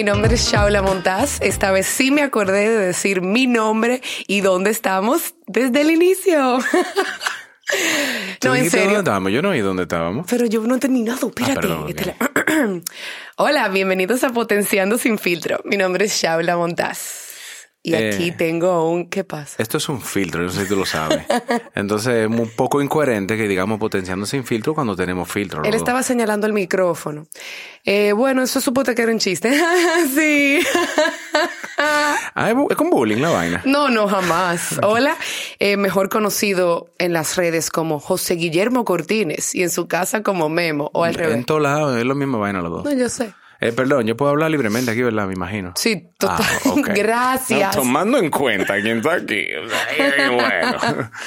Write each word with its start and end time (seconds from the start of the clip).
Mi 0.00 0.04
nombre 0.04 0.32
es 0.34 0.50
Shaula 0.50 0.80
Montaz. 0.80 1.42
Esta 1.42 1.72
vez 1.72 1.86
sí 1.86 2.10
me 2.10 2.22
acordé 2.22 2.70
de 2.70 2.86
decir 2.86 3.20
mi 3.20 3.46
nombre 3.46 4.00
y 4.26 4.40
dónde 4.40 4.70
estamos 4.70 5.34
desde 5.46 5.82
el 5.82 5.90
inicio. 5.90 6.58
no, 8.42 8.54
en 8.54 8.70
serio. 8.70 8.86
¿Dónde 8.86 8.98
estábamos? 9.00 9.30
Yo 9.30 9.42
no 9.42 9.50
oí 9.50 9.60
dónde 9.60 9.82
estábamos. 9.82 10.26
Pero 10.26 10.46
yo 10.46 10.62
no 10.62 10.76
he 10.76 10.78
terminado, 10.78 11.28
espérate. 11.28 11.52
Ah, 11.52 11.60
perdón, 11.60 11.82
okay. 11.82 12.82
Hola, 13.36 13.68
bienvenidos 13.68 14.24
a 14.24 14.30
Potenciando 14.30 14.96
sin 14.96 15.18
filtro. 15.18 15.60
Mi 15.64 15.76
nombre 15.76 16.06
es 16.06 16.18
Shaula 16.18 16.56
Montaz. 16.56 17.29
Y 17.82 17.94
aquí 17.94 18.28
eh, 18.28 18.34
tengo 18.36 18.90
un... 18.90 19.08
¿Qué 19.08 19.24
pasa? 19.24 19.56
Esto 19.56 19.78
es 19.78 19.88
un 19.88 20.02
filtro, 20.02 20.42
no 20.42 20.50
sé 20.50 20.62
si 20.62 20.68
tú 20.68 20.76
lo 20.76 20.84
sabes. 20.84 21.24
Entonces 21.74 22.14
es 22.14 22.26
un 22.26 22.50
poco 22.54 22.82
incoherente 22.82 23.38
que 23.38 23.48
digamos 23.48 23.78
potenciando 23.78 24.26
sin 24.26 24.44
filtro 24.44 24.74
cuando 24.74 24.94
tenemos 24.94 25.30
filtro. 25.30 25.64
Él 25.64 25.72
estaba 25.72 26.02
señalando 26.02 26.46
el 26.46 26.52
micrófono. 26.52 27.26
Eh, 27.84 28.12
bueno, 28.12 28.42
eso 28.42 28.60
supongo 28.60 28.94
que 28.94 29.00
era 29.00 29.10
un 29.10 29.18
chiste. 29.18 29.58
sí. 30.14 30.60
ah, 31.78 32.50
es 32.68 32.76
con 32.76 32.90
bullying 32.90 33.22
la 33.22 33.30
vaina. 33.30 33.62
No, 33.64 33.88
no, 33.88 34.06
jamás. 34.08 34.78
Hola, 34.82 35.16
eh, 35.58 35.78
mejor 35.78 36.10
conocido 36.10 36.90
en 36.98 37.14
las 37.14 37.36
redes 37.36 37.70
como 37.70 37.98
José 37.98 38.34
Guillermo 38.34 38.84
Cortines 38.84 39.54
y 39.54 39.62
en 39.62 39.70
su 39.70 39.88
casa 39.88 40.22
como 40.22 40.50
Memo 40.50 40.90
o 40.92 41.04
al 41.04 41.14
revés. 41.14 41.36
En 41.36 41.44
todos 41.44 41.62
lados 41.62 41.96
es 41.96 42.04
lo 42.04 42.14
mismo 42.14 42.38
vaina 42.38 42.60
los 42.60 42.70
dos. 42.70 42.84
No, 42.84 42.92
yo 42.92 43.08
sé. 43.08 43.32
Eh, 43.60 43.72
perdón, 43.72 44.06
yo 44.06 44.16
puedo 44.16 44.30
hablar 44.30 44.50
libremente 44.50 44.90
aquí, 44.90 45.02
¿verdad? 45.02 45.26
Me 45.26 45.34
imagino. 45.34 45.72
Sí, 45.76 46.10
total. 46.18 46.46
Ah, 46.64 46.82
Gracias. 46.94 47.76
tomando 47.76 48.18
en 48.18 48.30
cuenta 48.30 48.80
quién 48.80 48.98
está 48.98 49.14
aquí. 49.14 49.46
bueno. 50.32 51.10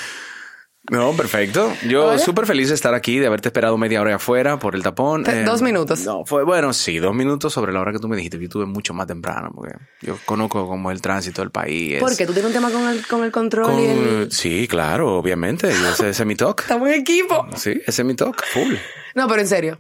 No, 0.92 1.14
perfecto. 1.14 1.72
Yo 1.88 2.20
súper 2.20 2.45
feliz 2.45 2.67
de 2.67 2.75
estar 2.75 2.94
aquí, 2.94 3.17
de 3.17 3.28
haberte 3.28 3.48
esperado 3.48 3.78
media 3.78 4.02
hora 4.02 4.16
afuera 4.16 4.59
por 4.59 4.75
el 4.75 4.84
tapón. 4.84 5.23
dos 5.23 5.62
eh, 5.62 5.64
minutos. 5.64 6.02
No, 6.02 6.25
fue 6.25 6.44
bueno, 6.44 6.73
sí, 6.73 7.00
dos 7.00 7.16
minutos 7.16 7.53
sobre 7.53 7.72
la 7.72 7.80
hora 7.80 7.94
que 7.94 8.00
tú 8.00 8.09
me 8.09 8.17
dijiste. 8.17 8.38
Yo 8.38 8.50
tuve 8.50 8.66
mucho 8.66 8.94
más 8.94 9.08
temprano, 9.08 9.52
porque 9.56 9.75
yo 10.02 10.18
conozco 10.25 10.68
como 10.68 10.92
el 10.92 11.02
tránsito 11.02 11.42
del 11.42 11.52
país. 11.52 12.02
¿Por 12.02 12.18
qué? 12.18 12.25
¿Tú 12.25 12.34
tienes 12.34 12.50
un 12.50 12.53
tema 12.53 12.70
con 12.70 12.86
el, 12.90 13.08
con 13.08 13.23
el 13.23 13.31
control? 13.31 13.80
y 13.80 13.86
el... 13.86 14.31
Sí, 14.31 14.68
claro, 14.68 15.16
obviamente. 15.16 15.70
ese, 15.70 16.09
ese, 16.09 16.09
es 16.09 16.25
mi 16.25 16.36
talk. 16.36 16.59
Estamos 16.64 16.90
en 16.90 16.95
equipo. 16.95 17.47
Sí, 17.56 17.81
ese 17.88 18.02
es 18.02 18.06
mi 18.06 18.16
talk, 18.16 18.44
full. 18.45 18.75
No, 19.16 19.30
pero 19.30 19.40
en 19.40 19.47
serio. 19.47 19.80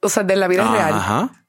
O 0.00 0.08
sea, 0.08 0.24
de 0.24 0.34
la 0.34 0.48
vida 0.48 0.68
real. 0.72 0.92
Ajá. 0.92 1.45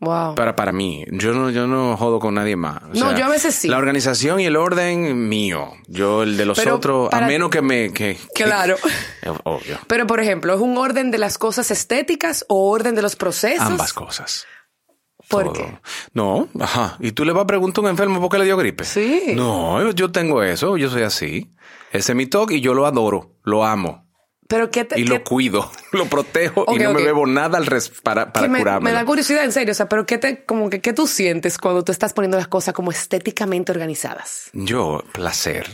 Wow. 0.00 0.36
Para, 0.36 0.54
para 0.54 0.72
mí. 0.72 1.04
Yo 1.10 1.32
no, 1.32 1.50
yo 1.50 1.66
no 1.66 1.96
jodo 1.96 2.20
con 2.20 2.34
nadie 2.34 2.54
más. 2.54 2.82
no, 2.94 3.16
yo 3.16 3.24
a 3.24 3.28
veces 3.28 3.54
sí. 3.54 3.68
La 3.68 3.78
organización 3.78 4.38
y 4.38 4.46
el 4.46 4.56
orden 4.56 5.28
mío. 5.28 5.72
Yo 5.88 6.22
el 6.22 6.36
de 6.36 6.44
los 6.44 6.64
otros, 6.66 7.12
a 7.12 7.22
menos 7.22 7.50
que 7.50 7.62
me... 7.62 7.92
Que, 7.92 8.16
claro. 8.34 8.76
obvio. 9.44 9.78
Pero, 9.88 10.06
por 10.06 10.20
ejemplo, 10.20 10.54
¿es 10.54 10.60
un 10.60 10.78
orden 10.78 11.10
de 11.10 11.18
las 11.18 11.36
cosas 11.36 11.70
estéticas 11.70 12.44
o 12.48 12.70
orden 12.70 12.94
de 12.94 13.02
los 13.02 13.16
procesos? 13.16 13.66
Ambas 13.66 13.92
cosas. 13.92 14.46
¿Por 15.28 15.52
qué? 15.52 15.78
No, 16.14 16.48
ajá. 16.58 16.96
Y 17.00 17.12
tú 17.12 17.24
le 17.24 17.32
vas 17.32 17.44
a 17.44 17.46
preguntar 17.46 17.84
a 17.84 17.88
un 17.88 17.90
enfermo 17.90 18.20
por 18.20 18.30
qué 18.30 18.38
le 18.38 18.44
dio 18.44 18.56
gripe. 18.56 18.84
Sí. 18.84 19.32
No, 19.34 19.90
yo 19.90 20.10
tengo 20.10 20.42
eso, 20.42 20.76
yo 20.76 20.88
soy 20.88 21.02
así. 21.02 21.52
Ese 21.92 22.12
es 22.12 22.16
mi 22.16 22.26
toque 22.26 22.54
y 22.54 22.60
yo 22.60 22.72
lo 22.72 22.86
adoro, 22.86 23.36
lo 23.42 23.64
amo. 23.64 24.07
Pero 24.48 24.70
qué 24.70 24.88
y 24.96 25.04
lo 25.04 25.22
cuido, 25.22 25.70
lo 25.92 26.06
protejo 26.06 26.64
y 26.74 26.78
no 26.78 26.94
me 26.94 27.02
bebo 27.02 27.26
nada 27.26 27.58
al 27.58 27.66
res 27.66 27.90
para, 27.90 28.32
para 28.32 28.48
me, 28.48 28.58
curarme. 28.58 28.90
Me 28.90 28.96
da 28.96 29.04
curiosidad, 29.04 29.44
en 29.44 29.52
serio. 29.52 29.72
O 29.72 29.74
sea, 29.74 29.90
pero 29.90 30.06
qué 30.06 30.16
te, 30.16 30.44
como 30.44 30.70
que, 30.70 30.80
¿qué 30.80 30.94
tú 30.94 31.06
sientes 31.06 31.58
cuando 31.58 31.84
tú 31.84 31.92
estás 31.92 32.14
poniendo 32.14 32.38
las 32.38 32.48
cosas 32.48 32.72
como 32.72 32.90
estéticamente 32.90 33.72
organizadas? 33.72 34.48
Yo, 34.54 35.04
placer. 35.12 35.68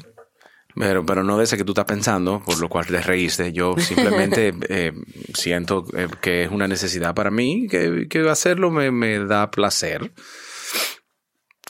Pero, 0.75 1.06
pero 1.06 1.22
no 1.22 1.39
de 1.39 1.45
ese 1.45 1.56
que 1.56 1.62
tú 1.62 1.70
estás 1.70 1.84
pensando, 1.84 2.42
por 2.45 2.58
lo 2.58 2.69
cual 2.69 2.86
te 2.86 3.00
reíste. 3.00 3.52
Yo 3.52 3.77
simplemente 3.78 4.52
eh, 4.68 4.92
siento 5.33 5.86
eh, 5.96 6.08
que 6.20 6.42
es 6.42 6.51
una 6.51 6.67
necesidad 6.67 7.14
para 7.14 7.30
mí, 7.30 7.68
que, 7.68 8.08
que 8.08 8.29
hacerlo 8.29 8.73
me, 8.73 8.90
me 8.90 9.20
da 9.20 9.52
placer. 9.52 10.13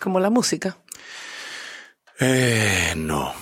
Como 0.00 0.20
la 0.20 0.30
música. 0.30 0.78
Eh, 2.18 2.94
no, 2.96 3.34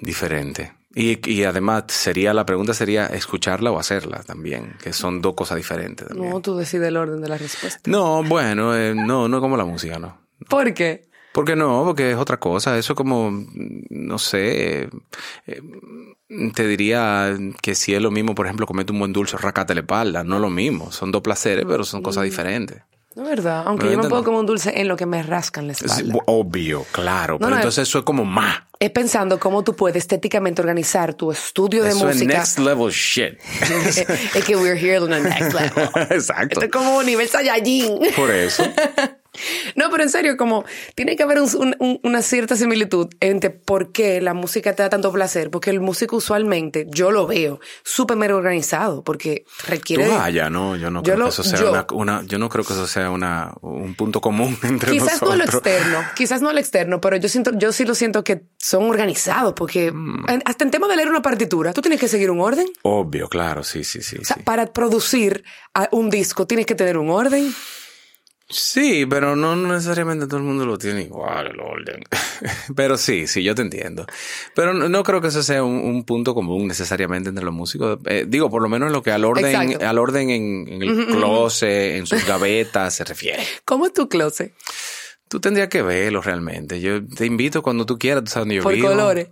diferente. 0.00 0.79
Y, 0.92 1.30
y, 1.30 1.44
además 1.44 1.84
sería 1.88 2.34
la 2.34 2.44
pregunta 2.44 2.74
sería 2.74 3.06
escucharla 3.06 3.70
o 3.70 3.78
hacerla 3.78 4.24
también, 4.24 4.74
que 4.82 4.92
son 4.92 5.22
dos 5.22 5.34
cosas 5.34 5.56
diferentes. 5.56 6.08
También. 6.08 6.30
No, 6.30 6.40
tú 6.40 6.56
decides 6.56 6.88
el 6.88 6.96
orden 6.96 7.20
de 7.20 7.28
la 7.28 7.38
respuesta. 7.38 7.88
No, 7.88 8.24
bueno, 8.24 8.74
eh, 8.74 8.92
no, 8.94 9.28
no 9.28 9.40
como 9.40 9.56
la 9.56 9.64
música, 9.64 10.00
no. 10.00 10.18
¿Por 10.48 10.74
qué? 10.74 11.08
Porque 11.32 11.54
no, 11.54 11.84
porque 11.84 12.10
es 12.10 12.16
otra 12.16 12.38
cosa. 12.38 12.76
Eso 12.76 12.96
como, 12.96 13.30
no 13.90 14.18
sé, 14.18 14.90
eh, 15.46 15.62
te 16.54 16.66
diría 16.66 17.36
que 17.62 17.76
si 17.76 17.94
es 17.94 18.02
lo 18.02 18.10
mismo, 18.10 18.34
por 18.34 18.46
ejemplo, 18.46 18.66
comete 18.66 18.92
un 18.92 18.98
buen 18.98 19.12
dulce, 19.12 19.36
racate 19.36 19.74
la 19.74 19.82
espalda. 19.82 20.24
No 20.24 20.36
es 20.36 20.42
lo 20.42 20.50
mismo. 20.50 20.90
Son 20.90 21.12
dos 21.12 21.22
placeres, 21.22 21.64
pero 21.68 21.84
son 21.84 22.02
cosas 22.02 22.22
mm. 22.22 22.26
diferentes. 22.26 22.82
No 23.16 23.24
es 23.24 23.28
verdad, 23.28 23.64
aunque 23.66 23.90
yo 23.90 23.98
me 23.98 24.08
puedo 24.08 24.22
comer 24.22 24.38
un 24.38 24.46
dulce 24.46 24.80
en 24.80 24.86
lo 24.86 24.96
que 24.96 25.04
me 25.04 25.20
rascan 25.22 25.66
la 25.66 25.72
espalda. 25.72 26.14
obvio, 26.26 26.86
claro, 26.92 27.40
pero 27.40 27.56
entonces 27.56 27.88
eso 27.88 27.98
es 27.98 28.04
como 28.04 28.24
más. 28.24 28.62
Es 28.78 28.90
pensando 28.90 29.38
cómo 29.40 29.64
tú 29.64 29.74
puedes 29.74 29.96
estéticamente 29.96 30.62
organizar 30.62 31.14
tu 31.14 31.32
estudio 31.32 31.82
de 31.82 31.94
música. 31.94 32.10
Es 32.42 32.56
next 32.56 32.58
level 32.60 32.90
shit. 32.90 33.38
es 34.34 34.44
que 34.44 34.56
we're 34.56 34.78
here 34.78 35.00
on 35.00 35.10
the 35.10 35.20
next 35.20 35.52
level. 35.52 35.90
Exacto. 36.10 36.60
Esto 36.60 36.64
es 36.64 36.70
como 36.70 37.02
nivel 37.02 37.28
Saiyajin. 37.28 37.98
Por 38.14 38.30
eso. 38.30 38.62
No, 39.76 39.90
pero 39.90 40.02
en 40.02 40.10
serio, 40.10 40.36
como 40.36 40.64
tiene 40.94 41.16
que 41.16 41.22
haber 41.22 41.38
una 42.02 42.22
cierta 42.22 42.56
similitud 42.56 43.08
entre 43.20 43.50
por 43.50 43.92
qué 43.92 44.20
la 44.20 44.34
música 44.34 44.74
te 44.74 44.82
da 44.82 44.88
tanto 44.88 45.12
placer, 45.12 45.50
porque 45.50 45.70
el 45.70 45.80
músico 45.80 46.16
usualmente, 46.16 46.86
yo 46.88 47.10
lo 47.10 47.26
veo, 47.26 47.60
súper 47.82 48.16
mero 48.16 48.36
organizado, 48.36 49.02
porque 49.02 49.44
requiere... 49.66 50.04
Tú 50.04 50.10
vaya, 50.10 50.50
no, 50.50 50.76
yo 50.76 50.90
no 50.90 51.02
creo 51.02 51.16
que 51.16 51.28
eso 51.28 51.42
sea 51.42 51.86
una, 51.92 52.22
yo 52.24 52.38
no 52.38 52.48
creo 52.48 52.64
que 52.64 52.72
eso 52.72 52.86
sea 52.86 53.10
una, 53.10 53.52
un 53.62 53.94
punto 53.94 54.20
común 54.20 54.56
entre 54.62 54.92
quizás 54.92 55.22
nosotros. 55.22 55.30
Quizás 55.30 55.30
no 55.30 55.36
lo 55.36 55.44
externo, 55.44 56.04
quizás 56.14 56.42
no 56.42 56.52
lo 56.52 56.58
externo, 56.58 57.00
pero 57.00 57.16
yo 57.16 57.28
siento, 57.28 57.52
yo 57.56 57.72
sí 57.72 57.84
lo 57.84 57.94
siento 57.94 58.24
que 58.24 58.42
son 58.58 58.84
organizados, 58.84 59.54
porque 59.54 59.92
mm. 59.92 60.24
hasta 60.44 60.64
en 60.64 60.70
tema 60.70 60.88
de 60.88 60.96
leer 60.96 61.08
una 61.08 61.22
partitura, 61.22 61.72
tú 61.72 61.80
tienes 61.80 62.00
que 62.00 62.08
seguir 62.08 62.30
un 62.30 62.40
orden. 62.40 62.66
Obvio, 62.82 63.28
claro, 63.28 63.62
sí, 63.62 63.84
sí, 63.84 64.02
sí. 64.02 64.16
O 64.18 64.24
sea, 64.24 64.36
para 64.44 64.66
producir 64.72 65.44
un 65.92 66.10
disco 66.10 66.46
tienes 66.46 66.66
que 66.66 66.74
tener 66.74 66.96
un 66.96 67.10
orden. 67.10 67.54
Sí, 68.50 69.06
pero 69.06 69.36
no 69.36 69.54
necesariamente 69.54 70.26
todo 70.26 70.38
el 70.38 70.42
mundo 70.42 70.66
lo 70.66 70.76
tiene 70.76 71.02
igual, 71.02 71.46
el 71.46 71.60
orden. 71.60 72.02
pero 72.74 72.96
sí, 72.96 73.28
sí, 73.28 73.44
yo 73.44 73.54
te 73.54 73.62
entiendo. 73.62 74.06
Pero 74.56 74.74
no, 74.74 75.02
creo 75.04 75.20
que 75.20 75.28
eso 75.28 75.42
sea 75.44 75.62
un, 75.62 76.04
punto 76.04 76.34
común 76.34 76.66
necesariamente 76.66 77.28
entre 77.28 77.44
los 77.44 77.54
músicos. 77.54 78.00
Eh, 78.06 78.24
digo, 78.26 78.50
por 78.50 78.62
lo 78.62 78.68
menos 78.68 78.88
en 78.88 78.92
lo 78.92 79.02
que 79.02 79.12
al 79.12 79.24
orden, 79.24 79.80
al 79.82 79.98
orden 79.98 80.30
en, 80.30 80.82
el 80.82 81.06
closet, 81.06 81.96
en 81.96 82.06
sus 82.06 82.26
gavetas 82.26 82.94
se 82.94 83.04
refiere. 83.04 83.44
¿Cómo 83.64 83.86
es 83.86 83.92
tu 83.92 84.08
closet? 84.08 84.52
Tú 85.28 85.38
tendrías 85.38 85.68
que 85.68 85.82
verlo 85.82 86.20
realmente. 86.20 86.80
Yo 86.80 87.06
te 87.06 87.26
invito 87.26 87.62
cuando 87.62 87.86
tú 87.86 87.98
quieras, 87.98 88.24
tú 88.24 88.32
sabes 88.32 88.42
dónde 88.42 88.56
yo 88.56 88.62
Por 88.64 88.76
colores. 88.80 89.28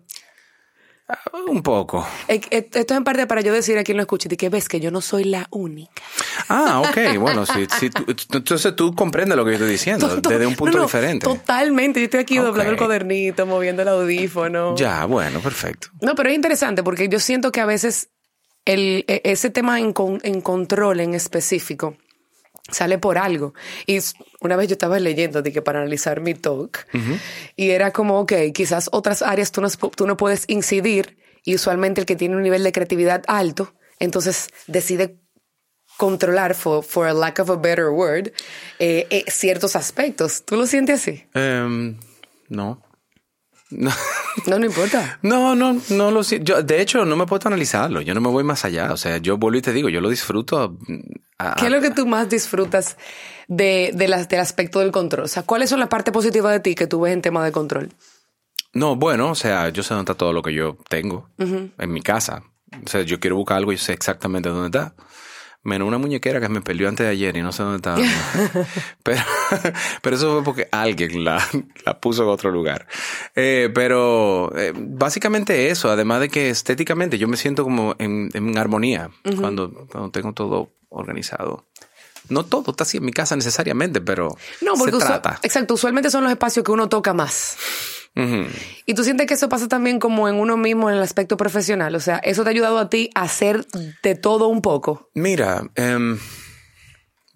Ah, 1.08 1.18
un 1.48 1.62
poco. 1.62 2.06
Esto 2.28 2.78
es 2.78 2.90
en 2.90 3.04
parte 3.04 3.26
para 3.26 3.40
yo 3.40 3.52
decir 3.52 3.78
a 3.78 3.84
quien 3.84 3.96
lo 3.96 4.02
escuche, 4.02 4.28
de 4.28 4.36
que 4.36 4.50
ves 4.50 4.68
que 4.68 4.78
yo 4.78 4.90
no 4.90 5.00
soy 5.00 5.24
la 5.24 5.46
única. 5.50 6.02
Ah, 6.48 6.80
ok. 6.80 7.18
Bueno, 7.18 7.46
sí, 7.46 7.66
sí, 7.78 7.88
entonces 8.32 8.76
tú 8.76 8.94
comprendes 8.94 9.36
lo 9.36 9.44
que 9.44 9.52
yo 9.52 9.54
estoy 9.54 9.70
diciendo 9.70 10.08
desde 10.28 10.46
un 10.46 10.54
punto 10.54 10.82
diferente. 10.82 11.24
Totalmente. 11.24 12.00
Yo 12.00 12.04
estoy 12.04 12.20
aquí 12.20 12.36
doblando 12.36 12.72
el 12.72 12.78
cuadernito, 12.78 13.46
moviendo 13.46 13.82
el 13.82 13.88
audífono. 13.88 14.76
Ya, 14.76 15.06
bueno, 15.06 15.40
perfecto. 15.40 15.88
No, 16.02 16.14
pero 16.14 16.28
es 16.28 16.34
interesante 16.34 16.82
porque 16.82 17.08
yo 17.08 17.20
siento 17.20 17.52
que 17.52 17.60
a 17.60 17.66
veces 17.66 18.10
el, 18.66 19.04
e, 19.08 19.22
ese 19.24 19.48
tema 19.48 19.80
en, 19.80 19.94
en 20.22 20.40
control 20.42 21.00
en 21.00 21.14
específico 21.14 21.96
sale 22.70 22.98
por 22.98 23.18
algo. 23.18 23.54
Y 23.86 23.98
una 24.40 24.56
vez 24.56 24.68
yo 24.68 24.72
estaba 24.72 24.98
leyendo 24.98 25.42
de 25.42 25.52
que 25.52 25.62
para 25.62 25.80
analizar 25.80 26.20
mi 26.20 26.34
talk 26.34 26.86
y 27.56 27.70
era 27.70 27.92
como, 27.92 28.20
ok, 28.20 28.32
quizás 28.54 28.88
otras 28.92 29.22
áreas 29.22 29.52
tú 29.52 29.60
no, 29.60 29.68
tú 29.70 30.06
no 30.06 30.16
puedes 30.16 30.44
incidir 30.48 31.18
y 31.44 31.54
usualmente 31.54 32.00
el 32.00 32.06
que 32.06 32.16
tiene 32.16 32.36
un 32.36 32.42
nivel 32.42 32.62
de 32.62 32.72
creatividad 32.72 33.24
alto, 33.26 33.74
entonces 33.98 34.48
decide 34.66 35.18
controlar, 35.96 36.54
for, 36.54 36.84
for 36.84 37.06
a 37.06 37.12
lack 37.12 37.40
of 37.40 37.50
a 37.50 37.56
better 37.56 37.88
word, 37.88 38.28
eh, 38.78 39.06
eh, 39.10 39.24
ciertos 39.28 39.74
aspectos. 39.74 40.44
¿Tú 40.44 40.56
lo 40.56 40.66
sientes 40.66 41.00
así? 41.00 41.24
Em, 41.34 41.98
no. 42.48 42.82
No. 43.70 43.90
no, 44.46 44.64
importa. 44.64 45.18
No, 45.22 45.54
no, 45.54 45.80
no 45.90 46.10
lo 46.10 46.24
siento. 46.24 46.44
Yo, 46.54 46.62
de 46.62 46.80
hecho, 46.80 47.04
no 47.04 47.16
me 47.16 47.26
puedo 47.26 47.46
analizarlo. 47.46 48.00
Yo 48.00 48.14
no 48.14 48.20
me 48.20 48.28
voy 48.28 48.44
más 48.44 48.64
allá. 48.64 48.92
O 48.92 48.96
sea, 48.96 49.18
yo 49.18 49.36
vuelvo 49.36 49.58
y 49.58 49.62
te 49.62 49.72
digo, 49.72 49.88
yo 49.88 50.00
lo 50.00 50.08
disfruto. 50.08 50.78
¿Qué 51.58 51.66
es 51.66 51.70
lo 51.70 51.80
que 51.80 51.90
tú 51.90 52.06
más 52.06 52.28
disfrutas 52.28 52.96
de, 53.46 53.90
de 53.94 54.26
del 54.28 54.40
aspecto 54.40 54.80
del 54.80 54.90
control? 54.90 55.24
O 55.24 55.28
sea, 55.28 55.42
¿cuáles 55.42 55.70
son 55.70 55.80
las 55.80 55.88
partes 55.88 56.12
positivas 56.12 56.52
de 56.52 56.60
ti 56.60 56.74
que 56.74 56.86
tú 56.86 57.02
ves 57.02 57.12
en 57.12 57.22
tema 57.22 57.44
de 57.44 57.52
control? 57.52 57.90
No, 58.72 58.96
bueno, 58.96 59.30
o 59.30 59.34
sea, 59.34 59.68
yo 59.70 59.82
sé 59.82 59.94
dónde 59.94 60.10
está 60.10 60.18
todo 60.18 60.32
lo 60.32 60.42
que 60.42 60.52
yo 60.52 60.76
tengo 60.88 61.28
en 61.38 61.92
mi 61.92 62.00
casa. 62.00 62.42
O 62.84 62.88
sea, 62.88 63.02
yo 63.02 63.18
quiero 63.20 63.36
buscar 63.36 63.58
algo 63.58 63.72
y 63.72 63.78
sé 63.78 63.92
exactamente 63.92 64.48
dónde 64.48 64.66
está 64.78 64.94
menos 65.62 65.86
una 65.86 65.98
muñequera 65.98 66.40
que 66.40 66.48
me 66.48 66.60
perdió 66.60 66.88
antes 66.88 67.06
de 67.06 67.12
ayer 67.12 67.36
y 67.36 67.42
no 67.42 67.52
sé 67.52 67.62
dónde 67.62 67.76
estaba. 67.76 67.98
pero, 69.02 69.22
pero 70.02 70.16
eso 70.16 70.32
fue 70.34 70.44
porque 70.44 70.68
alguien 70.70 71.24
la, 71.24 71.42
la 71.84 71.98
puso 72.00 72.22
en 72.22 72.28
otro 72.28 72.50
lugar. 72.50 72.86
Eh, 73.34 73.70
pero 73.74 74.52
eh, 74.56 74.72
básicamente 74.76 75.70
eso, 75.70 75.90
además 75.90 76.20
de 76.20 76.28
que 76.28 76.50
estéticamente 76.50 77.18
yo 77.18 77.28
me 77.28 77.36
siento 77.36 77.64
como 77.64 77.94
en, 77.98 78.30
en 78.34 78.56
armonía 78.58 79.10
cuando, 79.40 79.86
cuando 79.90 80.10
tengo 80.10 80.32
todo 80.32 80.70
organizado. 80.90 81.66
no 82.28 82.44
todo 82.44 82.70
está 82.72 82.84
así 82.84 82.96
en 82.98 83.04
mi 83.04 83.12
casa 83.12 83.36
necesariamente, 83.36 84.00
pero 84.00 84.28
No, 84.62 84.74
porque 84.74 84.92
se 84.92 84.98
trata. 85.06 85.38
exacto, 85.42 85.74
usualmente 85.74 86.10
son 86.10 86.22
los 86.24 86.32
espacios 86.32 86.64
que 86.64 86.72
uno 86.72 86.88
toca 86.88 87.12
más. 87.14 87.56
Ujú. 88.16 88.46
Y 88.86 88.94
tú 88.94 89.04
sientes 89.04 89.26
que 89.28 89.34
eso 89.34 89.48
pasa 89.48 89.68
también 89.68 90.00
como 90.00 90.28
en 90.28 90.36
uno 90.36 90.56
mismo 90.56 90.90
en 90.90 90.96
el 90.96 91.02
aspecto 91.02 91.36
profesional. 91.36 91.94
O 91.94 92.00
sea, 92.00 92.16
eso 92.18 92.42
te 92.42 92.48
ha 92.48 92.52
ayudado 92.52 92.78
a 92.78 92.88
ti 92.90 93.10
a 93.14 93.22
hacer 93.22 93.64
de 94.02 94.14
todo 94.16 94.48
un 94.48 94.60
poco. 94.60 95.08
Mira, 95.14 95.62
em, 95.76 96.18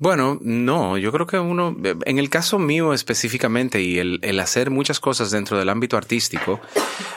bueno, 0.03 0.37
no, 0.43 0.99
yo 0.99 1.13
creo 1.13 1.29
que 1.29 1.39
uno, 1.39 1.77
en 2.05 2.19
el 2.19 2.29
caso 2.29 2.59
mío 2.59 2.93
específicamente 2.93 3.81
y 3.83 4.01
el, 4.01 4.41
hacer 4.41 4.69
muchas 4.69 4.99
cosas 4.99 5.31
dentro 5.31 5.57
del 5.57 5.69
ámbito 5.69 5.97
artístico, 5.97 6.61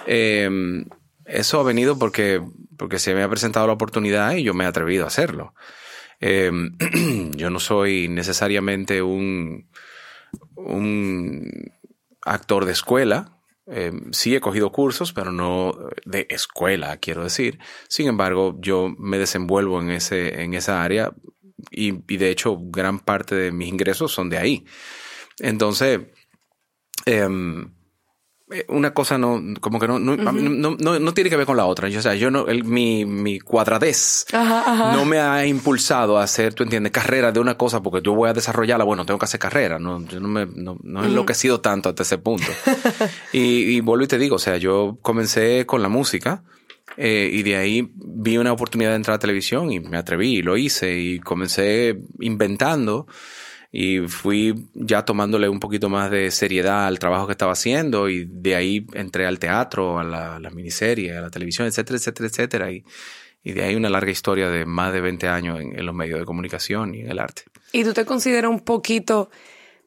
em, 0.05 0.85
eso 1.25 1.59
ha 1.59 1.63
venido 1.63 1.97
porque, 1.97 2.43
porque 2.77 2.99
se 2.99 3.15
me 3.15 3.23
ha 3.23 3.29
presentado 3.29 3.65
la 3.65 3.73
oportunidad 3.73 4.35
y 4.35 4.43
yo 4.43 4.53
me 4.53 4.65
he 4.65 4.67
atrevido 4.67 5.03
a 5.03 5.07
hacerlo. 5.07 5.55
Em, 6.19 6.77
yo 7.35 7.49
no 7.49 7.59
soy 7.59 8.07
necesariamente 8.07 9.01
un, 9.01 9.67
un 10.53 11.71
actor 12.21 12.65
de 12.65 12.73
escuela. 12.73 13.39
Eh, 13.65 13.93
sí 14.11 14.35
he 14.35 14.41
cogido 14.41 14.71
cursos, 14.71 15.11
pero 15.11 15.31
no 15.31 15.75
de 16.05 16.27
escuela, 16.29 16.97
quiero 16.97 17.23
decir. 17.23 17.57
Sin 17.87 18.07
embargo, 18.07 18.55
yo 18.59 18.93
me 18.99 19.17
desenvuelvo 19.17 19.81
en, 19.81 19.89
ese, 19.89 20.43
en 20.43 20.53
esa 20.53 20.83
área 20.83 21.11
y, 21.71 21.93
y 22.13 22.17
de 22.17 22.29
hecho 22.29 22.57
gran 22.59 22.99
parte 22.99 23.35
de 23.35 23.51
mis 23.51 23.67
ingresos 23.69 24.11
son 24.11 24.29
de 24.29 24.37
ahí. 24.37 24.65
Entonces, 25.39 25.99
em, 27.05 27.69
eh, 28.51 28.63
una 28.69 28.93
cosa 28.93 29.17
no, 29.17 29.41
como 29.59 29.79
que 29.79 29.87
no, 29.87 29.97
no, 29.97 30.13
a 30.29 30.31
mí 30.31 30.41
no, 30.43 30.77
no- 30.77 31.13
tiene 31.15 31.29
que 31.31 31.35
ver 31.35 31.47
con 31.47 31.57
la 31.57 31.65
otra. 31.65 31.89
Yo, 31.89 31.99
o 31.99 32.01
sea, 32.01 32.13
yo 32.15 32.29
no, 32.29 32.47
el- 32.47 32.63
mi, 32.63 33.03
mi 33.05 33.39
cuadradez 33.39 34.25
no 34.93 35.03
me 35.05 35.19
ha 35.19 35.45
impulsado 35.47 36.17
a 36.19 36.23
hacer, 36.23 36.53
tú 36.53 36.63
entiendes, 36.63 36.91
carrera 36.91 37.31
de 37.31 37.39
una 37.39 37.57
cosa 37.57 37.81
porque 37.81 38.05
yo 38.05 38.13
voy 38.13 38.29
a 38.29 38.33
desarrollarla. 38.33 38.85
Bueno, 38.85 39.05
tengo 39.05 39.17
que 39.19 39.25
hacer 39.25 39.39
carrera. 39.39 39.79
No, 39.79 40.05
yo 40.05 40.19
no 40.19 40.27
me, 40.27 40.45
no, 40.45 40.77
no 40.83 41.03
he 41.03 41.07
enloquecido 41.07 41.59
tanto 41.59 41.89
hasta 41.89 42.03
ese 42.03 42.17
punto. 42.19 42.45
y, 43.33 43.39
y 43.75 43.79
vuelvo 43.81 44.03
y 44.05 44.07
te 44.07 44.19
digo, 44.19 44.35
o 44.35 44.39
sea, 44.39 44.57
yo 44.57 44.99
comencé 45.01 45.65
con 45.65 45.81
la 45.81 45.89
música. 45.89 46.43
Eh, 46.97 47.29
y 47.31 47.43
de 47.43 47.55
ahí 47.57 47.91
vi 47.95 48.37
una 48.37 48.53
oportunidad 48.53 48.91
de 48.91 48.95
entrar 48.97 49.15
a 49.15 49.19
televisión 49.19 49.71
y 49.71 49.79
me 49.79 49.97
atreví 49.97 50.37
y 50.37 50.41
lo 50.41 50.55
hice 50.57 50.97
y 50.97 51.19
comencé 51.19 51.99
inventando 52.19 53.07
y 53.71 54.07
fui 54.07 54.67
ya 54.73 55.03
tomándole 55.03 55.49
un 55.49 55.59
poquito 55.59 55.89
más 55.89 56.09
de 56.09 56.31
seriedad 56.31 56.85
al 56.87 56.97
trabajo 56.99 57.25
que 57.27 57.33
estaba 57.33 57.51
haciendo 57.51 58.07
y 58.09 58.25
de 58.25 58.55
ahí 58.55 58.87
entré 58.93 59.25
al 59.25 59.37
teatro, 59.39 59.99
a 59.99 60.03
la, 60.03 60.39
la 60.39 60.49
miniserie, 60.49 61.17
a 61.17 61.21
la 61.21 61.29
televisión, 61.29 61.67
etcétera, 61.67 61.97
etcétera, 61.97 62.29
etcétera. 62.29 62.71
Y, 62.71 62.83
y 63.43 63.51
de 63.51 63.63
ahí 63.63 63.75
una 63.75 63.89
larga 63.89 64.11
historia 64.11 64.49
de 64.49 64.65
más 64.65 64.93
de 64.93 65.01
20 65.01 65.27
años 65.27 65.59
en, 65.59 65.77
en 65.77 65.85
los 65.85 65.93
medios 65.93 66.19
de 66.19 66.25
comunicación 66.25 66.95
y 66.95 67.01
en 67.01 67.11
el 67.11 67.19
arte. 67.19 67.43
¿Y 67.73 67.83
tú 67.83 67.93
te 67.93 68.05
consideras 68.05 68.49
un 68.49 68.61
poquito 68.61 69.29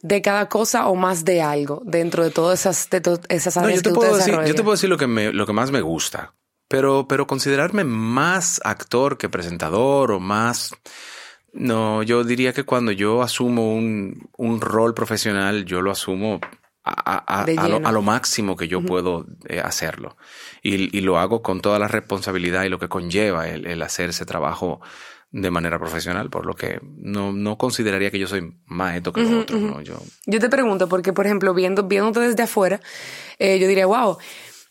de 0.03 0.21
cada 0.21 0.49
cosa 0.51 0.87
o 0.89 0.95
más 0.95 1.25
de 1.25 1.41
algo 1.41 1.83
dentro 1.87 2.23
de 2.25 2.31
todas 2.31 2.61
esas, 2.61 2.91
de 2.91 3.01
to- 3.01 3.21
esas 3.31 3.57
No, 3.57 3.63
áreas 3.63 3.79
yo 3.79 3.83
te, 3.83 3.89
que 3.89 3.95
tú 3.95 4.01
puedo 4.01 4.13
te 4.13 4.19
decir, 4.19 4.35
yo 4.47 4.55
te 4.55 4.63
puedo 4.63 4.73
decir 4.77 4.91
lo 4.91 4.99
que, 4.99 5.07
me, 5.07 5.33
lo 5.33 5.47
que 5.47 5.53
más 5.55 5.71
me 5.73 5.81
gusta, 5.81 6.35
pero, 6.69 7.07
pero 7.09 7.27
considerarme 7.27 7.85
más 7.85 8.61
actor 8.65 9.17
que 9.19 9.29
presentador 9.29 10.13
o 10.13 10.21
más... 10.21 10.73
No, 11.53 12.03
yo 12.03 12.25
diría 12.25 12.53
que 12.53 12.65
cuando 12.65 12.93
yo 12.93 13.23
asumo 13.23 13.75
un, 13.75 14.29
un 14.37 14.61
rol 14.61 14.93
profesional, 14.95 15.65
yo 15.65 15.81
lo 15.81 15.91
asumo 15.91 16.41
a, 16.85 16.93
a- 17.17 17.41
a- 17.41 17.47
lo, 17.47 17.77
lleno. 17.79 17.89
a 17.89 17.93
lo 17.93 18.03
máximo 18.03 18.55
que 18.55 18.69
yo 18.69 18.83
puedo 18.83 19.27
eh, 19.49 19.61
hacerlo. 19.61 20.17
Y, 20.63 20.97
y 20.97 21.01
lo 21.01 21.19
hago 21.19 21.43
con 21.43 21.61
toda 21.61 21.79
la 21.79 21.89
responsabilidad 21.89 22.65
y 22.65 22.69
lo 22.69 22.79
que 22.79 22.89
conlleva 22.89 23.49
el, 23.49 23.67
el 23.67 23.83
hacer 23.83 24.11
ese 24.11 24.27
trabajo 24.27 24.81
de 25.31 25.51
manera 25.51 25.79
profesional, 25.79 26.31
por 26.31 26.47
lo 26.47 26.55
que 26.55 26.81
no, 26.97 27.33
no 27.33 27.59
consideraría 27.59 28.11
que 28.11 28.19
yo 28.19 28.27
soy 28.27 28.55
más 28.67 28.97
esto 28.97 29.13
que 29.13 29.23
lo 29.23 29.41
otro. 29.41 29.59
¿no? 29.59 29.81
Yo, 29.83 29.99
Yo 30.27 30.41
te 30.41 30.49
pregunto, 30.49 30.89
porque 30.89 31.13
por 31.13 31.27
ejemplo, 31.27 31.53
viendo, 31.55 31.83
viéndote 31.85 32.21
desde 32.21 32.43
afuera, 32.45 32.81
eh, 33.39 33.59
yo 33.59 33.69
diría, 33.69 33.85
wow, 33.87 34.17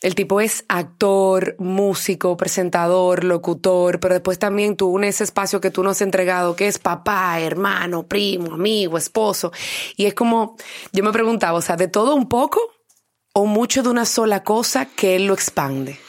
el 0.01 0.15
tipo 0.15 0.41
es 0.41 0.63
actor, 0.67 1.55
músico, 1.57 2.37
presentador, 2.37 3.23
locutor, 3.23 3.99
pero 3.99 4.13
después 4.13 4.37
también 4.37 4.75
tú 4.75 4.89
unes 4.89 5.15
ese 5.15 5.23
espacio 5.23 5.59
que 5.59 5.71
tú 5.71 5.83
nos 5.83 5.97
has 5.97 6.01
entregado, 6.01 6.55
que 6.55 6.67
es 6.67 6.77
papá, 6.77 7.39
hermano, 7.39 8.07
primo, 8.07 8.53
amigo, 8.53 8.97
esposo. 8.97 9.51
Y 9.95 10.05
es 10.05 10.13
como, 10.13 10.55
yo 10.91 11.03
me 11.03 11.11
preguntaba, 11.11 11.57
o 11.57 11.61
sea, 11.61 11.77
de 11.77 11.87
todo 11.87 12.13
un 12.15 12.29
poco 12.29 12.59
o 13.33 13.45
mucho 13.45 13.83
de 13.83 13.89
una 13.89 14.05
sola 14.05 14.43
cosa 14.43 14.85
que 14.85 15.15
él 15.15 15.27
lo 15.27 15.33
expande. 15.33 15.99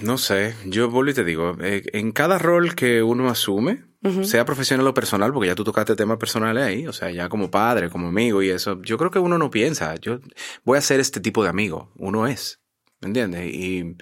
No 0.00 0.18
sé, 0.18 0.54
yo 0.64 0.90
vuelvo 0.90 1.10
y 1.10 1.14
te 1.14 1.24
digo, 1.24 1.56
eh, 1.60 1.82
en 1.92 2.12
cada 2.12 2.38
rol 2.38 2.74
que 2.74 3.02
uno 3.02 3.28
asume, 3.28 3.84
sea 4.22 4.44
profesional 4.44 4.86
o 4.86 4.94
personal, 4.94 5.32
porque 5.32 5.48
ya 5.48 5.54
tú 5.54 5.64
tocaste 5.64 5.96
temas 5.96 6.18
personales 6.18 6.64
ahí, 6.64 6.86
o 6.86 6.92
sea, 6.92 7.10
ya 7.10 7.28
como 7.28 7.50
padre, 7.50 7.88
como 7.88 8.08
amigo 8.08 8.42
y 8.42 8.50
eso, 8.50 8.80
yo 8.82 8.98
creo 8.98 9.10
que 9.10 9.18
uno 9.18 9.38
no 9.38 9.50
piensa, 9.50 9.94
yo 9.96 10.20
voy 10.64 10.78
a 10.78 10.82
ser 10.82 11.00
este 11.00 11.20
tipo 11.20 11.42
de 11.42 11.48
amigo, 11.48 11.90
uno 11.96 12.26
es, 12.26 12.60
¿me 13.00 13.08
entiendes? 13.08 13.52
Y 13.54 13.96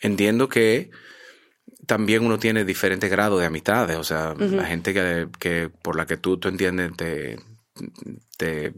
entiendo 0.00 0.48
que 0.48 0.90
también 1.86 2.24
uno 2.24 2.38
tiene 2.38 2.64
diferentes 2.64 3.10
grados 3.10 3.40
de 3.40 3.46
amistades, 3.46 3.96
o 3.96 4.04
sea, 4.04 4.34
la 4.38 4.64
gente 4.64 4.94
que, 4.94 5.26
que 5.38 5.70
por 5.82 5.96
la 5.96 6.06
que 6.06 6.16
tú, 6.16 6.38
tú 6.38 6.48
entiendes, 6.48 6.92
te, 6.96 7.38
te 8.36 8.72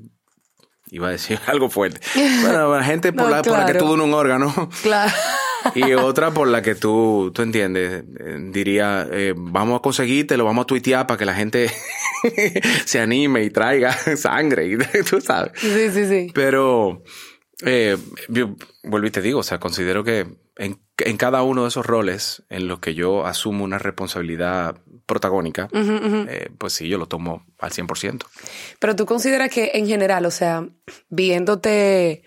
iba 0.91 1.09
a 1.09 1.11
decir 1.11 1.39
algo 1.47 1.69
fuerte. 1.69 2.01
Bueno, 2.43 2.75
la 2.75 2.85
gente 2.85 3.13
por, 3.13 3.25
No, 3.25 3.31
la, 3.31 3.43
por 3.43 3.59
la 3.59 3.67
que 3.67 3.75
tú 3.75 3.87
donas 3.87 4.07
un 4.07 4.15
órgano. 4.15 4.71
Claro. 4.83 5.13
Y 5.75 5.93
otra 5.95 6.31
por 6.31 6.49
la 6.49 6.63
que 6.63 6.75
tú, 6.75 7.31
tú 7.35 7.43
entiendes, 7.43 8.05
eh, 8.21 8.39
diría, 8.51 9.07
eh, 9.11 9.35
vamos 9.37 9.79
a 9.79 9.83
conseguirte, 9.83 10.37
lo 10.37 10.45
vamos 10.45 10.65
a 10.65 10.67
tuitear 10.67 11.07
para 11.07 11.19
que 11.19 11.25
la 11.25 11.35
gente 11.35 11.71
se 12.85 13.01
anime 13.01 13.43
y 13.45 13.51
traiga 13.51 13.93
sangre, 14.17 14.67
y 14.67 14.77
tú 15.03 15.21
sabes. 15.21 15.53
Sí, 15.57 15.91
sí, 15.91 16.07
sí. 16.07 16.31
Pero, 16.35 17.03
eh, 17.65 17.97
yo 18.29 18.57
vuelvo 18.83 19.07
y 19.07 19.11
te 19.11 19.23
digo, 19.23 19.41
o 19.41 19.45
sea, 19.45 19.59
considero 19.59 20.05
que 20.05 20.27
en, 20.57 20.81
en 20.99 21.17
cada 21.17 21.43
uno 21.43 21.63
de 21.63 21.69
esos 21.69 21.87
roles 21.87 22.43
en 22.51 22.69
los 22.69 22.81
que 22.81 22.95
yo 22.95 23.27
asumo 23.27 23.65
una 23.65 23.79
responsabilidad 23.79 24.77
protagónica, 25.07 25.69
eh, 25.73 26.49
pues 26.59 26.73
sí, 26.73 26.89
yo 26.89 26.99
lo 26.99 27.07
tomo 27.07 27.45
al 27.59 27.71
100%. 27.71 28.25
Pero 28.79 28.97
tú 28.97 29.07
consideras 29.07 29.51
que 29.51 29.73
en 29.75 29.87
general, 29.87 30.27
o 30.27 30.31
sea, 30.31 30.67
viéndote, 31.09 32.23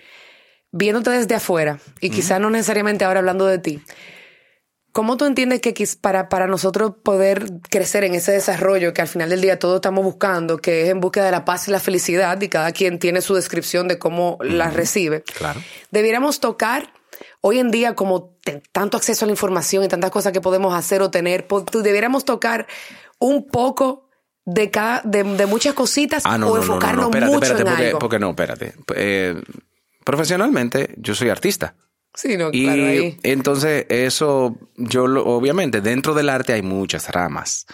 viéndote 0.77 1.09
desde 1.09 1.35
afuera, 1.35 1.79
y 2.01 2.09
quizá 2.09 2.37
no 2.37 2.49
necesariamente 2.49 3.05
ahora 3.05 3.19
hablando 3.19 3.45
de 3.45 3.59
ti, 3.59 3.81
¿cómo 4.91 5.15
tú 5.15 5.25
entiendes 5.25 5.61
que 5.61 5.73
para, 6.01 6.27
para 6.27 6.47
nosotros 6.47 6.93
poder 7.01 7.45
crecer 7.69 8.03
en 8.03 8.13
ese 8.13 8.33
desarrollo 8.33 8.93
que 8.93 9.01
al 9.01 9.07
final 9.07 9.29
del 9.29 9.39
día 9.41 9.57
todos 9.57 9.75
estamos 9.75 10.03
buscando, 10.03 10.57
que 10.57 10.83
es 10.83 10.89
en 10.89 10.99
búsqueda 10.99 11.25
de 11.25 11.31
la 11.31 11.45
paz 11.45 11.67
y 11.67 11.71
la 11.71 11.79
felicidad, 11.79 12.39
y 12.41 12.49
cada 12.49 12.71
quien 12.73 12.99
tiene 12.99 13.21
su 13.21 13.35
descripción 13.35 13.87
de 13.87 13.97
cómo 13.97 14.37
la 14.41 14.69
recibe, 14.69 15.23
Claro. 15.23 15.61
debiéramos 15.91 16.41
tocar 16.41 16.91
hoy 17.39 17.59
en 17.59 17.71
día 17.71 17.95
como 17.95 18.37
tanto 18.73 18.97
acceso 18.97 19.23
a 19.23 19.27
la 19.27 19.31
información 19.31 19.83
y 19.85 19.87
tantas 19.87 20.11
cosas 20.11 20.33
que 20.33 20.41
podemos 20.41 20.73
hacer 20.75 21.01
o 21.01 21.09
tener, 21.09 21.47
debiéramos 21.71 22.25
tocar 22.25 22.67
un 23.17 23.47
poco 23.47 24.09
de 24.43 24.69
cada, 24.71 25.01
de, 25.05 25.23
de 25.23 25.45
muchas 25.45 25.73
cositas 25.73 26.23
Ah, 26.25 26.37
no, 26.37 26.47
o 26.47 26.49
no, 26.49 26.55
no, 26.55 26.57
no, 26.57 26.63
enfocarnos 26.63 27.01
no, 27.01 27.07
espérate, 27.07 27.31
mucho 27.33 27.45
espérate, 27.45 27.61
en 27.61 27.67
porque, 27.69 27.87
algo. 27.87 27.99
porque 27.99 28.19
no, 28.19 28.29
espérate. 28.31 28.73
Eh, 28.95 29.41
profesionalmente, 30.05 30.95
yo 30.97 31.13
soy 31.15 31.27
artista. 31.29 31.75
sí, 32.13 32.37
no, 32.37 32.49
Y 32.53 32.63
claro, 32.63 32.85
ahí. 32.85 33.17
entonces 33.23 33.85
eso, 33.89 34.57
yo 34.77 35.05
lo- 35.05 35.25
obviamente 35.25 35.81
dentro 35.81 36.13
del 36.13 36.29
arte 36.29 36.53
hay 36.53 36.61
muchas 36.61 37.09
ramas, 37.11 37.65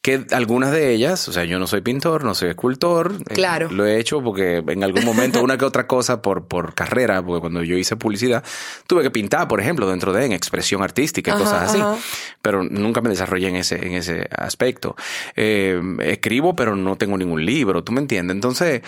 que 0.00 0.24
algunas 0.32 0.72
de 0.72 0.92
ellas, 0.94 1.28
o 1.28 1.32
sea, 1.32 1.44
yo 1.44 1.58
no 1.58 1.66
soy 1.66 1.82
pintor, 1.82 2.24
no 2.24 2.34
soy 2.34 2.48
escultor, 2.48 3.12
eh, 3.28 3.34
Claro. 3.34 3.68
lo 3.70 3.84
he 3.86 3.98
hecho 4.00 4.22
porque 4.22 4.64
en 4.66 4.82
algún 4.82 5.04
momento 5.04 5.42
una 5.42 5.58
que 5.58 5.66
otra 5.66 5.86
cosa 5.86 6.22
por, 6.22 6.48
por 6.48 6.74
carrera, 6.74 7.22
porque 7.22 7.40
cuando 7.42 7.62
yo 7.62 7.76
hice 7.76 7.94
publicidad, 7.96 8.42
tuve 8.86 9.02
que 9.02 9.10
pintar, 9.10 9.46
por 9.46 9.60
ejemplo, 9.60 9.86
dentro 9.88 10.14
de 10.14 10.24
en 10.24 10.32
expresión 10.32 10.82
artística 10.82 11.30
y 11.30 11.34
Ajá, 11.34 11.42
cosas 11.44 11.62
así, 11.68 11.78
ajá. 11.78 11.96
pero 12.40 12.64
nunca 12.64 13.02
me 13.02 13.10
desarrollé 13.10 13.48
en 13.48 13.56
ese, 13.56 13.76
en 13.86 13.92
ese 13.92 14.26
aspecto. 14.36 14.96
Eh, 15.36 15.80
escribo, 16.00 16.56
pero 16.56 16.74
no 16.76 16.96
tengo 16.96 17.18
ningún 17.18 17.44
libro, 17.44 17.84
¿tú 17.84 17.92
me 17.92 18.00
entiendes? 18.00 18.34
Entonces, 18.34 18.80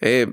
eh, 0.00 0.28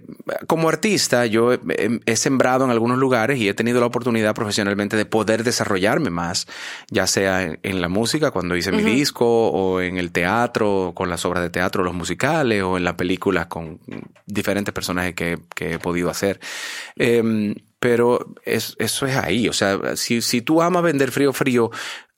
como 0.48 0.69
artista, 0.69 1.25
yo 1.25 1.53
he, 1.53 2.15
sembrado 2.15 2.65
en 2.65 2.72
algunos 2.72 2.98
lugares 2.98 3.39
y 3.39 3.50
he 3.50 3.53
tenido 3.53 3.79
la 3.79 3.88
oportunidad 3.88 4.36
profesionalmente 4.36 4.95
de 4.98 5.05
poder 5.05 5.43
desarrollarme 5.43 6.10
más, 6.10 6.48
ya 6.91 7.07
sea 7.07 7.41
en, 7.43 7.60
en 7.63 7.81
la 7.81 7.89
música, 7.89 8.31
cuando 8.31 8.55
hice 8.55 8.72
mi 8.72 8.84
disco, 8.84 9.25
o 9.50 9.81
en 9.81 9.98
el 9.98 10.12
teatro, 10.12 10.93
con 10.95 11.10
las 11.10 11.25
obras 11.25 11.41
de 11.43 11.50
teatro, 11.50 11.84
los 11.84 11.93
musicales, 11.95 12.62
o 12.63 12.77
en 12.77 12.84
la 12.84 12.95
película 12.95 13.48
con 13.50 13.79
diferentes 14.25 14.74
personajes 14.74 15.15
que, 15.15 15.39
que 15.55 15.74
he 15.74 15.79
podido 15.79 16.10
hacer. 16.10 16.39
Em, 16.95 17.55
pero 17.79 18.34
es- 18.45 18.75
eso 18.79 19.05
es 19.05 19.15
ahí, 19.15 19.48
o 19.48 19.53
sea, 19.53 19.95
si, 19.95 20.22
si 20.22 20.41
tú 20.41 20.62
amas 20.62 20.81
vender 20.81 21.12
frío, 21.12 21.34
frío, 21.34 21.69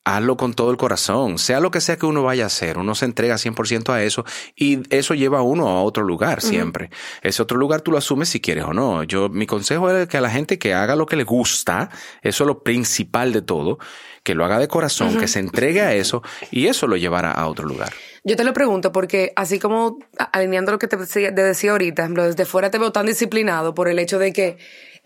hazlo 0.08 0.38
con 0.38 0.54
todo 0.54 0.72
el 0.72 0.78
corazón, 0.78 1.38
sea 1.38 1.60
lo 1.60 1.70
que 1.70 1.82
sea 1.82 1.98
que 1.98 2.06
uno 2.06 2.24
vaya 2.24 2.46
a 2.46 2.48
hacer, 2.48 2.78
uno 2.78 2.96
se 2.96 3.04
entrega 3.04 3.36
100% 3.36 3.92
a 3.92 4.04
eso 4.04 4.24
y 4.56 4.82
eso 4.96 5.14
lleva 5.14 5.40
a 5.40 5.42
uno 5.42 5.68
a 5.68 5.84
otro 5.84 6.04
lugar 6.04 6.42
siempre. 6.42 6.90
Ese 7.22 7.42
otro 7.42 7.58
lugar 7.58 7.82
tú 7.82 7.92
lo 7.92 7.98
asumes 7.98 8.30
si 8.30 8.40
quieres 8.40 8.64
o 8.64 8.74
no. 8.74 9.04
Yo, 9.04 9.28
mi 9.28 9.46
consejo 9.46 9.92
es 9.92 10.08
que 10.08 10.18
a 10.18 10.22
la 10.22 10.30
gente 10.30 10.58
que 10.58 10.74
haga 10.74 10.96
lo 10.96 11.06
que 11.08 11.18
le 11.18 11.26
gusta, 11.26 11.90
eso 12.22 12.44
es 12.46 12.48
lo 12.48 12.64
principal 12.64 13.34
de 13.34 13.42
todo, 13.42 13.80
que 14.24 14.34
lo 14.34 14.46
haga 14.46 14.60
de 14.60 14.70
corazón, 14.70 15.18
que 15.18 15.28
se 15.28 15.40
entregue 15.40 15.82
a 15.82 15.94
eso 15.94 16.24
y 16.52 16.68
eso 16.68 16.88
lo 16.88 16.96
llevará 16.96 17.32
a 17.32 17.48
otro 17.48 17.68
lugar. 17.68 17.92
Yo 18.24 18.38
te 18.38 18.46
lo 18.46 18.54
pregunto 18.54 18.94
porque 18.94 19.34
así 19.36 19.60
como 19.60 20.00
alineando 20.32 20.72
lo 20.72 20.80
que 20.80 20.88
te 20.88 20.96
decía, 20.98 21.72
ahorita, 21.72 22.08
desde 22.08 22.46
fuera 22.46 22.72
te 22.72 22.78
veo 22.78 22.92
tan 22.94 23.06
disciplinado 23.06 23.74
por 23.74 23.90
el 23.90 24.00
hecho 24.00 24.20
de 24.20 24.32
que 24.32 24.58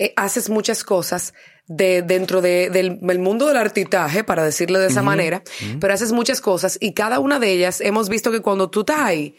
eh, 0.02 0.14
haces 0.16 0.50
muchas 0.50 0.84
cosas 0.84 1.36
de, 1.68 2.02
dentro 2.02 2.42
del, 2.42 3.00
mundo 3.20 3.46
del 3.46 3.58
artitaje, 3.58 4.24
para 4.24 4.44
decirlo 4.44 4.80
de 4.80 4.88
esa 4.88 5.04
manera, 5.04 5.44
pero 5.80 5.94
haces 5.94 6.12
muchas 6.12 6.42
cosas 6.42 6.80
y 6.82 6.94
cada 6.94 7.20
una 7.20 7.38
de 7.38 7.52
ellas 7.52 7.82
hemos 7.82 8.10
visto 8.10 8.32
que 8.32 8.40
cuando 8.40 8.72
tú 8.72 8.80
estás 8.80 9.02
ahí, 9.02 9.36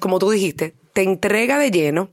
como 0.00 0.18
tú 0.18 0.30
dijiste, 0.30 0.74
te 0.94 1.02
entrega 1.02 1.58
de 1.58 1.70
lleno 1.70 2.10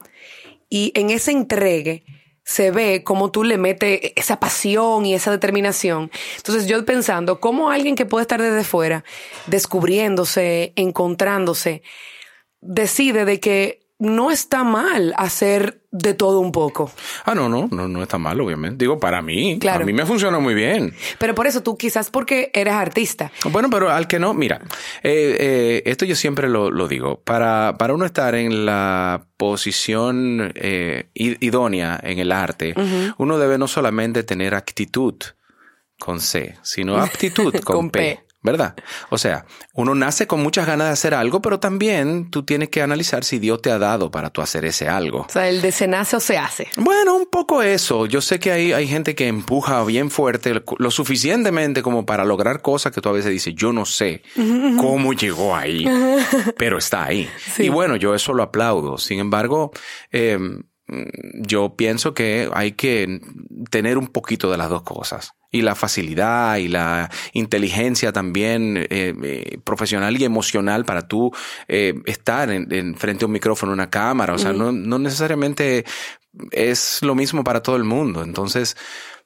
y 0.70 0.92
en 0.94 1.10
ese 1.10 1.32
entregue 1.32 2.04
se 2.44 2.70
ve 2.72 3.06
cómo 3.06 3.32
tú 3.32 3.46
le 3.46 3.58
metes 3.58 4.12
esa 4.18 4.42
pasión 4.42 5.06
y 5.06 5.14
esa 5.16 5.32
determinación. 5.32 6.12
Entonces 6.36 6.68
yo 6.68 6.84
pensando, 6.84 7.40
cómo 7.40 7.72
alguien 7.72 7.96
que 7.96 8.06
puede 8.06 8.24
estar 8.24 8.42
desde 8.42 8.66
fuera, 8.66 9.06
descubriéndose, 9.48 10.74
encontrándose, 10.76 11.82
decide 12.60 13.24
de 13.24 13.40
que 13.40 13.85
no 13.98 14.30
está 14.30 14.64
mal 14.64 15.14
hacer 15.18 15.82
de 15.92 16.14
todo 16.14 16.42
un 16.42 16.52
poco. 16.52 16.92
Ah, 17.24 17.34
no, 17.34 17.48
no, 17.48 17.70
no, 17.72 17.88
no 17.88 18.04
está 18.04 18.18
mal, 18.18 18.40
obviamente. 18.42 18.84
Digo, 18.84 19.00
para 19.00 19.22
mí, 19.22 19.58
claro. 19.60 19.84
a 19.84 19.86
mí 19.86 19.94
me 19.94 20.06
funciona 20.06 20.40
muy 20.40 20.54
bien. 20.54 20.94
Pero 21.18 21.34
por 21.34 21.48
eso 21.48 21.64
tú 21.64 21.78
quizás 21.78 22.10
porque 22.10 22.52
eres 22.54 22.74
artista. 22.74 23.32
Bueno, 23.50 23.70
pero 23.70 23.90
al 23.90 24.08
que 24.08 24.20
no, 24.20 24.34
mira, 24.34 24.62
eh, 25.04 25.38
eh, 25.40 25.84
esto 25.86 26.04
yo 26.04 26.16
siempre 26.16 26.50
lo, 26.50 26.72
lo, 26.72 26.88
digo, 26.90 27.22
para, 27.22 27.76
para 27.78 27.94
uno 27.94 28.06
estar 28.06 28.36
en 28.36 28.66
la 28.66 29.28
posición 29.38 30.52
eh, 30.56 31.10
idónea 31.14 32.00
en 32.04 32.20
el 32.20 32.32
arte, 32.34 32.76
uno 33.18 33.38
debe 33.38 33.58
no 33.58 33.68
solamente 33.68 34.24
tener 34.24 34.56
actitud 34.56 35.16
con 35.98 36.20
C, 36.20 36.58
sino 36.62 36.98
aptitud 37.02 37.54
con, 37.62 37.90
P. 37.90 38.20
¿verdad? 38.46 38.76
O 39.10 39.18
sea, 39.18 39.46
uno 39.74 39.96
nace 39.96 40.28
con 40.28 40.42
muchas 40.42 40.68
ganas 40.68 40.88
de 40.88 40.94
hacer 40.94 41.14
algo, 41.14 41.42
pero 41.42 41.60
también 41.60 42.30
tú 42.30 42.44
tienes 42.44 42.70
que 42.70 42.82
analizar 42.82 43.24
si 43.24 43.40
Dios 43.40 43.62
te 43.62 43.72
ha 43.72 43.80
dado 43.80 44.12
para 44.12 44.30
tú 44.30 44.42
hacer 44.42 44.64
ese 44.66 44.88
algo. 44.88 45.22
O 45.22 45.32
sea, 45.32 45.50
el 45.50 45.62
de 45.62 45.72
se 45.72 45.88
nace 45.88 46.16
o 46.16 46.20
se 46.20 46.38
hace. 46.38 46.68
Bueno, 46.78 47.16
un 47.16 47.26
poco 47.26 47.62
eso. 47.62 48.06
Yo 48.06 48.22
sé 48.22 48.40
que 48.40 48.52
hay, 48.52 48.72
hay 48.72 48.88
gente 48.88 49.16
que 49.16 49.28
empuja 49.28 49.84
bien 49.84 50.12
fuerte, 50.12 50.64
lo 50.78 50.92
suficientemente 50.92 51.82
como 51.82 52.06
para 52.06 52.24
lograr 52.24 52.62
cosas 52.62 52.94
que 52.94 53.02
tú 53.02 53.10
a 53.10 53.14
veces 53.14 53.32
dices, 53.32 53.54
yo 53.56 53.74
no 53.74 53.86
sé 53.86 54.22
cómo 54.78 55.14
llegó 55.14 55.56
ahí, 55.56 55.86
pero 56.58 56.78
está 56.78 57.06
ahí. 57.06 57.30
Y 57.58 57.70
bueno, 57.70 57.96
yo 57.96 58.16
eso 58.16 58.34
lo 58.34 58.44
aplaudo. 58.44 58.98
Sin 58.98 59.20
embargo, 59.20 59.72
eh, 60.12 60.38
yo 61.34 61.76
pienso 61.76 62.14
que 62.14 62.50
hay 62.54 62.74
que 62.74 63.20
tener 63.72 63.98
un 63.98 64.08
poquito 64.08 64.52
de 64.52 64.58
las 64.58 64.70
dos 64.70 64.84
cosas 64.84 65.34
y 65.56 65.62
la 65.62 65.74
facilidad 65.74 66.58
y 66.58 66.68
la 66.68 67.10
inteligencia 67.32 68.12
también 68.12 68.76
eh, 68.78 69.14
eh, 69.24 69.58
profesional 69.64 70.20
y 70.20 70.26
emocional 70.26 70.84
para 70.84 71.08
tú 71.08 71.32
eh, 71.70 71.94
estar 72.06 72.52
en, 72.52 72.96
frente 72.96 73.24
a 73.24 73.28
un 73.28 73.32
micrófono, 73.32 73.72
una 73.72 73.90
cámara. 73.90 74.34
O 74.34 74.38
sea, 74.38 74.52
no, 74.52 74.74
no 74.74 75.00
necesariamente 75.00 75.86
es 76.52 77.02
lo 77.04 77.16
mismo 77.16 77.46
para 77.46 77.64
todo 77.64 77.78
el 77.78 77.86
mundo. 77.86 78.22
Entonces, 78.22 78.76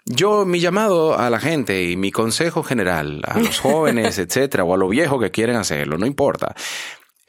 yo, 0.05 0.45
mi 0.45 0.59
llamado 0.59 1.17
a 1.17 1.31
la 1.31 1.39
gente 1.39 1.83
y 1.83 1.97
mi 1.97 2.11
consejo 2.11 2.61
general 2.61 3.21
a 3.25 3.39
los 3.39 3.59
jóvenes, 3.61 4.19
etcétera, 4.19 4.63
o 4.63 4.73
a 4.73 4.77
los 4.77 4.89
viejos 4.89 5.19
que 5.19 5.31
quieren 5.31 5.55
hacerlo, 5.55 5.97
no 5.97 6.05
importa, 6.05 6.55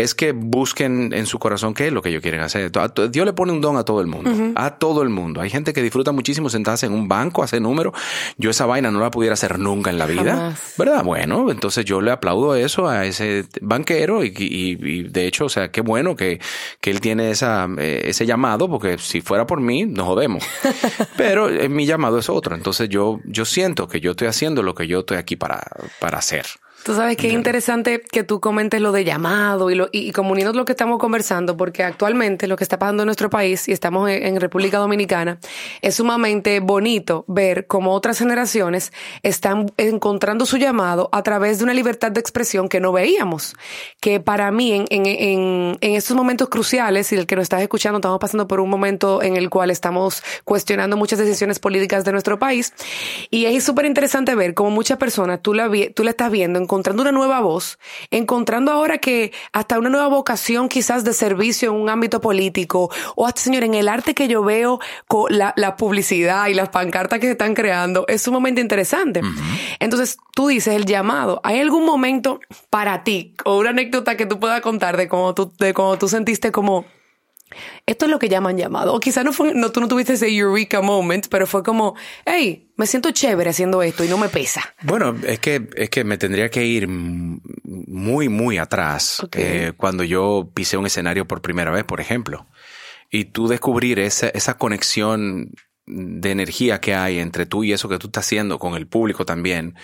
es 0.02 0.14
que 0.14 0.32
busquen 0.32 1.12
en 1.12 1.26
su 1.26 1.38
corazón 1.38 1.74
qué 1.74 1.88
es 1.88 1.92
lo 1.92 2.00
que 2.00 2.08
ellos 2.08 2.22
quieren 2.22 2.40
hacer. 2.40 2.72
Dios 3.10 3.26
le 3.26 3.32
pone 3.34 3.52
un 3.52 3.60
don 3.60 3.76
a 3.76 3.84
todo 3.84 4.00
el 4.00 4.06
mundo, 4.06 4.30
a 4.56 4.78
todo 4.78 5.02
el 5.02 5.10
mundo. 5.10 5.42
Hay 5.42 5.50
gente 5.50 5.74
que 5.74 5.82
disfruta 5.82 6.10
muchísimo 6.12 6.48
sentarse 6.48 6.86
en 6.86 6.92
un 6.92 7.06
banco, 7.06 7.42
hacer 7.42 7.60
número. 7.60 7.92
Yo 8.38 8.50
esa 8.50 8.64
vaina 8.64 8.90
no 8.90 9.00
la 9.00 9.10
pudiera 9.10 9.34
hacer 9.34 9.58
nunca 9.58 9.90
en 9.90 9.98
la 9.98 10.06
vida, 10.06 10.56
¿verdad? 10.78 11.04
Bueno, 11.04 11.50
entonces 11.50 11.84
yo 11.84 12.00
le 12.00 12.10
aplaudo 12.10 12.54
eso 12.54 12.88
a 12.88 13.04
ese 13.04 13.44
banquero 13.60 14.24
y, 14.24 15.04
de 15.04 15.26
hecho, 15.26 15.46
o 15.46 15.48
sea, 15.48 15.70
qué 15.70 15.82
bueno 15.82 16.16
que, 16.16 16.40
que 16.80 16.90
él 16.90 17.00
tiene 17.00 17.30
esa, 17.30 17.68
eh, 17.78 18.02
ese 18.04 18.24
llamado, 18.24 18.70
porque 18.70 18.96
si 18.98 19.20
fuera 19.20 19.46
por 19.46 19.60
mí, 19.60 19.84
nos 19.84 20.06
jodemos. 20.06 20.44
Pero 21.16 21.50
eh, 21.50 21.68
mi 21.68 21.84
llamado 21.84 22.18
es 22.18 22.30
otro. 22.30 22.54
Entonces 22.54 22.88
yo, 22.88 23.20
yo 23.24 23.44
siento 23.44 23.86
que 23.86 24.00
yo 24.00 24.12
estoy 24.12 24.28
haciendo 24.28 24.62
lo 24.62 24.74
que 24.74 24.86
yo 24.86 25.00
estoy 25.00 25.18
aquí 25.18 25.36
para, 25.36 25.60
para 26.00 26.18
hacer. 26.18 26.46
Tú 26.82 26.94
sabes 26.94 27.18
que 27.18 27.28
es 27.28 27.34
interesante 27.34 28.00
que 28.00 28.24
tú 28.24 28.40
comentes 28.40 28.80
lo 28.80 28.90
de 28.90 29.04
llamado 29.04 29.70
y, 29.70 29.74
lo, 29.74 29.90
y, 29.92 30.12
comuniendo 30.12 30.54
lo 30.54 30.64
que 30.64 30.72
estamos 30.72 30.98
conversando, 30.98 31.54
porque 31.54 31.84
actualmente 31.84 32.46
lo 32.46 32.56
que 32.56 32.64
está 32.64 32.78
pasando 32.78 33.02
en 33.02 33.06
nuestro 33.06 33.28
país, 33.28 33.68
y 33.68 33.72
estamos 33.72 34.08
en, 34.08 34.40
República 34.40 34.78
Dominicana, 34.78 35.38
es 35.82 35.96
sumamente 35.96 36.58
bonito 36.60 37.24
ver 37.28 37.66
cómo 37.66 37.92
otras 37.92 38.18
generaciones 38.18 38.92
están 39.22 39.70
encontrando 39.76 40.46
su 40.46 40.56
llamado 40.56 41.10
a 41.12 41.22
través 41.22 41.58
de 41.58 41.64
una 41.64 41.74
libertad 41.74 42.12
de 42.12 42.20
expresión 42.20 42.68
que 42.68 42.80
no 42.80 42.92
veíamos. 42.92 43.54
Que 44.00 44.18
para 44.20 44.50
mí, 44.50 44.72
en, 44.72 44.86
en, 44.88 45.06
en, 45.06 45.78
en 45.82 45.94
estos 45.94 46.16
momentos 46.16 46.48
cruciales, 46.48 47.12
y 47.12 47.16
el 47.16 47.26
que 47.26 47.36
nos 47.36 47.42
estás 47.42 47.60
escuchando, 47.60 47.98
estamos 47.98 48.18
pasando 48.18 48.48
por 48.48 48.58
un 48.58 48.70
momento 48.70 49.22
en 49.22 49.36
el 49.36 49.50
cual 49.50 49.70
estamos 49.70 50.22
cuestionando 50.44 50.96
muchas 50.96 51.18
decisiones 51.18 51.58
políticas 51.58 52.04
de 52.06 52.12
nuestro 52.12 52.38
país, 52.38 52.72
y 53.28 53.44
es 53.44 53.64
súper 53.64 53.84
interesante 53.84 54.34
ver 54.34 54.54
cómo 54.54 54.70
muchas 54.70 54.96
personas 54.96 55.40
tú 55.42 55.52
la, 55.52 55.70
tú 55.94 56.04
la 56.04 56.10
estás 56.10 56.30
viendo 56.30 56.58
en 56.58 56.69
encontrando 56.70 57.02
una 57.02 57.10
nueva 57.10 57.40
voz, 57.40 57.80
encontrando 58.12 58.70
ahora 58.70 58.98
que 58.98 59.32
hasta 59.52 59.76
una 59.76 59.88
nueva 59.88 60.06
vocación 60.06 60.68
quizás 60.68 61.02
de 61.02 61.12
servicio 61.12 61.70
en 61.70 61.80
un 61.80 61.88
ámbito 61.88 62.20
político, 62.20 62.90
o 63.16 63.26
hasta, 63.26 63.40
señor, 63.40 63.64
en 63.64 63.74
el 63.74 63.88
arte 63.88 64.14
que 64.14 64.28
yo 64.28 64.44
veo, 64.44 64.78
con 65.08 65.36
la, 65.36 65.76
publicidad 65.76 66.46
y 66.46 66.54
las 66.54 66.68
pancartas 66.68 67.18
que 67.18 67.26
se 67.26 67.32
están 67.32 67.54
creando, 67.54 68.04
es 68.06 68.22
sumamente 68.22 68.60
interesante. 68.60 69.20
Entonces, 69.80 70.18
tú 70.32 70.46
dices 70.46 70.74
el 70.74 70.84
llamado. 70.84 71.40
¿Hay 71.42 71.58
algún 71.58 71.84
momento 71.84 72.40
para 72.70 73.02
ti 73.02 73.34
o 73.44 73.58
una 73.58 73.70
anécdota 73.70 74.16
que 74.16 74.26
tú 74.26 74.38
puedas 74.38 74.60
contar 74.60 74.96
de 74.96 75.08
cómo 75.08 75.34
tú, 75.34 75.52
de 75.58 75.74
cómo 75.74 75.98
tú 75.98 76.06
sentiste 76.06 76.52
como 76.52 76.84
esto 77.86 78.04
es 78.04 78.10
lo 78.10 78.18
que 78.18 78.28
llaman 78.28 78.56
llamado. 78.56 78.94
O 78.94 79.00
quizá 79.00 79.22
no 79.22 79.32
fue, 79.32 79.54
no, 79.54 79.70
tú 79.70 79.80
no 79.80 79.88
tuviste 79.88 80.14
ese 80.14 80.28
eureka 80.28 80.80
moment, 80.80 81.26
pero 81.28 81.46
fue 81.46 81.62
como, 81.62 81.94
hey, 82.24 82.70
me 82.76 82.86
siento 82.86 83.10
chévere 83.10 83.50
haciendo 83.50 83.82
esto 83.82 84.04
y 84.04 84.08
no 84.08 84.18
me 84.18 84.28
pesa. 84.28 84.74
Bueno, 84.82 85.16
es 85.26 85.38
que, 85.38 85.68
es 85.76 85.90
que 85.90 86.04
me 86.04 86.18
tendría 86.18 86.50
que 86.50 86.64
ir 86.64 86.88
muy, 86.88 88.28
muy 88.28 88.58
atrás. 88.58 89.22
Eh, 89.32 89.72
cuando 89.76 90.04
yo 90.04 90.50
pisé 90.54 90.76
un 90.76 90.86
escenario 90.86 91.26
por 91.26 91.42
primera 91.42 91.70
vez, 91.70 91.84
por 91.84 92.00
ejemplo. 92.00 92.46
Y 93.10 93.26
tú 93.26 93.48
descubrir 93.48 93.98
esa, 93.98 94.28
esa 94.28 94.56
conexión 94.56 95.52
de 95.86 96.30
energía 96.30 96.80
que 96.80 96.94
hay 96.94 97.18
entre 97.18 97.46
tú 97.46 97.64
y 97.64 97.72
eso 97.72 97.88
que 97.88 97.98
tú 97.98 98.06
estás 98.06 98.26
haciendo 98.26 98.58
con 98.58 98.74
el 98.74 98.86
público 98.86 99.24
también 99.24 99.74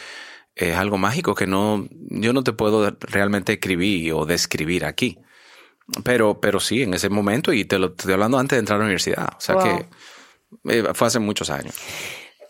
es 0.56 0.74
algo 0.76 0.96
mágico 0.96 1.34
que 1.34 1.46
no, 1.46 1.86
yo 1.90 2.32
no 2.32 2.42
te 2.42 2.52
puedo 2.52 2.96
realmente 3.00 3.52
escribir 3.54 4.12
o 4.14 4.24
describir 4.24 4.84
aquí. 4.86 5.18
Pero, 6.02 6.40
pero 6.40 6.60
sí, 6.60 6.82
en 6.82 6.94
ese 6.94 7.08
momento, 7.08 7.52
y 7.52 7.64
te 7.64 7.78
lo 7.78 7.88
estoy 7.88 8.12
hablando 8.12 8.38
antes 8.38 8.56
de 8.56 8.60
entrar 8.60 8.76
a 8.76 8.78
la 8.80 8.84
universidad. 8.86 9.28
O 9.36 9.40
sea 9.40 9.56
que 9.56 9.86
eh, 10.68 10.84
fue 10.94 11.06
hace 11.06 11.18
muchos 11.18 11.50
años. 11.50 11.74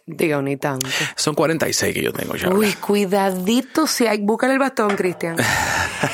Digo, 0.07 0.41
ni 0.41 0.57
tanto. 0.57 0.89
Son 1.17 1.35
46 1.35 1.95
que 1.95 2.03
yo 2.03 2.13
tengo 2.13 2.37
ya. 2.37 2.49
Uy, 2.49 2.73
cuidadito 2.75 3.87
si 3.89 4.07
hay. 4.07 4.19
Búscale 4.19 4.53
el 4.53 4.61
bastón, 4.61 4.95
Cristian. 4.95 5.37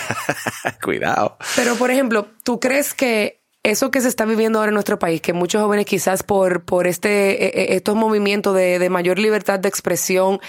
Cuidado. 0.83 1.37
Pero, 1.57 1.77
por 1.77 1.91
ejemplo, 1.91 2.27
¿tú 2.43 2.59
crees 2.59 2.95
que 2.95 3.43
eso 3.63 3.91
que 3.91 4.01
se 4.01 4.09
está 4.09 4.25
viviendo 4.25 4.59
ahora 4.59 4.71
en 4.71 4.75
nuestro 4.75 4.99
país, 4.99 5.21
que 5.21 5.35
muchos 5.35 5.63
jóvenes 5.63 5.85
quizás 5.85 6.23
por, 6.23 6.65
por 6.65 6.87
este, 6.87 7.45
e, 7.45 7.73
e, 7.73 7.77
estos 7.77 7.95
movimientos 7.95 8.57
de, 8.57 8.79
de 8.79 8.91
mayor 8.91 9.19
libertad 9.19 9.61
de 9.61 9.69
expresión 9.69 10.41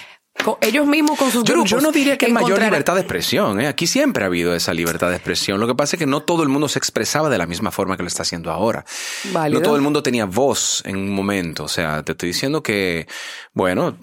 ellos 0.62 0.86
mismos 0.88 1.18
con 1.18 1.32
sus 1.32 1.44
grupos. 1.44 1.70
Yo 1.70 1.82
no 1.82 1.92
diría 1.92 2.18
que 2.18 2.26
hay 2.26 2.34
mayor 2.34 2.62
libertad 2.62 2.96
de 2.96 3.02
expresión. 3.02 3.62
¿eh? 3.62 3.68
Aquí 3.68 3.88
siempre 3.88 4.24
ha 4.24 4.28
habido 4.28 4.56
esa 4.56 4.74
libertad 4.74 5.10
de 5.10 5.16
expresión. 5.16 5.60
Lo 5.60 5.68
que 5.68 5.76
pasa 5.76 5.96
es 5.96 6.00
que 6.00 6.06
no 6.06 6.22
todo 6.22 6.44
el 6.44 6.50
mundo 6.50 6.68
se 6.68 6.80
expresaba 6.80 7.30
de 7.30 7.38
la 7.38 7.46
misma 7.46 7.72
forma 7.72 7.96
que 7.98 8.04
lo 8.04 8.08
está 8.08 8.24
haciendo 8.24 8.52
ahora. 8.52 8.86
No 9.34 9.62
todo 9.62 9.76
el 9.76 9.82
mundo 9.82 10.04
tenía 10.04 10.26
voz 10.26 10.84
en 10.86 10.98
un 10.98 11.12
momento. 11.12 11.64
O 11.64 11.68
sea, 11.68 12.04
te 12.04 12.14
estoy 12.14 12.28
diciendo 12.28 12.62
que, 12.64 13.08
bueno, 13.54 13.98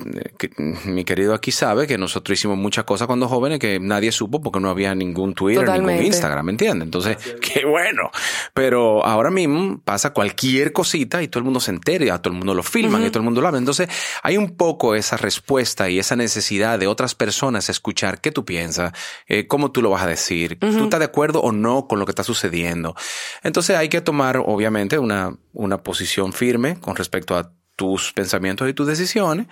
mi 0.84 1.04
querido 1.04 1.34
aquí 1.34 1.52
sabe 1.52 1.86
que 1.86 1.98
nosotros 1.98 2.38
hicimos 2.38 2.56
muchas 2.56 2.84
cosas 2.84 3.06
cuando 3.06 3.28
jóvenes 3.28 3.58
que 3.58 3.78
nadie 3.80 4.12
supo 4.12 4.40
porque 4.40 4.60
no 4.60 4.70
había 4.70 4.94
ningún 4.94 5.34
Twitter, 5.34 5.68
ningún 5.68 6.02
Instagram, 6.04 6.46
¿me 6.46 6.52
entiendes? 6.52 6.86
Entonces, 6.86 7.16
qué 7.40 7.64
bueno. 7.66 8.10
Pero 8.54 9.04
ahora 9.04 9.30
mismo 9.30 9.80
pasa 9.84 10.12
cualquier 10.12 10.72
cosita 10.72 11.22
y 11.22 11.28
todo 11.28 11.40
el 11.40 11.44
mundo 11.44 11.60
se 11.60 11.70
entera, 11.70 12.04
y 12.04 12.08
todo 12.08 12.32
el 12.32 12.38
mundo 12.38 12.54
lo 12.54 12.62
filma 12.62 13.00
y 13.00 13.08
todo 13.08 13.18
el 13.18 13.24
mundo 13.24 13.40
lo 13.40 13.48
habla. 13.48 13.58
Entonces, 13.58 13.88
hay 14.22 14.36
un 14.36 14.56
poco 14.56 14.94
esa 14.94 15.16
respuesta 15.16 15.88
y 15.90 15.98
esa 15.98 16.16
necesidad 16.20 16.78
de 16.78 16.86
otras 16.86 17.14
personas 17.14 17.68
escuchar 17.68 18.20
qué 18.20 18.30
tú 18.30 18.44
piensas, 18.44 18.92
eh, 19.26 19.46
cómo 19.46 19.72
tú 19.72 19.82
lo 19.82 19.90
vas 19.90 20.02
a 20.02 20.06
decir, 20.06 20.58
tú 20.58 20.84
estás 20.84 21.00
de 21.00 21.06
acuerdo 21.06 21.40
o 21.40 21.52
no 21.52 21.88
con 21.88 21.98
lo 21.98 22.06
que 22.06 22.12
está 22.12 22.22
sucediendo. 22.24 22.94
Entonces 23.42 23.76
hay 23.76 23.88
que 23.88 24.00
tomar, 24.00 24.36
obviamente, 24.38 24.98
una, 24.98 25.36
una 25.52 25.82
posición 25.82 26.32
firme 26.32 26.78
con 26.80 26.96
respecto 26.96 27.36
a 27.36 27.52
tus 27.80 28.12
pensamientos 28.12 28.68
y 28.68 28.74
tus 28.74 28.86
decisiones, 28.86 29.46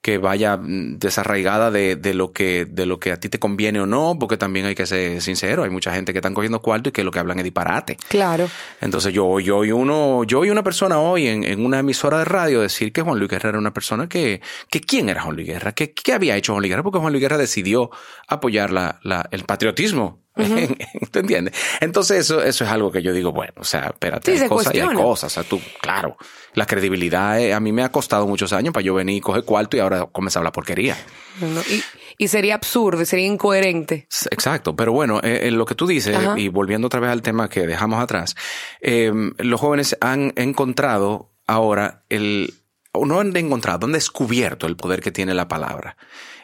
que 0.00 0.16
vaya 0.16 0.56
mm, 0.56 0.98
desarraigada 0.98 1.70
de, 1.70 1.96
de, 1.96 2.14
lo 2.14 2.32
que, 2.32 2.64
de 2.64 2.86
lo 2.86 2.98
que 2.98 3.12
a 3.12 3.20
ti 3.20 3.28
te 3.28 3.38
conviene 3.38 3.78
o 3.78 3.84
no, 3.84 4.16
porque 4.18 4.38
también 4.38 4.64
hay 4.64 4.74
que 4.74 4.86
ser 4.86 5.20
sincero, 5.20 5.64
hay 5.64 5.68
mucha 5.68 5.92
gente 5.92 6.14
que 6.14 6.20
están 6.20 6.32
cogiendo 6.32 6.62
cuarto 6.62 6.88
y 6.88 6.92
que 6.92 7.04
lo 7.04 7.10
que 7.10 7.18
hablan 7.18 7.36
es 7.40 7.44
disparate. 7.44 7.98
Claro. 8.08 8.48
Entonces 8.80 9.12
yo, 9.12 9.38
yo 9.38 9.66
y 9.66 9.72
uno, 9.72 10.24
yo 10.24 10.40
una 10.40 10.62
persona 10.62 10.98
hoy 10.98 11.26
en, 11.26 11.44
en, 11.44 11.62
una 11.62 11.80
emisora 11.80 12.20
de 12.20 12.24
radio 12.24 12.62
decir 12.62 12.90
que 12.90 13.02
Juan 13.02 13.18
Luis 13.18 13.30
Guerra 13.30 13.50
era 13.50 13.58
una 13.58 13.74
persona 13.74 14.08
que, 14.08 14.40
que 14.70 14.80
quién 14.80 15.10
era 15.10 15.20
Juan 15.20 15.36
Luis 15.36 15.46
Guerra, 15.46 15.72
que, 15.72 15.92
qué 15.92 16.14
había 16.14 16.38
hecho 16.38 16.52
Juan 16.54 16.62
Luis 16.62 16.70
Guerra, 16.70 16.84
porque 16.84 17.00
Juan 17.00 17.12
Luis 17.12 17.20
Guerra 17.20 17.36
decidió 17.36 17.90
apoyar 18.28 18.70
la, 18.70 18.98
la, 19.02 19.28
el 19.30 19.44
patriotismo 19.44 20.23
¿Tú 21.10 21.18
entiendes? 21.20 21.54
Entonces 21.80 22.18
eso, 22.18 22.42
eso 22.42 22.64
es 22.64 22.70
algo 22.70 22.90
que 22.90 23.02
yo 23.02 23.12
digo, 23.12 23.32
bueno, 23.32 23.52
o 23.56 23.64
sea, 23.64 23.90
espérate, 23.92 24.36
Sí, 24.36 24.42
hay 24.42 24.48
cosas 24.48 24.74
y 24.74 24.80
hay 24.80 24.94
cosas. 24.94 25.32
O 25.32 25.34
sea, 25.34 25.48
tú, 25.48 25.60
claro, 25.80 26.16
la 26.54 26.66
credibilidad 26.66 27.40
eh, 27.40 27.54
a 27.54 27.60
mí 27.60 27.72
me 27.72 27.84
ha 27.84 27.90
costado 27.90 28.26
muchos 28.26 28.52
años 28.52 28.72
para 28.72 28.84
yo 28.84 28.94
venir 28.94 29.16
y 29.16 29.20
coger 29.20 29.44
cuarto 29.44 29.76
y 29.76 29.80
ahora 29.80 30.06
comenzar 30.06 30.38
a 30.38 30.40
hablar 30.40 30.52
porquería. 30.52 30.96
No, 31.40 31.60
y, 31.62 31.82
y 32.18 32.28
sería 32.28 32.54
absurdo, 32.54 33.04
sería 33.04 33.26
incoherente. 33.26 34.08
Exacto, 34.30 34.74
pero 34.76 34.92
bueno, 34.92 35.20
eh, 35.22 35.40
eh, 35.44 35.50
lo 35.50 35.66
que 35.66 35.74
tú 35.74 35.86
dices, 35.86 36.16
Ajá. 36.16 36.34
y 36.38 36.48
volviendo 36.48 36.86
otra 36.86 37.00
vez 37.00 37.10
al 37.10 37.22
tema 37.22 37.48
que 37.48 37.66
dejamos 37.66 38.02
atrás, 38.02 38.34
eh, 38.80 39.12
los 39.38 39.60
jóvenes 39.60 39.96
han 40.00 40.32
encontrado 40.36 41.32
ahora 41.46 42.04
el, 42.08 42.54
no 42.94 43.20
han 43.20 43.36
encontrado, 43.36 43.86
han 43.86 43.92
descubierto 43.92 44.66
el 44.66 44.76
poder 44.76 45.00
que 45.00 45.10
tiene 45.10 45.34
la 45.34 45.48
palabra 45.48 45.96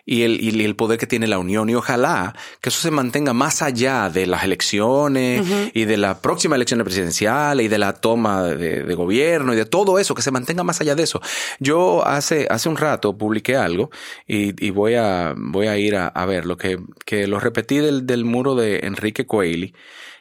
y 0.07 0.23
el, 0.23 0.42
y 0.42 0.64
el 0.64 0.76
poder 0.76 0.99
que 0.99 1.07
tiene 1.07 1.26
la 1.26 1.38
unión 1.38 1.71
y 1.71 1.75
ojalá 1.75 2.35
que 2.61 2.71
eso 2.71 2.80
se 2.80 2.90
mantenga 2.90 3.33
más 3.33 3.62
allá 3.62 4.09
de 4.09 4.26
las 4.26 4.45
elecciones 4.45 5.47
y 5.75 5.85
de 5.85 5.97
la 5.97 6.21
próxima 6.21 6.57
elección 6.57 6.83
presidencial 6.83 7.61
y 7.61 7.69
de 7.69 7.78
la 7.78 7.92
toma 7.92 8.42
de, 8.42 8.83
de 8.83 8.95
gobierno 8.95 9.52
y 9.52 9.57
de 9.57 9.66
todo 9.66 9.99
eso, 9.99 10.14
que 10.14 10.23
se 10.23 10.30
mantenga 10.30 10.64
más 10.64 10.80
allá 10.80 10.95
de 10.95 11.04
eso. 11.04 11.21
Yo 11.59 12.04
hace, 12.07 12.47
hace 12.50 12.69
un 12.69 12.76
rato 12.76 13.16
publiqué 13.16 13.57
algo 13.57 13.90
y, 14.26 14.66
y 14.66 14.71
voy 14.71 14.95
a, 14.95 15.35
voy 15.37 15.69
a 15.69 15.78
ir 15.78 15.97
a, 15.97 16.09
a 16.09 16.26
ver 16.26 16.47
lo 16.47 16.57
que, 16.57 16.78
que 17.04 17.26
lo 17.26 17.38
repetí 17.38 17.78
del, 17.78 18.07
del 18.07 18.25
muro 18.25 18.54
de 18.54 18.80
Enrique 18.83 19.26
Coeli. 19.26 19.75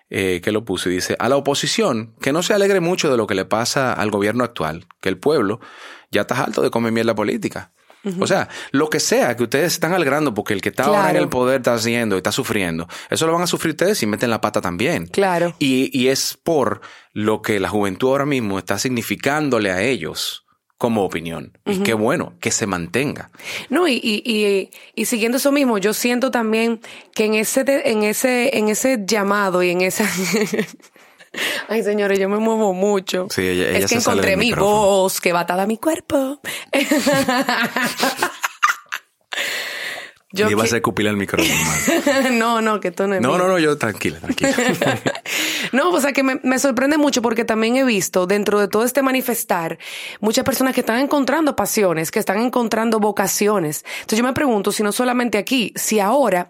Eh, 0.09 0.41
que 0.43 0.51
lo 0.51 0.65
puso 0.65 0.89
y 0.89 0.95
dice, 0.95 1.15
a 1.19 1.29
la 1.29 1.35
oposición, 1.35 2.15
que 2.21 2.33
no 2.33 2.41
se 2.43 2.53
alegre 2.53 2.79
mucho 2.79 3.11
de 3.11 3.17
lo 3.17 3.27
que 3.27 3.35
le 3.35 3.45
pasa 3.45 3.93
al 3.93 4.11
gobierno 4.11 4.43
actual, 4.43 4.87
que 5.01 5.09
el 5.09 5.17
pueblo 5.17 5.59
ya 6.11 6.21
está 6.21 6.43
alto 6.43 6.61
de 6.61 6.71
comer 6.71 6.91
mierda 6.91 7.15
política. 7.15 7.71
O 8.19 8.27
sea, 8.27 8.47
lo 8.71 8.89
que 8.89 9.01
sea 9.01 9.35
que 9.35 9.43
ustedes 9.43 9.73
están 9.73 9.91
alegrando 9.91 10.33
porque 10.33 10.53
el 10.53 10.61
que 10.61 10.69
está 10.69 10.85
ahora 10.85 11.09
en 11.09 11.17
el 11.17 11.27
poder 11.27 11.57
está 11.57 11.73
haciendo 11.73 12.15
y 12.15 12.19
está 12.19 12.31
sufriendo, 12.31 12.87
eso 13.09 13.27
lo 13.27 13.33
van 13.33 13.41
a 13.41 13.47
sufrir 13.47 13.71
ustedes 13.71 13.97
si 13.97 14.05
meten 14.05 14.29
la 14.29 14.39
pata 14.39 14.61
también. 14.61 15.07
Claro. 15.07 15.53
Y, 15.59 15.89
y 15.91 16.07
es 16.07 16.39
por 16.41 16.79
lo 17.11 17.41
que 17.41 17.59
la 17.59 17.67
juventud 17.67 18.07
ahora 18.07 18.25
mismo 18.25 18.57
está 18.57 18.79
significándole 18.79 19.71
a 19.71 19.81
ellos 19.81 20.45
como 20.79 21.03
opinión. 21.03 21.55
Y 21.65 21.79
qué 21.83 21.93
bueno 21.93 22.33
que 22.39 22.49
se 22.49 22.65
mantenga. 22.65 23.29
No, 23.69 23.87
y, 23.87 23.93
y, 24.01 24.23
y, 24.25 24.71
y 24.95 25.05
siguiendo 25.05 25.37
eso 25.37 25.51
mismo, 25.51 25.77
yo 25.77 25.93
siento 25.93 26.31
también 26.31 26.79
que 27.13 27.25
en 27.25 27.35
ese, 27.35 27.61
en 27.91 28.01
ese, 28.03 28.57
en 28.57 28.69
ese 28.69 29.03
llamado 29.05 29.61
y 29.61 29.69
en 29.69 29.81
esa. 29.81 30.09
Ay, 31.67 31.83
señores, 31.83 32.17
yo 32.17 32.27
me 32.29 32.37
muevo 32.39 32.73
mucho. 32.73 33.27
Sí, 33.29 33.41
ella- 33.43 33.69
ella 33.69 33.79
es 33.79 33.85
que 33.87 33.95
encontré 33.95 34.35
mi 34.35 34.47
micrófono. 34.47 34.77
voz 34.85 35.21
que 35.21 35.31
va 35.33 35.41
atada 35.41 35.63
a 35.63 35.67
mi 35.67 35.77
cuerpo. 35.77 36.39
Yo 40.31 40.47
y 40.47 40.53
vas 40.53 40.71
a 40.73 40.77
el 40.77 41.17
micrófono. 41.17 41.55
no, 42.33 42.61
no, 42.61 42.79
que 42.79 42.91
tú 42.91 43.07
no 43.07 43.19
No, 43.19 43.37
no, 43.37 43.47
no, 43.47 43.57
yo 43.57 43.77
tranquila, 43.77 44.19
tranquila. 44.19 44.53
No, 45.71 45.91
o 45.91 46.01
sea 46.01 46.13
que 46.13 46.23
me, 46.23 46.39
me 46.43 46.57
sorprende 46.57 46.97
mucho 46.97 47.21
porque 47.21 47.45
también 47.45 47.75
he 47.75 47.83
visto 47.83 48.25
dentro 48.25 48.59
de 48.59 48.67
todo 48.67 48.83
este 48.83 49.03
manifestar 49.03 49.77
muchas 50.19 50.43
personas 50.43 50.73
que 50.73 50.79
están 50.79 50.99
encontrando 50.99 51.55
pasiones, 51.55 52.09
que 52.09 52.17
están 52.17 52.39
encontrando 52.39 52.99
vocaciones. 52.99 53.85
Entonces 54.01 54.19
yo 54.19 54.23
me 54.23 54.33
pregunto 54.33 54.71
si 54.71 54.81
no 54.81 54.91
solamente 54.91 55.37
aquí, 55.37 55.71
si 55.75 55.99
ahora 55.99 56.47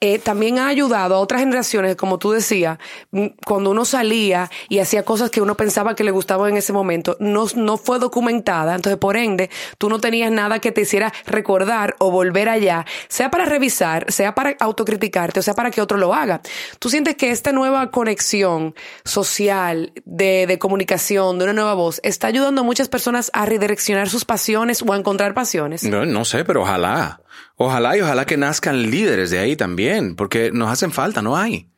eh, 0.00 0.18
también 0.18 0.58
ha 0.58 0.66
ayudado 0.66 1.14
a 1.14 1.20
otras 1.20 1.40
generaciones, 1.40 1.96
como 1.96 2.18
tú 2.18 2.32
decías, 2.32 2.78
mm, 3.12 3.28
cuando 3.46 3.70
uno 3.70 3.86
salía 3.86 4.50
y 4.68 4.80
hacía 4.80 5.04
cosas 5.04 5.30
que 5.30 5.40
uno 5.40 5.56
pensaba 5.56 5.94
que 5.94 6.04
le 6.04 6.10
gustaban 6.10 6.50
en 6.50 6.58
ese 6.58 6.74
momento, 6.74 7.16
no, 7.18 7.46
no 7.54 7.78
fue 7.78 7.98
documentada. 7.98 8.74
Entonces, 8.74 8.98
por 8.98 9.16
ende, 9.16 9.48
tú 9.78 9.88
no 9.88 9.98
tenías 9.98 10.30
nada 10.30 10.58
que 10.58 10.70
te 10.70 10.82
hiciera 10.82 11.14
recordar 11.24 11.96
o 11.98 12.10
volver 12.10 12.50
allá, 12.50 12.84
sea 13.08 13.30
para 13.30 13.46
revisar, 13.46 14.12
sea 14.12 14.34
para 14.34 14.54
autocriticarte, 14.60 15.40
o 15.40 15.42
sea 15.42 15.54
para 15.54 15.70
que 15.70 15.80
otro 15.80 15.96
lo 15.96 16.12
haga. 16.12 16.42
¿Tú 16.78 16.90
sientes 16.90 17.16
que 17.16 17.30
esta 17.30 17.52
nueva 17.52 17.90
conexión 17.90 18.74
social, 19.04 19.92
de, 20.04 20.46
de 20.46 20.58
comunicación, 20.58 21.38
de 21.38 21.44
una 21.44 21.52
nueva 21.54 21.72
voz, 21.72 22.00
está 22.02 22.26
ayudando 22.26 22.60
a 22.60 22.64
muchas 22.64 22.88
personas 22.88 23.30
a 23.32 23.46
redireccionar 23.46 24.10
sus 24.10 24.26
pasiones 24.26 24.82
o 24.82 24.92
a 24.92 24.96
encontrar 24.96 25.32
pasiones? 25.32 25.84
No, 25.84 26.04
no 26.04 26.26
sé, 26.26 26.44
pero 26.44 26.62
ojalá. 26.62 27.20
Ojalá 27.58 27.96
y 27.96 28.00
ojalá 28.02 28.26
que 28.26 28.36
nazcan 28.36 28.90
líderes 28.90 29.30
de 29.30 29.38
ahí 29.38 29.56
también, 29.56 30.14
porque 30.14 30.50
nos 30.52 30.70
hacen 30.70 30.92
falta, 30.92 31.22
no 31.22 31.36
hay. 31.36 31.68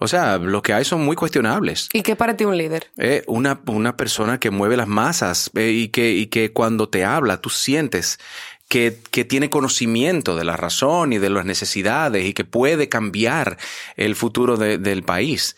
O 0.00 0.08
sea, 0.08 0.38
lo 0.38 0.60
que 0.60 0.72
hay 0.72 0.84
son 0.84 1.04
muy 1.04 1.14
cuestionables. 1.14 1.88
¿Y 1.92 2.02
qué 2.02 2.12
es 2.12 2.18
para 2.18 2.36
ti 2.36 2.44
un 2.44 2.58
líder? 2.58 2.88
Eh, 2.98 3.22
una, 3.28 3.60
una 3.66 3.96
persona 3.96 4.40
que 4.40 4.50
mueve 4.50 4.76
las 4.76 4.88
masas 4.88 5.50
eh, 5.54 5.70
y, 5.70 5.88
que, 5.88 6.10
y 6.12 6.26
que 6.26 6.52
cuando 6.52 6.88
te 6.88 7.04
habla 7.04 7.40
tú 7.40 7.48
sientes 7.48 8.18
que, 8.68 8.98
que 9.12 9.24
tiene 9.24 9.50
conocimiento 9.50 10.34
de 10.34 10.42
la 10.44 10.56
razón 10.56 11.12
y 11.12 11.18
de 11.18 11.30
las 11.30 11.44
necesidades 11.44 12.24
y 12.26 12.32
que 12.34 12.44
puede 12.44 12.88
cambiar 12.88 13.56
el 13.96 14.16
futuro 14.16 14.56
de- 14.56 14.78
del 14.78 15.04
país. 15.04 15.56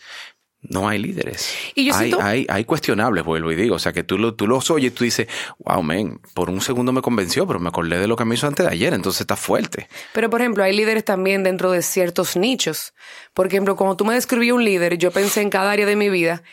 No 0.69 0.87
hay 0.89 0.99
líderes. 0.99 1.53
Y 1.75 1.85
yo 1.85 1.93
hay, 1.93 2.09
siento- 2.09 2.21
hay, 2.21 2.45
hay 2.49 2.65
cuestionables, 2.65 3.23
vuelvo 3.23 3.51
y 3.51 3.55
digo. 3.55 3.75
O 3.75 3.79
sea, 3.79 3.93
que 3.93 4.03
tú, 4.03 4.17
lo, 4.17 4.33
tú 4.33 4.47
los 4.47 4.69
oyes 4.71 4.91
y 4.91 4.95
tú 4.95 5.03
dices, 5.03 5.27
wow, 5.59 5.81
man, 5.83 6.19
por 6.33 6.49
un 6.49 6.61
segundo 6.61 6.91
me 6.91 7.01
convenció, 7.01 7.45
pero 7.47 7.59
me 7.59 7.69
acordé 7.69 7.99
de 7.99 8.07
lo 8.07 8.15
que 8.15 8.25
me 8.25 8.35
hizo 8.35 8.47
antes 8.47 8.65
de 8.65 8.71
ayer, 8.71 8.93
entonces 8.93 9.21
está 9.21 9.35
fuerte. 9.35 9.87
Pero, 10.13 10.29
por 10.29 10.41
ejemplo, 10.41 10.63
hay 10.63 10.75
líderes 10.75 11.05
también 11.05 11.43
dentro 11.43 11.71
de 11.71 11.81
ciertos 11.81 12.35
nichos. 12.35 12.93
Por 13.33 13.47
ejemplo, 13.47 13.75
cuando 13.75 13.97
tú 13.97 14.05
me 14.05 14.13
describías 14.13 14.55
un 14.55 14.63
líder, 14.63 14.97
yo 14.97 15.11
pensé 15.11 15.41
en 15.41 15.49
cada 15.49 15.71
área 15.71 15.85
de 15.85 15.95
mi 15.95 16.09
vida, 16.09 16.43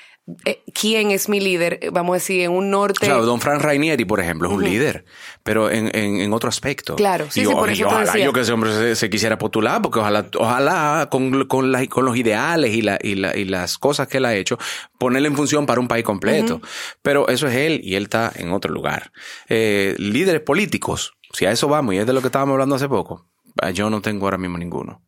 eh, 0.45 0.63
quién 0.73 1.11
es 1.11 1.29
mi 1.29 1.41
líder, 1.41 1.81
eh, 1.83 1.91
vamos 1.91 2.13
a 2.13 2.15
decir, 2.15 2.43
en 2.43 2.53
un 2.53 2.71
norte. 2.71 2.99
O 3.03 3.07
sea, 3.07 3.17
don 3.17 3.41
Fran 3.41 3.59
Rainieri, 3.61 4.05
por 4.05 4.21
ejemplo, 4.21 4.49
es 4.49 4.55
un 4.55 4.63
líder, 4.63 5.05
pero 5.43 5.69
en, 5.71 5.91
en, 5.97 6.21
en 6.21 6.33
otro 6.33 6.49
aspecto. 6.49 6.95
Claro, 6.97 7.29
sí, 7.31 7.41
y, 7.43 7.47
sí, 7.47 7.53
por 7.53 7.69
y 7.69 7.73
eso 7.73 7.87
ojalá 7.87 8.17
yo 8.19 8.33
que 8.33 8.41
ese 8.41 8.53
hombre 8.53 8.73
se, 8.73 8.95
se 8.97 9.11
quisiera 9.11 9.37
postular, 9.37 9.83
porque 9.83 9.99
ojalá, 9.99 10.27
ojalá 10.39 11.09
con, 11.11 11.47
con, 11.47 11.73
la- 11.73 11.87
con 11.89 12.05
los 12.05 12.17
ideales 12.17 12.73
y, 12.75 12.83
la, 12.83 12.99
y, 13.03 13.17
la, 13.17 13.37
y 13.37 13.45
las 13.45 13.79
cosas 13.79 14.07
que 14.07 14.19
él 14.19 14.25
ha 14.25 14.35
hecho, 14.37 14.59
ponerle 14.99 15.27
en 15.29 15.37
función 15.37 15.67
para 15.67 15.81
un 15.81 15.89
país 15.89 16.05
completo. 16.05 16.61
Pero 17.03 17.29
eso 17.29 17.49
es 17.49 17.57
él 17.57 17.81
y 17.83 17.97
él 17.97 18.05
está 18.05 18.31
en 18.37 18.53
otro 18.53 18.73
lugar. 18.73 19.11
Eh, 19.49 19.95
líderes 19.99 20.41
políticos, 20.43 21.15
si 21.33 21.47
a 21.47 21.51
eso 21.53 21.67
vamos, 21.67 21.95
y 21.95 21.99
es 21.99 22.07
de 22.07 22.13
lo 22.13 22.21
que 22.21 22.29
estábamos 22.29 22.53
hablando 22.53 22.77
hace 22.77 22.89
poco, 22.89 23.27
ah, 23.61 23.71
yo 23.71 23.91
no 23.91 24.01
tengo 24.01 24.27
ahora 24.27 24.39
mismo 24.39 24.57
ninguno. 24.57 25.03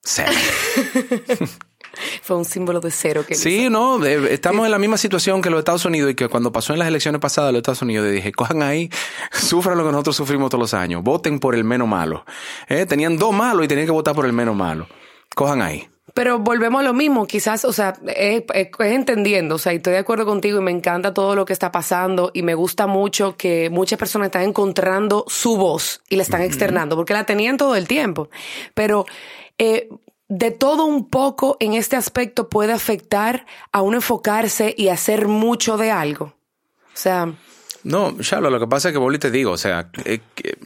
Cero. 0.06 0.30
Fue 2.22 2.36
un 2.36 2.44
símbolo 2.44 2.80
de 2.80 2.90
cero 2.90 3.24
que 3.26 3.34
Sí, 3.34 3.68
no, 3.70 4.04
eh, 4.04 4.32
estamos 4.32 4.64
en 4.66 4.70
la 4.72 4.78
misma 4.78 4.96
situación 4.96 5.42
que 5.42 5.50
los 5.50 5.58
Estados 5.60 5.84
Unidos 5.84 6.10
y 6.10 6.14
que 6.14 6.28
cuando 6.28 6.52
pasó 6.52 6.72
en 6.72 6.78
las 6.78 6.88
elecciones 6.88 7.20
pasadas 7.20 7.52
los 7.52 7.58
Estados 7.60 7.82
Unidos, 7.82 8.10
dije, 8.10 8.32
cojan 8.32 8.62
ahí, 8.62 8.90
sufran 9.32 9.78
lo 9.78 9.84
que 9.84 9.92
nosotros 9.92 10.16
sufrimos 10.16 10.50
todos 10.50 10.60
los 10.60 10.74
años, 10.74 11.02
voten 11.02 11.38
por 11.40 11.54
el 11.54 11.64
menos 11.64 11.88
malo. 11.88 12.24
Eh, 12.68 12.86
Tenían 12.86 13.16
dos 13.18 13.32
malos 13.32 13.64
y 13.64 13.68
tenían 13.68 13.86
que 13.86 13.92
votar 13.92 14.14
por 14.14 14.26
el 14.26 14.32
menos 14.32 14.54
malo. 14.56 14.86
Cojan 15.34 15.62
ahí. 15.62 15.88
Pero 16.12 16.38
volvemos 16.38 16.80
a 16.80 16.84
lo 16.84 16.92
mismo, 16.94 17.26
quizás, 17.26 17.64
o 17.64 17.72
sea, 17.72 17.94
es, 18.14 18.44
es- 18.54 18.68
es 18.78 18.92
entendiendo, 18.92 19.56
o 19.56 19.58
sea, 19.58 19.72
y 19.72 19.76
estoy 19.76 19.94
de 19.94 19.98
acuerdo 19.98 20.24
contigo 20.24 20.60
y 20.60 20.62
me 20.62 20.70
encanta 20.70 21.12
todo 21.12 21.34
lo 21.34 21.44
que 21.44 21.52
está 21.52 21.72
pasando 21.72 22.30
y 22.32 22.42
me 22.42 22.54
gusta 22.54 22.86
mucho 22.86 23.36
que 23.36 23.68
muchas 23.68 23.98
personas 23.98 24.26
están 24.26 24.42
encontrando 24.42 25.24
su 25.26 25.56
voz 25.56 26.02
y 26.08 26.14
la 26.14 26.22
están 26.22 26.42
externando, 26.42 26.94
porque 26.94 27.14
la 27.14 27.24
tenían 27.24 27.56
todo 27.56 27.74
el 27.74 27.88
tiempo. 27.88 28.28
Pero 28.74 29.06
eh, 29.58 29.88
de 30.28 30.50
todo 30.50 30.84
un 30.86 31.08
poco 31.08 31.56
en 31.60 31.74
este 31.74 31.96
aspecto 31.96 32.48
puede 32.48 32.72
afectar 32.72 33.46
a 33.72 33.82
uno 33.82 33.96
enfocarse 33.96 34.74
y 34.76 34.88
hacer 34.88 35.28
mucho 35.28 35.76
de 35.76 35.90
algo. 35.90 36.34
O 36.94 36.96
sea, 36.96 37.34
No, 37.82 38.16
Charlo, 38.20 38.48
lo 38.48 38.58
que 38.58 38.66
pasa 38.66 38.88
es 38.88 38.92
que 38.92 38.98
Boli 38.98 39.18
te 39.18 39.30
digo, 39.30 39.50
o 39.52 39.58
sea, 39.58 39.90
eh, 40.04 40.20
que, 40.34 40.56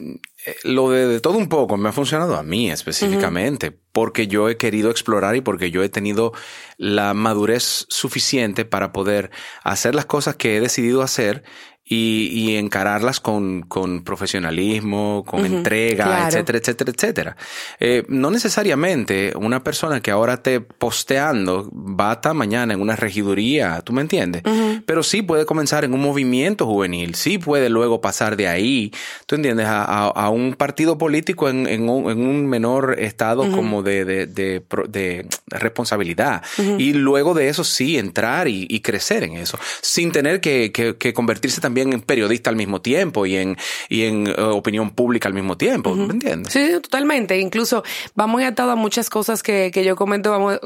eh, 0.45 0.55
lo 0.63 0.89
de, 0.89 1.05
de 1.05 1.19
todo 1.19 1.37
un 1.37 1.49
poco 1.49 1.75
me 1.75 1.89
ha 1.89 1.91
funcionado 1.91 2.37
a 2.37 2.43
mí 2.43 2.71
específicamente, 2.71 3.71
porque 3.71 4.27
yo 4.27 4.47
he 4.47 4.55
querido 4.55 4.89
explorar 4.89 5.35
y 5.35 5.41
porque 5.41 5.69
yo 5.69 5.83
he 5.83 5.89
tenido 5.89 6.31
la 6.77 7.13
madurez 7.13 7.85
suficiente 7.89 8.63
para 8.63 8.93
poder 8.93 9.31
hacer 9.63 9.95
las 9.95 10.05
cosas 10.05 10.37
que 10.37 10.55
he 10.55 10.61
decidido 10.61 11.01
hacer 11.01 11.43
y, 11.89 12.29
y 12.31 12.55
encararlas 12.57 13.19
con, 13.19 13.63
con 13.63 14.03
profesionalismo, 14.03 15.23
con 15.25 15.43
entrega, 15.45 16.05
claro. 16.05 16.27
etcétera, 16.27 16.57
etcétera, 16.59 16.91
etcétera. 16.95 17.37
Eh, 17.79 18.03
no 18.07 18.29
necesariamente 18.31 19.33
una 19.35 19.63
persona 19.63 19.99
que 19.99 20.11
ahora 20.11 20.35
esté 20.35 20.61
posteando 20.61 21.69
va 21.73 22.11
hasta 22.11 22.33
mañana 22.33 22.73
en 22.73 22.81
una 22.81 22.95
regiduría, 22.95 23.81
¿tú 23.83 23.91
me 23.93 24.01
entiendes? 24.01 24.43
Pero 24.85 25.01
sí 25.01 25.21
puede 25.23 25.45
comenzar 25.45 25.83
en 25.83 25.93
un 25.93 26.01
movimiento 26.01 26.65
juvenil, 26.67 27.15
sí 27.15 27.37
puede 27.39 27.69
luego 27.69 28.01
pasar 28.01 28.37
de 28.37 28.47
ahí, 28.47 28.91
¿tú 29.25 29.35
entiendes? 29.35 29.65
A, 29.65 29.83
a- 29.83 30.07
a 30.09 30.29
un 30.29 30.53
partido 30.53 30.97
político 30.97 31.49
en, 31.49 31.65
en 31.67 31.89
un, 31.89 32.11
en 32.11 32.19
un 32.21 32.45
menor 32.47 32.95
estado 32.99 33.49
como 33.51 33.81
de, 33.81 34.05
de, 34.05 34.27
de, 34.27 34.61
de 34.89 35.25
responsabilidad. 35.47 36.43
Y 36.77 36.93
luego 36.93 37.33
de 37.33 37.49
eso 37.49 37.63
sí 37.63 37.97
entrar 37.97 38.47
y, 38.47 38.67
y 38.69 38.81
crecer 38.81 39.23
en 39.23 39.37
eso, 39.37 39.57
sin 39.81 40.11
tener 40.11 40.39
que, 40.41 40.71
que- 40.71 40.97
que 40.97 41.13
convertirse 41.13 41.61
también 41.61 41.78
en 41.81 42.01
periodista 42.01 42.49
al 42.49 42.55
mismo 42.55 42.81
tiempo 42.81 43.25
y 43.25 43.35
en, 43.35 43.57
y 43.89 44.03
en 44.03 44.27
eh, 44.27 44.33
opinión 44.41 44.91
pública 44.91 45.27
al 45.27 45.33
mismo 45.33 45.57
tiempo, 45.57 45.95
¿me 45.95 46.13
entiendes? 46.13 46.53
Sí, 46.53 46.69
totalmente. 46.81 47.39
Incluso 47.39 47.83
va 48.19 48.27
muy 48.27 48.43
atado 48.43 48.71
a 48.71 48.75
muchas 48.75 49.09
cosas 49.09 49.43
que, 49.43 49.71
que 49.73 49.83
yo 49.83 49.95
comento 49.95 50.31
vamos, 50.31 50.59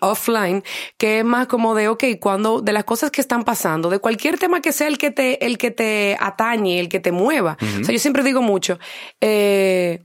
offline, 0.00 0.62
que 0.96 1.20
es 1.20 1.24
más 1.24 1.46
como 1.46 1.74
de, 1.74 1.88
ok, 1.88 2.04
cuando, 2.20 2.60
de 2.60 2.72
las 2.72 2.84
cosas 2.84 3.10
que 3.10 3.20
están 3.20 3.44
pasando, 3.44 3.90
de 3.90 3.98
cualquier 3.98 4.38
tema 4.38 4.60
que 4.60 4.72
sea 4.72 4.88
el 4.88 4.98
que 4.98 5.10
te, 5.10 5.44
el 5.44 5.58
que 5.58 5.70
te 5.70 6.16
atañe, 6.20 6.80
el 6.80 6.88
que 6.88 7.00
te 7.00 7.12
mueva. 7.12 7.56
O 7.80 7.84
sea, 7.84 7.92
yo 7.92 7.98
siempre 7.98 8.22
digo 8.22 8.42
mucho, 8.42 8.78
eh, 9.20 10.04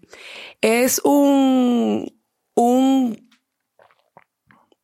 es 0.61 1.01
un, 1.03 2.11
un 2.55 3.24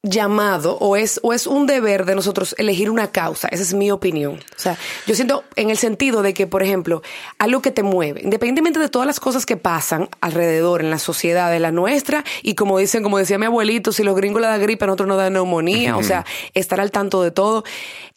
llamado 0.03 0.77
o 0.79 0.95
es, 0.95 1.19
o 1.21 1.31
es 1.31 1.45
un 1.45 1.67
deber 1.67 2.05
de 2.05 2.15
nosotros 2.15 2.55
elegir 2.57 2.89
una 2.89 3.11
causa. 3.11 3.47
Esa 3.49 3.61
es 3.61 3.75
mi 3.75 3.91
opinión. 3.91 4.33
O 4.33 4.59
sea, 4.59 4.75
yo 5.05 5.13
siento 5.13 5.43
en 5.55 5.69
el 5.69 5.77
sentido 5.77 6.23
de 6.23 6.33
que, 6.33 6.47
por 6.47 6.63
ejemplo, 6.63 7.03
algo 7.37 7.61
que 7.61 7.69
te 7.69 7.83
mueve, 7.83 8.21
independientemente 8.21 8.79
de 8.79 8.89
todas 8.89 9.05
las 9.05 9.19
cosas 9.19 9.45
que 9.45 9.57
pasan 9.57 10.09
alrededor 10.19 10.81
en 10.81 10.89
la 10.89 10.97
sociedad 10.97 11.51
de 11.51 11.59
la 11.59 11.71
nuestra, 11.71 12.23
y 12.41 12.55
como 12.55 12.79
dicen, 12.79 13.03
como 13.03 13.19
decía 13.19 13.37
mi 13.37 13.45
abuelito, 13.45 13.91
si 13.91 14.03
los 14.03 14.15
gringos 14.15 14.41
le 14.41 14.47
da 14.47 14.57
gripe, 14.57 14.85
a 14.85 14.87
nosotros 14.87 15.07
nos 15.07 15.17
da 15.17 15.29
neumonía, 15.29 15.95
o 15.95 16.03
sea, 16.03 16.25
estar 16.55 16.81
al 16.81 16.89
tanto 16.89 17.21
de 17.21 17.29
todo. 17.29 17.63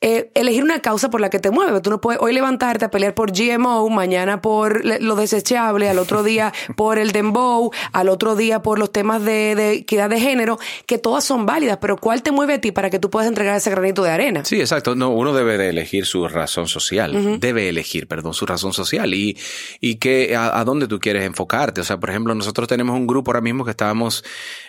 Eh, 0.00 0.30
elegir 0.34 0.62
una 0.62 0.80
causa 0.80 1.08
por 1.08 1.20
la 1.20 1.30
que 1.30 1.38
te 1.38 1.50
mueve. 1.50 1.80
Tú 1.80 1.88
no 1.88 2.00
puedes 2.00 2.20
hoy 2.20 2.34
levantarte 2.34 2.84
a 2.84 2.90
pelear 2.90 3.14
por 3.14 3.32
GMO, 3.32 3.88
mañana 3.88 4.42
por 4.42 4.84
lo 4.84 5.16
desechable, 5.16 5.88
al 5.88 5.98
otro 5.98 6.22
día 6.22 6.52
por 6.76 6.98
el 6.98 7.12
dembow, 7.12 7.70
al 7.92 8.08
otro 8.08 8.36
día 8.36 8.62
por 8.62 8.78
los 8.78 8.92
temas 8.92 9.22
de, 9.24 9.54
de 9.54 9.72
equidad 9.72 10.10
de 10.10 10.20
género, 10.20 10.58
que 10.86 10.98
todas 10.98 11.24
son 11.24 11.46
válidas 11.46 11.73
pero 11.80 11.96
¿cuál 11.96 12.22
te 12.22 12.30
mueve 12.30 12.54
a 12.54 12.60
ti 12.60 12.72
para 12.72 12.90
que 12.90 12.98
tú 12.98 13.10
puedas 13.10 13.28
entregar 13.28 13.56
ese 13.56 13.70
granito 13.70 14.02
de 14.02 14.10
arena? 14.10 14.44
Sí, 14.44 14.60
exacto. 14.60 14.94
No, 14.94 15.10
uno 15.10 15.32
debe 15.32 15.58
de 15.58 15.70
elegir 15.70 16.06
su 16.06 16.26
razón 16.28 16.66
social. 16.66 17.38
Debe 17.40 17.68
elegir, 17.68 18.06
perdón, 18.06 18.34
su 18.34 18.46
razón 18.46 18.72
social 18.72 19.14
y, 19.14 19.36
y 19.80 19.96
que 19.96 20.36
a, 20.36 20.64
dónde 20.64 20.88
tú 20.88 20.98
quieres 20.98 21.24
enfocarte. 21.24 21.80
O 21.80 21.84
sea, 21.84 21.98
por 21.98 22.10
ejemplo, 22.10 22.34
nosotros 22.34 22.68
tenemos 22.68 22.96
un 22.96 23.06
grupo 23.06 23.30
ahora 23.30 23.40
mismo 23.40 23.64
que 23.64 23.70
estábamos, 23.72 24.24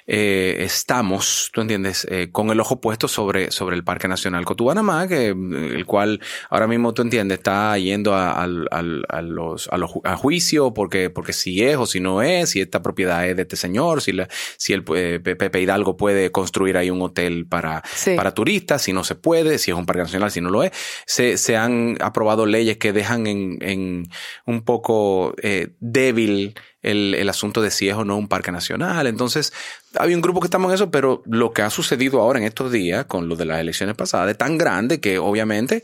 eh, 0.07 0.57
estamos, 0.59 1.49
tú 1.51 1.61
entiendes, 1.61 2.05
eh, 2.09 2.29
con 2.31 2.51
el 2.51 2.59
ojo 2.59 2.79
puesto 2.79 3.07
sobre, 3.07 3.51
sobre 3.51 3.75
el 3.75 3.83
Parque 3.83 4.07
Nacional 4.07 4.45
Cotubanamá, 4.45 5.07
que 5.07 5.27
el 5.29 5.85
cual 5.85 6.21
ahora 6.49 6.67
mismo 6.67 6.93
tú 6.93 7.01
entiendes 7.01 7.39
está 7.39 7.77
yendo 7.77 8.13
a, 8.13 8.31
a, 8.43 8.47
los, 8.47 9.67
a, 9.69 9.77
los, 9.77 9.99
a 10.03 10.15
juicio 10.15 10.73
porque, 10.73 11.09
porque 11.09 11.33
si 11.33 11.63
es 11.63 11.77
o 11.77 11.85
si 11.85 11.99
no 11.99 12.21
es, 12.21 12.51
si 12.51 12.61
esta 12.61 12.81
propiedad 12.81 13.27
es 13.27 13.35
de 13.35 13.41
este 13.43 13.55
señor, 13.55 14.01
si, 14.01 14.11
la, 14.11 14.27
si 14.57 14.73
el 14.73 14.83
eh, 14.95 15.19
Pepe 15.19 15.61
Hidalgo 15.61 15.97
puede 15.97 16.31
construir 16.31 16.77
ahí 16.77 16.89
un 16.89 17.01
hotel 17.01 17.47
para, 17.47 17.83
para 18.15 18.33
turistas, 18.33 18.83
si 18.83 18.93
no 18.93 19.03
se 19.03 19.15
puede, 19.15 19.57
si 19.57 19.71
es 19.71 19.77
un 19.77 19.85
parque 19.85 20.03
nacional, 20.03 20.31
si 20.31 20.41
no 20.41 20.49
lo 20.49 20.63
es. 20.63 20.71
Se, 21.05 21.37
se 21.37 21.57
han 21.57 21.97
aprobado 21.99 22.45
leyes 22.45 22.77
que 22.77 22.93
dejan 22.93 23.27
en, 23.27 23.57
en 23.61 24.07
un 24.45 24.61
poco 24.63 25.33
eh, 25.41 25.69
débil 25.79 26.55
el, 26.85 27.15
el, 27.15 27.29
asunto 27.29 27.61
de 27.61 27.71
si 27.71 27.89
es 27.89 27.95
o 27.95 28.05
no 28.05 28.17
un 28.17 28.27
parque 28.27 28.51
nacional. 28.51 29.07
Entonces, 29.07 29.51
hay 29.97 30.13
un 30.13 30.21
grupo 30.21 30.39
que 30.39 30.47
estamos 30.47 30.69
en 30.69 30.75
eso, 30.75 30.91
pero 30.91 31.23
lo 31.25 31.51
que 31.51 31.63
ha 31.63 31.69
sucedido 31.69 32.21
ahora 32.21 32.39
en 32.39 32.45
estos 32.45 32.71
días 32.71 33.05
con 33.05 33.27
lo 33.27 33.35
de 33.35 33.45
las 33.45 33.59
elecciones 33.59 33.95
pasadas 33.95 34.29
es 34.29 34.37
tan 34.37 34.57
grande 34.57 34.99
que 34.99 35.17
obviamente 35.17 35.83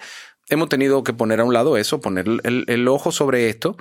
hemos 0.50 0.70
tenido 0.70 1.04
que 1.04 1.14
poner 1.14 1.40
a 1.40 1.44
un 1.44 1.54
lado 1.54 1.78
eso, 1.78 2.02
poner 2.02 2.26
el, 2.44 2.66
el 2.68 2.88
ojo 2.88 3.12
sobre 3.12 3.50
esto 3.50 3.76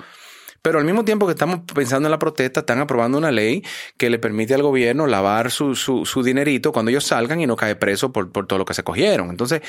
pero 0.62 0.78
al 0.78 0.84
mismo 0.84 1.04
tiempo 1.04 1.26
que 1.26 1.32
estamos 1.32 1.60
pensando 1.74 2.06
en 2.08 2.10
la 2.10 2.18
protesta, 2.18 2.60
están 2.60 2.80
aprobando 2.80 3.18
una 3.18 3.30
ley 3.30 3.64
que 3.96 4.10
le 4.10 4.18
permite 4.18 4.54
al 4.54 4.62
gobierno 4.62 5.06
lavar 5.06 5.50
su, 5.50 5.74
su, 5.74 6.04
su 6.04 6.22
dinerito 6.22 6.72
cuando 6.72 6.90
ellos 6.90 7.04
salgan 7.04 7.40
y 7.40 7.46
no 7.46 7.56
cae 7.56 7.76
preso 7.76 8.12
por, 8.12 8.30
por, 8.30 8.46
todo 8.46 8.58
lo 8.58 8.64
que 8.64 8.74
se 8.74 8.82
cogieron. 8.82 9.30
Entonces, 9.30 9.62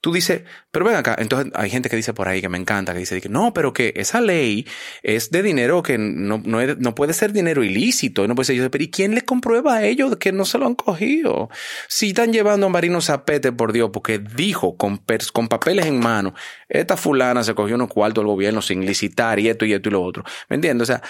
tú 0.00 0.12
dices, 0.12 0.42
pero 0.70 0.86
ven 0.86 0.96
acá, 0.96 1.16
entonces 1.18 1.52
hay 1.54 1.70
gente 1.70 1.88
que 1.88 1.96
dice 1.96 2.14
por 2.14 2.28
ahí 2.28 2.40
que 2.40 2.48
me 2.48 2.58
encanta, 2.58 2.92
que 2.92 3.00
dice 3.00 3.20
no, 3.28 3.52
pero 3.52 3.72
que 3.72 3.92
esa 3.96 4.20
ley 4.20 4.66
es 5.02 5.30
de 5.30 5.42
dinero 5.42 5.82
que 5.82 5.98
no, 5.98 6.40
no, 6.44 6.64
no 6.64 6.94
puede 6.94 7.12
ser 7.12 7.32
dinero 7.32 7.62
ilícito. 7.64 8.26
No 8.26 8.34
puede 8.34 8.46
ser, 8.56 8.70
pero 8.70 8.84
¿y 8.84 8.90
quién 8.90 9.14
le 9.14 9.22
comprueba 9.22 9.76
a 9.76 9.84
ellos 9.84 10.16
que 10.16 10.32
no 10.32 10.44
se 10.44 10.58
lo 10.58 10.66
han 10.66 10.74
cogido? 10.74 11.48
Si 11.88 12.08
están 12.08 12.32
llevando 12.32 12.66
a 12.66 12.68
Marino 12.68 13.00
Zapete, 13.00 13.52
por 13.52 13.72
Dios, 13.72 13.90
porque 13.92 14.18
dijo 14.18 14.76
con, 14.76 15.00
con 15.32 15.48
papeles 15.48 15.86
en 15.86 16.00
mano, 16.00 16.34
esta 16.68 16.96
fulana 16.96 17.42
se 17.42 17.54
cogió 17.54 17.74
unos 17.74 17.88
cuartos 17.88 18.22
del 18.22 18.28
gobierno 18.28 18.62
sin 18.62 18.84
licitar 18.84 19.38
y 19.38 19.48
esto 19.48 19.64
y 19.64 19.72
esto 19.72 19.88
y 19.88 19.92
lo 19.92 20.02
otro. 20.02 20.24
¿Me 20.48 20.56
entiendes? 20.56 20.88
O 20.88 20.92
sea, 20.92 21.02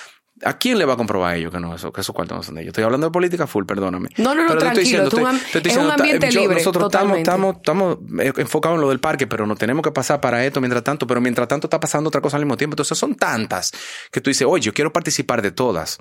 ¿A 0.44 0.58
quién 0.58 0.78
le 0.78 0.84
va 0.84 0.94
a 0.94 0.96
comprobar 0.96 1.34
a 1.34 1.36
ellos 1.36 1.52
que 1.52 1.58
no 1.58 1.74
eso, 1.74 1.92
que 1.92 2.00
esos 2.00 2.14
cuartos 2.14 2.36
no 2.36 2.42
son 2.42 2.54
de 2.56 2.62
ellos? 2.62 2.70
Estoy 2.70 2.84
hablando 2.84 3.08
de 3.08 3.10
política 3.10 3.46
full, 3.46 3.64
perdóname. 3.64 4.08
No, 4.18 4.34
no, 4.34 4.46
no, 4.46 4.56
tranquilo. 4.56 5.08
es 5.08 5.76
un 5.76 5.90
ambiente 5.90 6.30
libre. 6.30 6.56
Nosotros 6.56 6.84
estamos, 6.84 7.18
estamos, 7.18 7.56
estamos 7.56 7.98
enfocados 8.36 8.76
en 8.76 8.82
lo 8.82 8.88
del 8.88 9.00
parque, 9.00 9.26
pero 9.26 9.46
no 9.46 9.56
tenemos 9.56 9.82
que 9.82 9.90
pasar 9.90 10.20
para 10.20 10.44
esto 10.44 10.60
mientras 10.60 10.84
tanto. 10.84 11.06
Pero 11.06 11.20
mientras 11.20 11.48
tanto 11.48 11.66
está 11.66 11.80
pasando 11.80 12.08
otra 12.08 12.20
cosa 12.20 12.36
al 12.36 12.44
mismo 12.44 12.56
tiempo. 12.56 12.74
Entonces 12.74 12.96
son 12.96 13.14
tantas 13.14 13.72
que 14.12 14.20
tú 14.20 14.30
dices, 14.30 14.46
oye, 14.48 14.62
yo 14.62 14.74
quiero 14.74 14.92
participar 14.92 15.42
de 15.42 15.50
todas. 15.50 15.98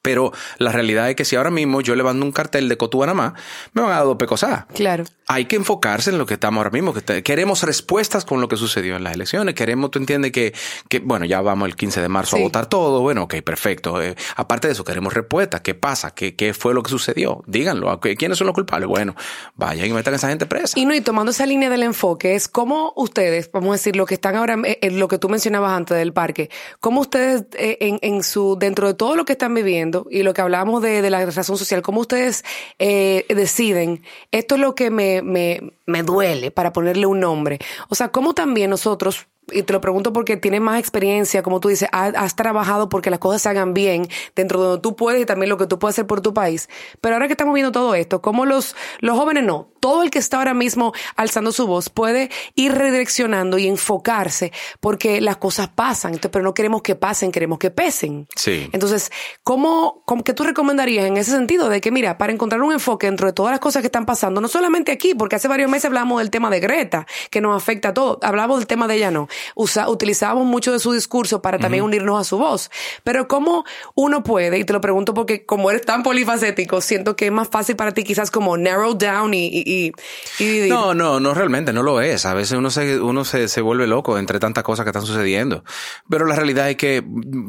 Pero 0.00 0.32
la 0.58 0.70
realidad 0.70 1.10
es 1.10 1.16
que 1.16 1.24
si 1.24 1.36
ahora 1.36 1.50
mismo 1.50 1.80
yo 1.80 1.96
le 1.96 2.02
mando 2.02 2.24
un 2.24 2.32
cartel 2.32 2.68
de 2.68 2.76
Cotubanamá, 2.76 3.34
me 3.72 3.82
van 3.82 3.90
a 3.90 3.96
dar 3.96 4.04
dos 4.04 4.16
pecosas. 4.16 4.66
Claro 4.74 5.04
hay 5.26 5.46
que 5.46 5.56
enfocarse 5.56 6.10
en 6.10 6.18
lo 6.18 6.26
que 6.26 6.34
estamos 6.34 6.58
ahora 6.58 6.70
mismo. 6.70 6.92
Que 6.92 7.22
queremos 7.22 7.62
respuestas 7.62 8.24
con 8.24 8.40
lo 8.40 8.48
que 8.48 8.56
sucedió 8.56 8.96
en 8.96 9.04
las 9.04 9.14
elecciones. 9.14 9.54
Queremos, 9.54 9.90
tú 9.90 9.98
entiendes 9.98 10.32
que, 10.32 10.52
que 10.88 11.00
bueno, 11.00 11.24
ya 11.24 11.40
vamos 11.40 11.68
el 11.68 11.76
15 11.76 12.00
de 12.00 12.08
marzo 12.08 12.36
a 12.36 12.40
votar 12.40 12.66
todo. 12.66 13.00
Bueno, 13.00 13.22
ok, 13.24 13.36
perfecto. 13.42 14.02
Eh, 14.02 14.14
aparte 14.36 14.68
de 14.68 14.72
eso, 14.74 14.84
queremos 14.84 15.14
respuestas. 15.14 15.62
¿Qué 15.62 15.74
pasa? 15.74 16.14
¿Qué, 16.14 16.34
¿Qué 16.34 16.52
fue 16.52 16.74
lo 16.74 16.82
que 16.82 16.90
sucedió? 16.90 17.42
Díganlo. 17.46 17.98
¿Quiénes 18.00 18.38
son 18.38 18.46
los 18.46 18.54
culpables? 18.54 18.88
Bueno, 18.88 19.14
vayan 19.56 19.86
y 19.86 19.92
metan 19.92 20.14
a 20.14 20.16
esa 20.16 20.28
gente 20.28 20.46
presa. 20.46 20.78
Y 20.78 20.84
no, 20.84 20.94
y 20.94 21.00
tomando 21.00 21.30
esa 21.30 21.46
línea 21.46 21.70
del 21.70 21.82
enfoque, 21.82 22.34
es 22.34 22.48
cómo 22.48 22.92
ustedes, 22.96 23.50
vamos 23.52 23.70
a 23.70 23.72
decir, 23.72 23.96
lo 23.96 24.06
que 24.06 24.14
están 24.14 24.36
ahora, 24.36 24.54
en 24.54 24.64
eh, 24.64 24.90
lo 24.90 25.08
que 25.08 25.18
tú 25.18 25.28
mencionabas 25.28 25.72
antes 25.72 25.96
del 25.96 26.12
parque, 26.12 26.50
cómo 26.80 27.00
ustedes 27.00 27.44
eh, 27.54 27.78
en, 27.80 27.98
en, 28.02 28.22
su, 28.22 28.56
dentro 28.58 28.86
de 28.86 28.94
todo 28.94 29.16
lo 29.16 29.24
que 29.24 29.32
están 29.32 29.54
viviendo 29.54 30.06
y 30.10 30.22
lo 30.22 30.34
que 30.34 30.42
hablábamos 30.42 30.82
de, 30.82 31.02
de 31.02 31.10
la 31.10 31.24
razón 31.24 31.56
social, 31.56 31.82
cómo 31.82 32.00
ustedes 32.00 32.44
deciden, 32.78 34.02
esto 34.30 34.56
es 34.56 34.60
lo 34.60 34.74
que 34.74 34.90
me, 34.90 35.13
me 35.22 35.74
me 35.86 36.02
duele 36.02 36.50
para 36.50 36.72
ponerle 36.72 37.06
un 37.06 37.20
nombre. 37.20 37.58
O 37.88 37.94
sea, 37.94 38.08
¿cómo 38.08 38.34
también 38.34 38.70
nosotros 38.70 39.26
y 39.52 39.62
te 39.62 39.72
lo 39.72 39.80
pregunto 39.80 40.12
porque 40.12 40.36
tienes 40.36 40.60
más 40.60 40.78
experiencia, 40.78 41.42
como 41.42 41.60
tú 41.60 41.68
dices, 41.68 41.88
has, 41.92 42.36
trabajado 42.36 42.88
porque 42.88 43.10
las 43.10 43.18
cosas 43.18 43.42
se 43.42 43.48
hagan 43.48 43.74
bien 43.74 44.08
dentro 44.34 44.60
de 44.60 44.66
donde 44.68 44.82
tú 44.82 44.96
puedes 44.96 45.22
y 45.22 45.26
también 45.26 45.50
lo 45.50 45.56
que 45.56 45.66
tú 45.66 45.78
puedes 45.78 45.94
hacer 45.94 46.06
por 46.06 46.20
tu 46.20 46.34
país. 46.34 46.68
Pero 47.00 47.14
ahora 47.14 47.26
que 47.26 47.34
estamos 47.34 47.54
viendo 47.54 47.72
todo 47.72 47.94
esto, 47.94 48.22
como 48.22 48.46
los, 48.46 48.74
los 49.00 49.16
jóvenes 49.16 49.44
no, 49.44 49.68
todo 49.80 50.02
el 50.02 50.10
que 50.10 50.18
está 50.18 50.38
ahora 50.38 50.54
mismo 50.54 50.92
alzando 51.16 51.52
su 51.52 51.66
voz 51.66 51.90
puede 51.90 52.30
ir 52.54 52.72
redireccionando 52.72 53.58
y 53.58 53.68
enfocarse 53.68 54.52
porque 54.80 55.20
las 55.20 55.36
cosas 55.36 55.68
pasan, 55.68 56.18
pero 56.32 56.42
no 56.42 56.54
queremos 56.54 56.82
que 56.82 56.94
pasen, 56.94 57.30
queremos 57.30 57.58
que 57.58 57.70
pesen. 57.70 58.26
Sí. 58.34 58.68
Entonces, 58.72 59.12
¿cómo, 59.42 60.02
cómo, 60.06 60.24
¿qué 60.24 60.32
tú 60.32 60.42
recomendarías 60.44 61.06
en 61.06 61.16
ese 61.16 61.32
sentido 61.32 61.68
de 61.68 61.80
que, 61.80 61.90
mira, 61.90 62.18
para 62.18 62.32
encontrar 62.32 62.62
un 62.62 62.72
enfoque 62.72 63.06
dentro 63.06 63.26
de 63.26 63.32
todas 63.32 63.50
las 63.50 63.60
cosas 63.60 63.82
que 63.82 63.86
están 63.86 64.06
pasando, 64.06 64.40
no 64.40 64.48
solamente 64.48 64.90
aquí, 64.92 65.14
porque 65.14 65.36
hace 65.36 65.48
varios 65.48 65.70
meses 65.70 65.86
hablamos 65.86 66.18
del 66.18 66.30
tema 66.30 66.50
de 66.50 66.60
Greta, 66.60 67.06
que 67.30 67.40
nos 67.40 67.56
afecta 67.56 67.90
a 67.90 67.94
todos, 67.94 68.18
hablamos 68.22 68.58
del 68.58 68.66
tema 68.66 68.88
de 68.88 68.96
ella 68.96 69.10
no, 69.10 69.28
usa, 69.54 69.88
utilizábamos 69.88 70.46
mucho 70.46 70.72
de 70.72 70.78
su 70.78 70.92
discurso 70.92 71.42
para 71.42 71.58
también 71.58 71.84
unirnos 71.84 72.20
a 72.20 72.24
su 72.24 72.38
voz. 72.38 72.70
Pero 73.02 73.28
¿cómo 73.28 73.64
uno 73.94 74.22
puede, 74.22 74.58
y 74.58 74.64
te 74.64 74.72
lo 74.72 74.80
pregunto 74.80 75.14
porque 75.14 75.44
como 75.46 75.70
eres 75.70 75.82
tan 75.82 76.02
polifacético, 76.02 76.80
siento 76.80 77.16
que 77.16 77.26
es 77.26 77.32
más 77.32 77.48
fácil 77.48 77.76
para 77.76 77.92
ti 77.92 78.04
quizás 78.04 78.30
como 78.30 78.56
narrow 78.56 78.94
down 78.94 79.34
y... 79.34 79.46
y, 79.46 79.92
y, 80.38 80.68
no, 80.68 80.94
no, 80.94 81.20
no 81.20 81.34
realmente, 81.34 81.72
no 81.72 81.82
lo 81.82 82.00
es. 82.00 82.26
A 82.26 82.34
veces 82.34 82.58
uno 82.58 82.70
se, 82.70 83.00
uno 83.00 83.24
se, 83.24 83.48
se 83.48 83.60
vuelve 83.60 83.86
loco 83.86 84.18
entre 84.18 84.38
tantas 84.38 84.64
cosas 84.64 84.84
que 84.84 84.90
están 84.90 85.06
sucediendo. 85.06 85.64
Pero 86.08 86.26
la 86.26 86.36
realidad 86.36 86.70
es 86.70 86.76
que 86.76 87.04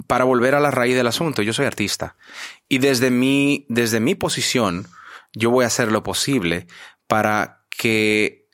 para 0.08 0.26
volver 0.26 0.56
a 0.56 0.60
la 0.60 0.72
raíz 0.72 0.96
del 0.96 1.08
asunto, 1.08 1.42
yo 1.42 1.54
soy 1.54 1.66
artista. 1.66 2.16
Y 2.68 2.80
desde 2.80 3.12
mi, 3.12 3.66
desde 3.70 4.00
mi 4.00 4.16
posición, 4.16 4.88
yo 5.34 5.52
voy 5.52 5.64
a 5.64 5.68
hacer 5.68 5.92
lo 5.92 6.04
posible 6.04 6.68
para 7.08 7.66
que 7.70 8.48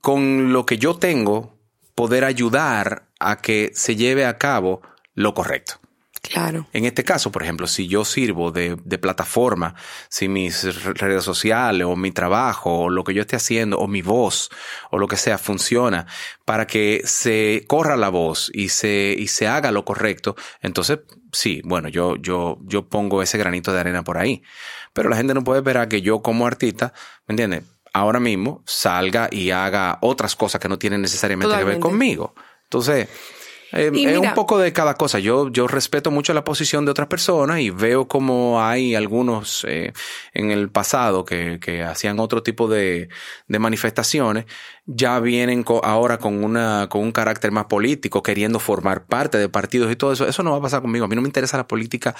con 0.00 0.52
lo 0.52 0.66
que 0.66 0.78
yo 0.78 0.96
tengo, 0.96 1.58
poder 1.94 2.24
ayudar 2.24 3.08
a 3.20 3.36
que 3.36 3.70
se 3.74 3.96
lleve 3.96 4.26
a 4.26 4.38
cabo 4.38 4.82
lo 5.14 5.34
correcto. 5.34 5.80
Claro. 6.22 6.66
En 6.72 6.86
este 6.86 7.04
caso, 7.04 7.30
por 7.30 7.42
ejemplo, 7.42 7.66
si 7.66 7.86
yo 7.86 8.02
sirvo 8.06 8.50
de, 8.50 8.76
plataforma, 8.98 9.74
si 10.08 10.26
mis 10.26 10.64
redes 10.94 11.22
sociales 11.22 11.86
o 11.86 11.96
mi 11.96 12.12
trabajo 12.12 12.84
o 12.84 12.88
lo 12.88 13.04
que 13.04 13.12
yo 13.12 13.20
esté 13.20 13.36
haciendo 13.36 13.78
o 13.78 13.86
mi 13.86 14.00
voz 14.00 14.48
o 14.90 14.96
lo 14.96 15.06
que 15.06 15.18
sea 15.18 15.36
funciona 15.36 16.06
para 16.46 16.66
que 16.66 17.02
se 17.04 17.66
corra 17.68 17.98
la 17.98 18.08
voz 18.08 18.50
y 18.54 18.70
se, 18.70 19.14
y 19.18 19.28
se 19.28 19.48
haga 19.48 19.70
lo 19.70 19.84
correcto, 19.84 20.34
entonces 20.62 21.00
sí, 21.30 21.60
bueno, 21.62 21.88
yo, 21.88 22.16
yo, 22.16 22.58
yo 22.62 22.88
pongo 22.88 23.22
ese 23.22 23.36
granito 23.36 23.74
de 23.74 23.80
arena 23.80 24.02
por 24.02 24.16
ahí. 24.16 24.42
Pero 24.94 25.10
la 25.10 25.16
gente 25.16 25.34
no 25.34 25.44
puede 25.44 25.60
esperar 25.60 25.88
que 25.88 26.00
yo 26.00 26.22
como 26.22 26.46
artista, 26.46 26.94
¿me 27.26 27.34
entiendes? 27.34 27.64
Ahora 27.94 28.20
mismo 28.20 28.62
salga 28.66 29.28
y 29.30 29.50
haga 29.50 29.98
otras 30.02 30.36
cosas 30.36 30.60
que 30.60 30.68
no 30.68 30.78
tienen 30.78 31.00
necesariamente 31.00 31.56
que 31.56 31.64
ver 31.64 31.78
conmigo. 31.78 32.34
Entonces, 32.64 33.08
eh, 33.72 33.90
es 33.92 34.18
un 34.18 34.34
poco 34.34 34.58
de 34.58 34.72
cada 34.72 34.94
cosa. 34.94 35.18
Yo, 35.18 35.48
yo 35.50 35.66
respeto 35.66 36.10
mucho 36.10 36.34
la 36.34 36.44
posición 36.44 36.84
de 36.84 36.90
otras 36.90 37.08
personas 37.08 37.60
y 37.60 37.70
veo 37.70 38.06
como 38.06 38.62
hay 38.62 38.94
algunos 38.94 39.64
eh, 39.68 39.92
en 40.32 40.50
el 40.50 40.70
pasado 40.70 41.24
que, 41.24 41.58
que 41.60 41.82
hacían 41.82 42.20
otro 42.20 42.42
tipo 42.42 42.68
de, 42.68 43.08
de 43.48 43.58
manifestaciones, 43.58 44.44
ya 44.86 45.18
vienen 45.18 45.64
ahora 45.82 46.18
con, 46.18 46.44
una, 46.44 46.88
con 46.90 47.00
un 47.00 47.12
carácter 47.12 47.50
más 47.50 47.66
político, 47.66 48.22
queriendo 48.22 48.58
formar 48.58 49.06
parte 49.06 49.38
de 49.38 49.48
partidos 49.48 49.90
y 49.90 49.96
todo 49.96 50.12
eso. 50.12 50.26
Eso 50.26 50.42
no 50.42 50.50
va 50.50 50.58
a 50.58 50.60
pasar 50.60 50.82
conmigo. 50.82 51.06
A 51.06 51.08
mí 51.08 51.16
no 51.16 51.22
me 51.22 51.28
interesa 51.28 51.56
la 51.56 51.66
política 51.66 52.14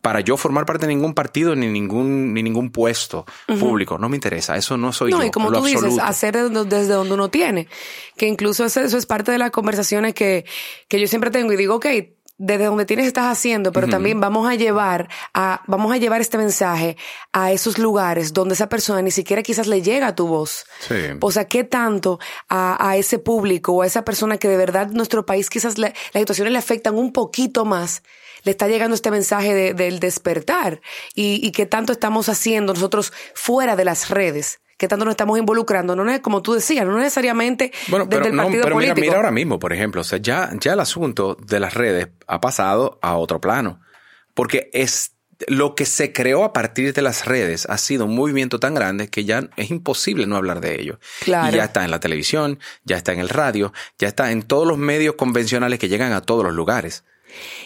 para 0.00 0.20
yo 0.20 0.36
formar 0.36 0.66
parte 0.66 0.86
de 0.86 0.94
ningún 0.94 1.14
partido 1.14 1.54
ni 1.54 1.68
ningún, 1.68 2.34
ni 2.34 2.42
ningún 2.42 2.70
puesto 2.70 3.24
público. 3.60 3.98
No 3.98 4.08
me 4.08 4.16
interesa. 4.16 4.56
Eso 4.56 4.76
no 4.76 4.92
soy 4.92 5.12
yo. 5.12 5.18
No, 5.18 5.24
y 5.24 5.30
como 5.30 5.52
tú 5.52 5.64
dices, 5.64 5.98
hacer 6.00 6.34
desde 6.34 6.92
donde 6.92 7.14
uno 7.14 7.30
tiene. 7.30 7.68
Que 8.16 8.26
incluso 8.26 8.64
eso, 8.64 8.80
es 8.80 9.06
parte 9.06 9.30
de 9.30 9.38
las 9.38 9.50
conversaciones 9.52 10.14
que, 10.14 10.44
que 10.88 11.00
yo 11.00 11.06
siempre 11.06 11.30
tengo 11.30 11.52
y 11.52 11.56
digo, 11.56 11.76
ok, 11.76 11.86
desde 12.38 12.64
donde 12.66 12.86
tienes 12.86 13.06
estás 13.08 13.26
haciendo, 13.26 13.72
pero 13.72 13.86
también 13.88 14.20
vamos 14.20 14.48
a 14.48 14.54
llevar 14.54 15.08
a, 15.34 15.62
vamos 15.66 15.92
a 15.92 15.96
llevar 15.96 16.20
este 16.20 16.38
mensaje 16.38 16.96
a 17.32 17.50
esos 17.52 17.78
lugares 17.78 18.32
donde 18.32 18.54
esa 18.54 18.68
persona 18.68 19.02
ni 19.02 19.10
siquiera 19.10 19.42
quizás 19.42 19.66
le 19.66 19.82
llega 19.82 20.06
a 20.06 20.14
tu 20.14 20.28
voz. 20.28 20.64
Sí. 20.86 20.94
O 21.20 21.30
sea, 21.32 21.46
¿qué 21.46 21.64
tanto 21.64 22.20
a, 22.48 22.88
a 22.90 22.96
ese 22.96 23.18
público 23.18 23.72
o 23.72 23.82
a 23.82 23.86
esa 23.86 24.04
persona 24.04 24.38
que 24.38 24.48
de 24.48 24.56
verdad 24.56 24.88
nuestro 24.90 25.26
país 25.26 25.50
quizás 25.50 25.78
le- 25.78 25.94
las 26.14 26.20
situaciones 26.22 26.52
le 26.52 26.58
afectan 26.58 26.96
un 26.96 27.12
poquito 27.12 27.64
más? 27.64 28.02
Le 28.44 28.52
está 28.52 28.68
llegando 28.68 28.94
este 28.94 29.10
mensaje 29.10 29.52
de- 29.52 29.74
del 29.74 29.98
despertar 29.98 30.80
y, 31.14 31.44
y 31.44 31.50
qué 31.50 31.66
tanto 31.66 31.92
estamos 31.92 32.28
haciendo 32.28 32.72
nosotros 32.72 33.12
fuera 33.34 33.74
de 33.74 33.84
las 33.84 34.10
redes, 34.10 34.60
qué 34.78 34.88
tanto 34.88 35.04
nos 35.04 35.12
estamos 35.12 35.38
involucrando, 35.38 35.94
no 35.94 36.10
es 36.10 36.20
como 36.20 36.40
tú 36.40 36.54
decías, 36.54 36.86
no 36.86 36.96
necesariamente 36.96 37.72
Bueno, 37.88 38.06
desde 38.06 38.18
pero, 38.22 38.30
el 38.30 38.36
no, 38.36 38.42
partido 38.44 38.62
pero 38.64 38.76
mira, 38.76 38.94
político. 38.94 39.04
mira 39.10 39.16
ahora 39.16 39.30
mismo, 39.30 39.58
por 39.58 39.72
ejemplo, 39.74 40.00
o 40.00 40.04
sea, 40.04 40.18
ya, 40.18 40.50
ya 40.58 40.72
el 40.72 40.80
asunto 40.80 41.36
de 41.46 41.60
las 41.60 41.74
redes 41.74 42.08
ha 42.26 42.40
pasado 42.40 42.98
a 43.02 43.16
otro 43.16 43.40
plano. 43.40 43.80
Porque 44.34 44.70
es 44.72 45.12
lo 45.48 45.74
que 45.74 45.84
se 45.84 46.12
creó 46.12 46.42
a 46.44 46.52
partir 46.52 46.92
de 46.92 47.02
las 47.02 47.24
redes 47.26 47.66
ha 47.66 47.78
sido 47.78 48.06
un 48.06 48.14
movimiento 48.16 48.58
tan 48.58 48.74
grande 48.74 49.08
que 49.08 49.24
ya 49.24 49.48
es 49.56 49.70
imposible 49.70 50.26
no 50.26 50.36
hablar 50.36 50.60
de 50.60 50.80
ello. 50.80 50.98
Claro. 51.24 51.48
Y 51.52 51.56
ya 51.58 51.64
está 51.64 51.84
en 51.84 51.90
la 51.92 52.00
televisión, 52.00 52.58
ya 52.84 52.96
está 52.96 53.12
en 53.12 53.20
el 53.20 53.28
radio, 53.28 53.72
ya 53.98 54.08
está 54.08 54.30
en 54.32 54.42
todos 54.42 54.66
los 54.66 54.78
medios 54.78 55.14
convencionales 55.16 55.78
que 55.78 55.88
llegan 55.88 56.12
a 56.12 56.22
todos 56.22 56.44
los 56.44 56.54
lugares. 56.54 57.04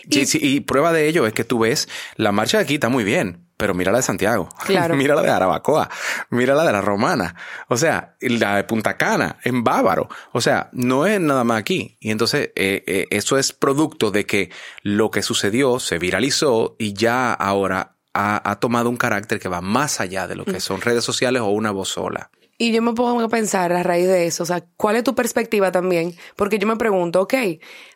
Y- 0.09 0.25
y 0.47 0.61
prueba 0.61 0.93
de 0.93 1.09
ello 1.09 1.27
es 1.27 1.33
que 1.35 1.45
tú 1.45 1.61
ves, 1.61 1.89
la 2.17 2.33
marcha 2.33 2.59
de 2.59 2.65
aquí 2.65 2.75
está 2.75 2.89
muy 2.89 3.05
bien, 3.05 3.47
pero 3.63 3.75
mira 3.75 3.93
la 3.93 3.99
de 3.99 4.03
Santiago. 4.03 4.49
Claro. 4.67 4.97
mira 4.97 5.15
la 5.15 5.23
de 5.23 5.31
Arabacoa. 5.31 5.89
Mira 6.31 6.53
la 6.57 6.65
de 6.65 6.73
la 6.73 6.81
Romana. 6.81 7.37
O 7.69 7.77
sea, 7.77 8.17
la 8.21 8.57
de 8.57 8.65
Punta 8.65 8.97
Cana, 8.97 9.37
en 9.45 9.63
Bávaro. 9.63 10.09
O 10.33 10.41
sea, 10.41 10.69
no 10.73 11.07
es 11.07 11.21
nada 11.21 11.45
más 11.45 11.61
aquí. 11.61 11.97
Y 12.01 12.11
entonces, 12.11 12.51
eh, 12.57 12.83
eh, 12.89 13.07
eso 13.11 13.39
es 13.39 13.53
producto 13.53 14.11
de 14.11 14.27
que 14.27 14.51
lo 14.83 15.13
que 15.13 15.23
sucedió 15.23 15.79
se 15.79 16.01
viralizó 16.01 16.75
y 16.77 16.93
ya 16.93 17.33
ahora 17.33 17.95
ha, 18.15 18.51
ha 18.51 18.57
tomado 18.59 18.91
un 18.91 18.97
carácter 18.97 19.39
que 19.39 19.49
va 19.49 19.61
más 19.61 20.01
allá 20.01 20.27
de 20.27 20.35
lo 20.35 20.43
Mm. 20.43 20.53
que 20.55 20.59
son 20.61 20.81
redes 20.81 21.05
sociales 21.05 21.41
o 21.43 21.47
una 21.51 21.71
voz 21.71 21.91
sola. 21.91 22.33
Y 22.59 22.73
yo 22.73 22.83
me 22.83 22.95
pongo 22.95 23.21
a 23.23 23.29
pensar 23.29 23.73
a 23.73 23.85
raíz 23.85 24.09
de 24.09 24.27
eso, 24.27 24.43
o 24.43 24.47
sea, 24.47 24.65
¿cuál 24.77 24.97
es 24.97 25.05
tu 25.05 25.15
perspectiva 25.15 25.71
también? 25.71 26.17
Porque 26.35 26.59
yo 26.59 26.67
me 26.67 26.75
pregunto, 26.77 27.21
ok, 27.21 27.35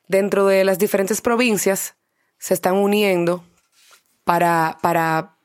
dentro 0.07 0.46
de 0.46 0.62
las 0.62 0.79
diferentes 0.79 1.20
provincias 1.20 1.96
se 2.38 2.55
están 2.55 2.74
uniendo 2.74 3.42
para, 4.24 4.79
para 4.83 5.22
mm, 5.22 5.36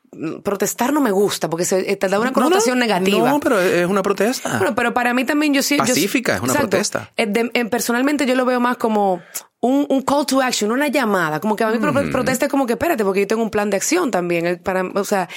protestar 0.42 0.92
no 0.92 1.00
me 1.00 1.10
gusta, 1.10 1.48
porque 1.48 1.64
se 1.64 1.90
eh, 1.90 1.96
te 1.96 2.08
da 2.08 2.18
una 2.20 2.32
connotación 2.32 2.78
No, 2.78 2.84
no, 2.84 2.86
negativa. 2.94 3.30
No, 3.30 3.40
pero 3.40 3.60
es 3.60 3.86
una 3.86 4.02
protesta. 4.02 4.58
Bueno, 4.58 4.74
pero 4.74 4.92
para 4.94 5.14
mí 5.14 5.24
también 5.24 5.54
yo 5.54 5.62
sí... 5.62 5.76
yo 5.76 5.84
Pacífica, 5.84 6.36
es 6.36 6.40
una 6.42 6.54
protesta. 6.54 7.10
Eh, 7.16 7.26
de- 7.26 7.50
eh, 7.54 7.64
personalmente 7.64 8.26
yo 8.26 8.34
lo 8.34 8.44
veo 8.44 8.60
más 8.60 8.76
como 8.76 9.22
un, 9.64 9.86
un 9.88 10.02
call 10.02 10.26
to 10.26 10.42
action, 10.42 10.70
una 10.72 10.88
llamada. 10.88 11.38
Como 11.40 11.54
que 11.56 11.62
a 11.64 11.68
mí 11.68 11.78
Mm. 11.78 12.10
protesta 12.10 12.46
es 12.46 12.50
como 12.50 12.66
que 12.66 12.72
espérate, 12.74 13.04
porque 13.04 13.20
yo 13.20 13.26
tengo 13.28 13.42
un 13.42 13.50
plan 13.50 13.70
de 13.70 13.76
acción 13.76 14.10
también. 14.10 14.60
Para, 14.62 14.82
o 14.94 15.04
sea, 15.04 15.28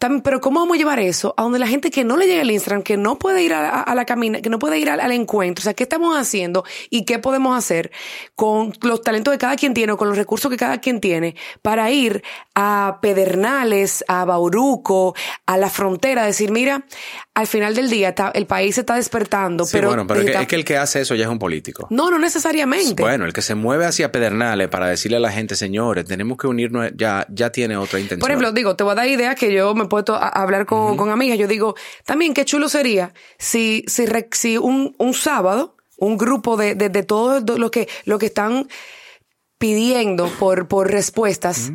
tam- 0.00 0.20
pero 0.22 0.40
¿cómo 0.40 0.58
vamos 0.60 0.74
a 0.74 0.78
llevar 0.78 0.98
eso 0.98 1.32
a 1.36 1.42
donde 1.44 1.58
la 1.60 1.68
gente 1.68 1.90
que 1.90 2.02
no 2.04 2.16
le 2.16 2.26
llega 2.26 2.42
el 2.42 2.50
Instagram, 2.50 2.82
que 2.82 2.96
no 2.96 3.18
puede 3.18 3.42
ir 3.44 3.54
a, 3.54 3.70
a- 3.70 3.82
a 3.82 3.94
la 3.94 4.04
camina, 4.04 4.40
que 4.42 4.50
no 4.50 4.58
puede 4.58 4.78
ir 4.78 4.90
al, 4.90 4.98
al 5.00 5.12
encuentro? 5.12 5.62
O 5.62 5.64
sea, 5.64 5.74
¿qué 5.74 5.84
estamos 5.84 6.16
haciendo 6.18 6.64
y 6.90 7.04
qué 7.04 7.18
podemos 7.20 7.56
hacer 7.56 7.92
con 8.34 8.72
los 8.82 9.00
talentos 9.02 9.32
que 9.32 9.38
cada 9.38 9.54
quien 9.56 9.74
tiene 9.74 9.92
o 9.92 9.96
con 9.96 10.08
los 10.08 10.18
recursos 10.18 10.50
que 10.50 10.56
cada 10.56 10.78
quien 10.78 11.00
tiene 11.00 11.36
para 11.62 11.88
ir 11.92 12.22
a 12.56 12.98
Pedernales, 13.00 14.04
a 14.08 14.24
Bauruco, 14.24 15.14
a 15.46 15.56
la 15.56 15.70
frontera, 15.70 16.24
decir, 16.24 16.50
mira, 16.50 16.84
al 17.38 17.46
final 17.46 17.72
del 17.72 17.88
día 17.88 18.08
está- 18.08 18.32
el 18.34 18.46
país 18.46 18.74
se 18.74 18.80
está 18.80 18.96
despertando, 18.96 19.64
Sí, 19.64 19.70
pero... 19.74 19.88
bueno, 19.88 20.06
pero 20.08 20.18
es 20.20 20.24
que, 20.26 20.30
está- 20.32 20.42
es 20.42 20.48
que 20.48 20.56
el 20.56 20.64
que 20.64 20.76
hace 20.76 21.00
eso 21.02 21.14
ya 21.14 21.22
es 21.24 21.30
un 21.30 21.38
político. 21.38 21.86
No, 21.88 22.10
no 22.10 22.18
necesariamente. 22.18 23.00
Bueno, 23.00 23.26
el 23.26 23.32
que 23.32 23.42
se 23.42 23.54
mueve 23.54 23.86
hacia 23.86 24.10
Pedernales 24.10 24.66
para 24.68 24.88
decirle 24.88 25.18
a 25.18 25.20
la 25.20 25.30
gente, 25.30 25.54
señores, 25.54 26.04
tenemos 26.04 26.36
que 26.36 26.48
unirnos, 26.48 26.90
ya, 26.96 27.26
ya 27.30 27.50
tiene 27.50 27.76
otra 27.76 28.00
intención. 28.00 28.18
Por 28.20 28.30
ejemplo, 28.30 28.50
digo, 28.50 28.74
te 28.74 28.82
voy 28.82 28.90
a 28.92 28.96
dar 28.96 29.06
ideas 29.08 29.36
que 29.36 29.52
yo 29.54 29.72
me 29.76 29.84
he 29.84 29.86
puesto 29.86 30.16
a 30.16 30.26
hablar 30.28 30.66
con, 30.66 30.96
con 30.96 31.10
amigas. 31.10 31.38
Yo 31.38 31.46
digo, 31.46 31.76
también 32.04 32.34
qué 32.34 32.44
chulo 32.44 32.68
sería 32.68 33.14
si, 33.38 33.84
si, 33.86 34.06
re- 34.06 34.28
si 34.32 34.58
un, 34.58 34.96
un 34.98 35.14
sábado, 35.14 35.76
un 35.96 36.18
grupo 36.18 36.56
de, 36.56 36.74
de, 36.74 36.88
de 36.88 37.02
todos 37.04 37.42
los 37.58 37.70
que, 37.70 37.88
lo 38.04 38.18
que 38.18 38.26
están 38.26 38.66
pidiendo 39.58 40.28
por, 40.38 40.68
por 40.68 40.90
respuestas, 40.90 41.70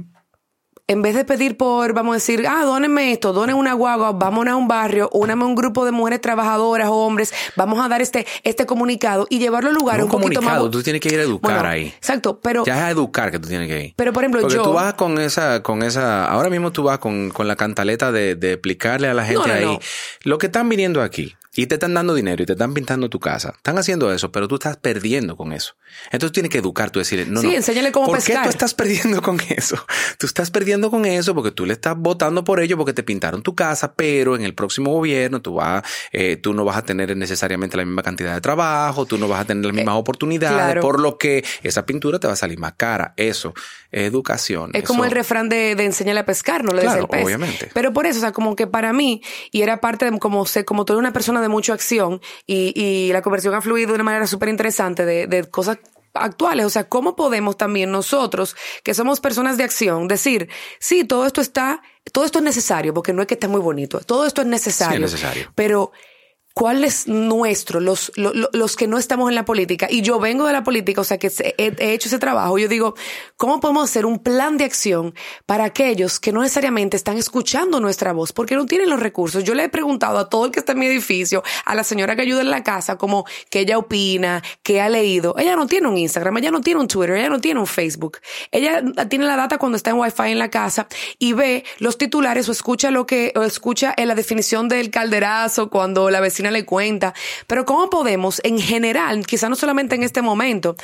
en 0.85 1.01
vez 1.01 1.15
de 1.15 1.23
pedir 1.23 1.55
por, 1.55 1.93
vamos 1.93 2.11
a 2.11 2.15
decir, 2.15 2.45
ah, 2.45 2.63
dónenme 2.65 3.13
esto, 3.13 3.31
donen 3.31 3.55
una 3.55 3.73
guagua, 3.73 4.11
vamos 4.11 4.45
a 4.47 4.55
un 4.57 4.67
barrio, 4.67 5.09
úname 5.13 5.43
a 5.43 5.47
un 5.47 5.55
grupo 5.55 5.85
de 5.85 5.91
mujeres 5.91 6.19
trabajadoras 6.19 6.89
o 6.89 6.93
hombres, 6.95 7.33
vamos 7.55 7.83
a 7.83 7.87
dar 7.87 8.01
este, 8.01 8.27
este 8.43 8.65
comunicado 8.65 9.25
y 9.29 9.39
llevarlo 9.39 9.69
al 9.69 9.75
lugar 9.75 9.99
un 10.03 10.05
un, 10.13 10.21
poquito 10.21 10.41
más. 10.41 10.59
tú 10.69 10.83
tienes 10.83 11.01
que 11.01 11.07
ir 11.07 11.19
a 11.19 11.23
educar 11.23 11.53
Bueno, 11.53 11.69
ahí. 11.69 11.87
Exacto, 11.87 12.39
pero 12.41 12.65
Ya 12.65 12.75
es 12.77 12.81
a 12.83 12.89
educar 12.89 13.31
que 13.31 13.39
tú 13.39 13.47
tienes 13.47 13.69
que 13.69 13.85
ir. 13.85 13.93
Pero, 13.95 14.11
por 14.11 14.23
ejemplo, 14.23 14.41
Porque 14.41 14.55
yo- 14.57 14.63
tú 14.63 14.73
vas 14.73 14.93
con 14.95 15.17
esa, 15.19 15.63
con 15.63 15.83
esa, 15.83 16.25
ahora 16.27 16.49
mismo 16.49 16.71
tú 16.71 16.83
vas 16.83 16.99
con, 16.99 17.29
con 17.29 17.47
la 17.47 17.55
cantaleta 17.55 18.11
de, 18.11 18.35
de 18.35 18.51
explicarle 18.53 19.07
a 19.07 19.13
la 19.13 19.23
gente 19.25 19.39
No, 19.41 19.47
no, 19.47 19.53
ahí 19.53 19.65
no. 19.65 19.79
lo 20.23 20.37
que 20.37 20.47
están 20.47 20.67
viniendo 20.67 21.01
aquí 21.01 21.33
y 21.55 21.67
te 21.67 21.75
están 21.75 21.93
dando 21.93 22.15
dinero 22.15 22.41
y 22.43 22.45
te 22.45 22.53
están 22.53 22.73
pintando 22.73 23.09
tu 23.09 23.19
casa. 23.19 23.53
Están 23.57 23.77
haciendo 23.77 24.11
eso, 24.11 24.31
pero 24.31 24.47
tú 24.47 24.55
estás 24.55 24.77
perdiendo 24.77 25.35
con 25.37 25.53
eso. 25.53 25.75
Entonces 26.11 26.31
tienes 26.33 26.49
que 26.51 26.57
educar, 26.57 26.89
tú 26.91 26.99
decirle, 26.99 27.25
no, 27.27 27.41
Sí, 27.41 27.47
no. 27.47 27.53
enséñale 27.53 27.91
cómo 27.91 28.07
¿Por 28.07 28.15
pescar. 28.17 28.37
qué 28.37 28.43
tú 28.43 28.49
estás 28.49 28.73
perdiendo 28.73 29.21
con 29.21 29.39
eso? 29.49 29.75
Tú 30.17 30.25
estás 30.25 30.49
perdiendo 30.51 30.89
con 30.89 31.05
eso 31.05 31.35
porque 31.35 31.51
tú 31.51 31.65
le 31.65 31.73
estás 31.73 31.95
votando 31.97 32.43
por 32.43 32.59
ello 32.59 32.77
porque 32.77 32.93
te 32.93 33.03
pintaron 33.03 33.43
tu 33.43 33.53
casa, 33.55 33.93
pero 33.93 34.35
en 34.35 34.43
el 34.43 34.55
próximo 34.55 34.91
gobierno 34.93 35.41
tú 35.41 35.55
vas, 35.55 35.83
eh, 36.11 36.37
tú 36.37 36.53
no 36.53 36.65
vas 36.65 36.77
a 36.77 36.81
tener 36.83 37.15
necesariamente 37.15 37.77
la 37.77 37.85
misma 37.85 38.01
cantidad 38.01 38.33
de 38.33 38.41
trabajo, 38.41 39.05
tú 39.05 39.17
no 39.19 39.27
vas 39.27 39.41
a 39.41 39.45
tener 39.45 39.63
las 39.65 39.75
mismas 39.75 39.95
oportunidades, 39.95 40.57
claro. 40.57 40.81
por 40.81 40.99
lo 40.99 41.17
que 41.17 41.43
esa 41.61 41.85
pintura 41.85 42.19
te 42.19 42.27
va 42.27 42.33
a 42.33 42.37
salir 42.37 42.57
más 42.57 42.73
cara. 42.73 43.13
Eso 43.17 43.53
es 43.91 44.07
educación. 44.07 44.71
Es 44.73 44.83
como 44.83 45.05
el 45.05 45.11
refrán 45.11 45.49
de, 45.49 45.75
de 45.75 45.85
enseñarle 45.85 46.21
a 46.21 46.25
pescar, 46.25 46.63
no 46.63 46.71
le 46.71 46.81
des 46.81 46.85
Claro, 46.85 47.03
el 47.03 47.09
pez. 47.09 47.25
obviamente. 47.25 47.69
Pero 47.73 47.93
por 47.93 48.07
eso, 48.07 48.17
o 48.17 48.21
sea, 48.21 48.31
como 48.31 48.55
que 48.55 48.65
para 48.65 48.91
mí, 48.93 49.21
y 49.51 49.61
era 49.61 49.79
parte 49.81 50.09
de 50.09 50.17
como 50.17 50.45
sé, 50.47 50.65
como 50.65 50.83
eres 50.87 50.97
una 50.97 51.13
persona 51.13 51.41
de 51.43 51.49
mucha 51.49 51.73
acción, 51.73 52.21
y, 52.47 52.73
y 52.75 53.13
la 53.13 53.21
conversión 53.21 53.53
ha 53.53 53.61
fluido 53.61 53.89
de 53.89 53.95
una 53.95 54.03
manera 54.03 54.25
súper 54.25 54.49
interesante 54.49 55.05
de, 55.05 55.27
de 55.27 55.43
cosas 55.49 55.77
actuales. 56.13 56.65
O 56.65 56.69
sea, 56.69 56.89
¿cómo 56.89 57.15
podemos 57.15 57.57
también 57.57 57.91
nosotros, 57.91 58.55
que 58.83 58.93
somos 58.93 59.19
personas 59.19 59.57
de 59.57 59.63
acción, 59.63 60.07
decir, 60.07 60.49
sí, 60.79 61.03
todo 61.03 61.25
esto 61.25 61.41
está, 61.41 61.81
todo 62.11 62.25
esto 62.25 62.39
es 62.39 62.45
necesario, 62.45 62.93
porque 62.93 63.13
no 63.13 63.21
es 63.21 63.27
que 63.27 63.35
esté 63.35 63.47
muy 63.47 63.61
bonito, 63.61 63.99
todo 63.99 64.25
esto 64.25 64.41
es 64.41 64.47
necesario. 64.47 64.97
Sí, 64.97 65.03
es 65.03 65.11
necesario. 65.11 65.51
Pero, 65.55 65.91
¿cuál 66.53 66.83
es 66.83 67.07
nuestro, 67.07 67.79
los, 67.79 68.11
lo- 68.15 68.33
lo- 68.33 68.49
los 68.53 68.75
que 68.75 68.87
no 68.87 68.97
estamos 68.97 69.29
en 69.29 69.35
la 69.35 69.43
política? 69.45 69.87
Y 69.89 70.01
yo 70.01 70.19
vengo 70.19 70.45
de 70.45 70.53
la 70.53 70.63
política, 70.63 71.01
o 71.01 71.03
sea, 71.03 71.17
que 71.17 71.31
he, 71.57 71.73
he 71.79 71.93
hecho 71.93 72.07
ese 72.07 72.19
trabajo. 72.19 72.57
Yo 72.59 72.67
digo, 72.67 72.93
¿cómo 73.37 73.59
podemos 73.59 73.89
hacer 73.89 74.05
un 74.05 74.19
plan 74.19 74.57
de 74.57 74.65
acción 74.65 75.15
para 75.45 75.65
aquellos 75.65 76.19
que 76.19 76.31
no 76.31 76.41
necesariamente 76.41 76.95
están 76.95 77.17
escuchando 77.17 77.79
nuestra 77.79 78.13
voz 78.13 78.33
porque 78.33 78.55
no 78.55 78.65
tienen 78.65 78.89
los 78.89 78.99
recursos? 78.99 79.43
Yo 79.43 79.55
le 79.55 79.63
he 79.63 79.69
preguntado 79.69 80.19
a 80.19 80.29
todo 80.29 80.45
el 80.45 80.51
que 80.51 80.59
está 80.59 80.73
en 80.73 80.79
mi 80.79 80.85
edificio, 80.85 81.43
a 81.65 81.73
la 81.75 81.83
señora 81.83 82.15
que 82.15 82.21
ayuda 82.21 82.41
en 82.41 82.49
la 82.51 82.63
casa, 82.63 82.97
como 82.97 83.25
que 83.49 83.61
ella 83.61 83.77
opina, 83.77 84.43
que 84.61 84.79
ha 84.79 84.89
leído. 84.89 85.35
Ella 85.37 85.55
no 85.55 85.65
tiene 85.67 85.87
un 85.87 85.97
Instagram, 85.97 86.37
ella 86.37 86.51
no 86.51 86.61
tiene 86.61 86.79
un 86.79 86.87
Twitter, 86.87 87.15
ella 87.17 87.29
no 87.29 87.41
tiene 87.41 87.59
un 87.59 87.67
Facebook. 87.67 88.19
Ella 88.51 88.83
tiene 89.09 89.25
la 89.25 89.35
data 89.37 89.57
cuando 89.57 89.75
está 89.75 89.89
en 89.89 89.97
Wi-Fi 89.97 90.31
en 90.31 90.39
la 90.39 90.49
casa 90.51 90.87
y 91.17 91.33
ve 91.33 91.63
los 91.79 91.97
titulares 91.97 92.47
o 92.47 92.51
escucha 92.51 92.91
lo 92.91 93.05
que, 93.07 93.33
o 93.35 93.41
escucha 93.41 93.93
en 93.97 94.07
la 94.07 94.15
definición 94.15 94.67
del 94.69 94.91
calderazo 94.91 95.69
cuando 95.69 96.09
la 96.11 96.19
vecina 96.19 96.42
le 96.51 96.65
cuenta. 96.65 97.13
Pero 97.47 97.65
¿cómo 97.65 97.89
podemos, 97.89 98.41
en 98.43 98.59
general, 98.59 99.25
quizá 99.25 99.49
no 99.49 99.55
solamente 99.55 99.95
en 99.95 100.03
este 100.03 100.21
momento, 100.21 100.75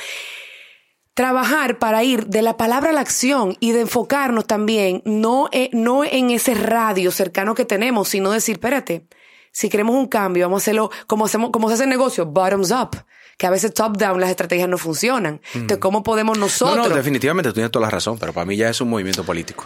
trabajar 1.14 1.78
para 1.78 2.02
ir 2.04 2.26
de 2.26 2.42
la 2.42 2.56
palabra 2.56 2.90
a 2.90 2.92
la 2.92 3.00
acción 3.00 3.56
y 3.60 3.72
de 3.72 3.82
enfocarnos 3.82 4.46
también, 4.46 5.02
no, 5.04 5.48
eh, 5.52 5.70
no 5.72 6.04
en 6.04 6.30
ese 6.30 6.54
radio 6.54 7.10
cercano 7.10 7.54
que 7.54 7.64
tenemos, 7.64 8.08
sino 8.08 8.30
decir, 8.30 8.54
espérate, 8.54 9.06
si 9.52 9.68
queremos 9.68 9.96
un 9.96 10.06
cambio, 10.06 10.46
vamos 10.46 10.62
a 10.62 10.64
hacerlo 10.64 10.90
como 11.06 11.26
hacemos, 11.26 11.50
como 11.50 11.68
se 11.68 11.74
hace 11.74 11.82
el 11.84 11.90
negocio, 11.90 12.26
bottoms 12.26 12.70
up. 12.70 13.04
Que 13.36 13.46
a 13.46 13.50
veces 13.50 13.72
top 13.72 13.96
down 13.96 14.20
las 14.20 14.28
estrategias 14.28 14.68
no 14.68 14.76
funcionan. 14.76 15.40
Entonces, 15.54 15.78
¿cómo 15.78 16.02
podemos 16.02 16.36
No, 16.36 16.44
nosotros? 16.44 16.88
no, 16.90 16.94
definitivamente 16.94 17.48
tú 17.48 17.54
tienes 17.54 17.70
toda 17.72 17.86
la 17.86 17.90
razón, 17.90 18.18
pero 18.18 18.34
para 18.34 18.44
mí 18.44 18.54
ya 18.54 18.68
es 18.68 18.82
un 18.82 18.90
movimiento 18.90 19.24
político. 19.24 19.64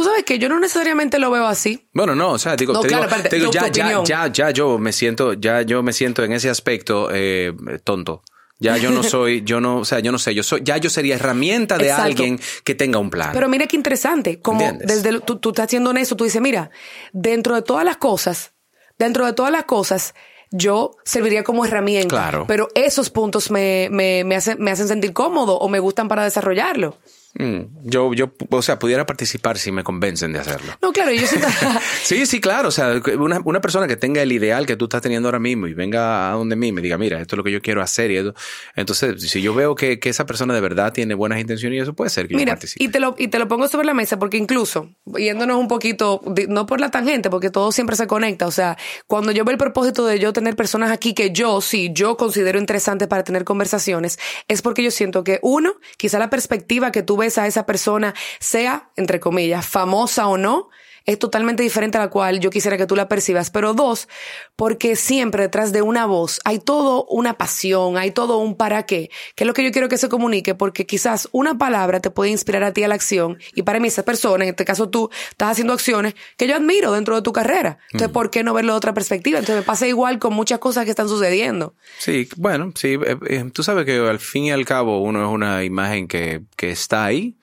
Tú 0.00 0.04
sabes 0.04 0.24
que 0.24 0.38
yo 0.38 0.48
no 0.48 0.58
necesariamente 0.58 1.18
lo 1.18 1.30
veo 1.30 1.46
así. 1.46 1.86
Bueno, 1.92 2.14
no, 2.14 2.30
o 2.30 2.38
sea, 2.38 2.56
digo, 2.56 2.72
No, 2.72 2.80
te 2.80 2.88
claro, 2.88 3.06
digo, 3.30 3.50
te 3.50 3.58
ya, 3.58 3.68
ya, 3.68 4.02
ya, 4.02 4.26
ya 4.32 4.50
yo 4.50 4.78
me 4.78 4.94
siento, 4.94 5.34
ya 5.34 5.60
yo 5.60 5.82
me 5.82 5.92
siento 5.92 6.24
en 6.24 6.32
ese 6.32 6.48
aspecto 6.48 7.10
eh, 7.12 7.52
tonto. 7.84 8.22
Ya 8.58 8.78
yo 8.78 8.92
no 8.92 9.02
soy, 9.02 9.42
yo 9.44 9.60
no, 9.60 9.76
o 9.76 9.84
sea, 9.84 10.00
yo 10.00 10.10
no 10.10 10.18
sé, 10.18 10.34
yo 10.34 10.42
soy, 10.42 10.62
ya 10.64 10.78
yo 10.78 10.88
sería 10.88 11.16
herramienta 11.16 11.76
de 11.76 11.88
Exacto. 11.88 12.04
alguien 12.06 12.40
que 12.64 12.74
tenga 12.74 12.98
un 12.98 13.10
plan. 13.10 13.28
Pero 13.34 13.46
mira 13.50 13.66
qué 13.66 13.76
interesante, 13.76 14.40
como 14.40 14.62
¿Entiendes? 14.62 15.02
desde 15.02 15.20
tú, 15.20 15.36
tú 15.36 15.50
estás 15.50 15.66
haciendo 15.66 15.90
eso, 15.92 16.16
tú 16.16 16.24
dices, 16.24 16.40
mira, 16.40 16.70
dentro 17.12 17.54
de 17.54 17.60
todas 17.60 17.84
las 17.84 17.98
cosas, 17.98 18.54
dentro 18.98 19.26
de 19.26 19.34
todas 19.34 19.52
las 19.52 19.64
cosas, 19.64 20.14
yo 20.50 20.92
serviría 21.04 21.44
como 21.44 21.66
herramienta. 21.66 22.08
Claro. 22.08 22.46
Pero 22.48 22.68
esos 22.74 23.10
puntos 23.10 23.50
me, 23.50 23.88
me, 23.90 24.24
me, 24.24 24.36
hacen, 24.36 24.56
me 24.62 24.70
hacen 24.70 24.88
sentir 24.88 25.12
cómodo 25.12 25.58
o 25.58 25.68
me 25.68 25.78
gustan 25.78 26.08
para 26.08 26.24
desarrollarlo. 26.24 26.96
Mm, 27.34 27.60
yo, 27.84 28.12
yo, 28.12 28.32
o 28.50 28.60
sea, 28.60 28.78
pudiera 28.78 29.06
participar 29.06 29.56
si 29.56 29.70
me 29.70 29.84
convencen 29.84 30.32
de 30.32 30.40
hacerlo. 30.40 30.72
No, 30.82 30.92
claro, 30.92 31.12
yo 31.12 31.26
siento... 31.26 31.46
sí, 32.02 32.26
sí, 32.26 32.40
claro. 32.40 32.68
O 32.68 32.70
sea, 32.72 33.00
una, 33.18 33.40
una, 33.44 33.60
persona 33.60 33.86
que 33.86 33.96
tenga 33.96 34.20
el 34.20 34.32
ideal 34.32 34.66
que 34.66 34.76
tú 34.76 34.86
estás 34.86 35.00
teniendo 35.00 35.28
ahora 35.28 35.38
mismo 35.38 35.68
y 35.68 35.74
venga 35.74 36.30
a 36.30 36.34
donde 36.34 36.56
mí 36.56 36.68
y 36.68 36.72
me 36.72 36.82
diga, 36.82 36.98
mira, 36.98 37.20
esto 37.20 37.36
es 37.36 37.38
lo 37.38 37.44
que 37.44 37.52
yo 37.52 37.62
quiero 37.62 37.82
hacer 37.82 38.10
y 38.10 38.16
eso. 38.16 38.34
Entonces, 38.74 39.22
si 39.22 39.40
yo 39.42 39.54
veo 39.54 39.76
que, 39.76 40.00
que 40.00 40.08
esa 40.08 40.26
persona 40.26 40.54
de 40.54 40.60
verdad 40.60 40.92
tiene 40.92 41.14
buenas 41.14 41.40
intenciones 41.40 41.78
y 41.78 41.80
eso 41.82 41.94
puede 41.94 42.10
ser 42.10 42.26
que 42.26 42.34
mira, 42.34 42.50
yo 42.50 42.54
participe. 42.54 42.84
Y 42.84 42.88
te, 42.88 42.98
lo, 42.98 43.14
y 43.16 43.28
te 43.28 43.38
lo 43.38 43.46
pongo 43.46 43.68
sobre 43.68 43.86
la 43.86 43.94
mesa 43.94 44.18
porque 44.18 44.36
incluso, 44.36 44.90
yéndonos 45.16 45.56
un 45.56 45.68
poquito, 45.68 46.22
no 46.48 46.66
por 46.66 46.80
la 46.80 46.90
tangente, 46.90 47.30
porque 47.30 47.50
todo 47.50 47.70
siempre 47.70 47.94
se 47.94 48.08
conecta. 48.08 48.48
O 48.48 48.50
sea, 48.50 48.76
cuando 49.06 49.30
yo 49.30 49.44
veo 49.44 49.52
el 49.52 49.58
propósito 49.58 50.04
de 50.04 50.18
yo 50.18 50.32
tener 50.32 50.56
personas 50.56 50.90
aquí 50.90 51.14
que 51.14 51.30
yo, 51.30 51.60
sí, 51.60 51.90
yo 51.92 52.16
considero 52.16 52.58
interesante 52.58 53.06
para 53.06 53.22
tener 53.22 53.44
conversaciones, 53.44 54.18
es 54.48 54.62
porque 54.62 54.82
yo 54.82 54.90
siento 54.90 55.22
que 55.22 55.38
uno, 55.42 55.74
quizá 55.96 56.18
la 56.18 56.28
perspectiva 56.28 56.90
que 56.90 57.04
a 57.22 57.46
esa 57.46 57.66
persona 57.66 58.14
sea, 58.40 58.90
entre 58.96 59.20
comillas, 59.20 59.66
famosa 59.66 60.26
o 60.26 60.36
no, 60.36 60.70
es 61.06 61.18
totalmente 61.18 61.62
diferente 61.62 61.98
a 61.98 62.00
la 62.00 62.10
cual 62.10 62.40
yo 62.40 62.50
quisiera 62.50 62.76
que 62.76 62.86
tú 62.86 62.96
la 62.96 63.08
percibas. 63.08 63.50
Pero 63.50 63.74
dos, 63.74 64.08
porque 64.56 64.96
siempre 64.96 65.44
detrás 65.44 65.72
de 65.72 65.82
una 65.82 66.06
voz 66.06 66.40
hay 66.44 66.58
todo 66.58 67.04
una 67.06 67.38
pasión, 67.38 67.96
hay 67.96 68.10
todo 68.10 68.38
un 68.38 68.56
para 68.56 68.84
qué, 68.84 69.10
que 69.34 69.44
es 69.44 69.46
lo 69.46 69.54
que 69.54 69.64
yo 69.64 69.72
quiero 69.72 69.88
que 69.88 69.98
se 69.98 70.08
comunique, 70.08 70.54
porque 70.54 70.86
quizás 70.86 71.28
una 71.32 71.58
palabra 71.58 72.00
te 72.00 72.10
puede 72.10 72.30
inspirar 72.30 72.62
a 72.62 72.72
ti 72.72 72.82
a 72.82 72.88
la 72.88 72.94
acción. 72.94 73.38
Y 73.54 73.62
para 73.62 73.80
mí 73.80 73.88
esa 73.88 74.04
persona, 74.04 74.44
en 74.44 74.50
este 74.50 74.64
caso 74.64 74.88
tú, 74.88 75.10
estás 75.30 75.52
haciendo 75.52 75.72
acciones 75.72 76.14
que 76.36 76.46
yo 76.46 76.56
admiro 76.56 76.92
dentro 76.92 77.16
de 77.16 77.22
tu 77.22 77.32
carrera. 77.32 77.78
Entonces, 77.92 78.12
¿por 78.12 78.30
qué 78.30 78.42
no 78.42 78.54
verlo 78.54 78.72
de 78.72 78.76
otra 78.78 78.94
perspectiva? 78.94 79.38
Entonces 79.38 79.62
me 79.62 79.66
pasa 79.66 79.86
igual 79.86 80.18
con 80.18 80.34
muchas 80.34 80.58
cosas 80.58 80.84
que 80.84 80.90
están 80.90 81.08
sucediendo. 81.08 81.74
Sí, 81.98 82.28
bueno, 82.36 82.72
sí, 82.74 82.98
eh, 83.04 83.16
eh, 83.28 83.44
tú 83.52 83.62
sabes 83.62 83.84
que 83.84 83.96
al 83.98 84.18
fin 84.18 84.44
y 84.44 84.50
al 84.50 84.64
cabo 84.64 85.00
uno 85.02 85.24
es 85.24 85.32
una 85.32 85.64
imagen 85.64 86.08
que, 86.08 86.42
que 86.56 86.70
está 86.70 87.04
ahí 87.04 87.36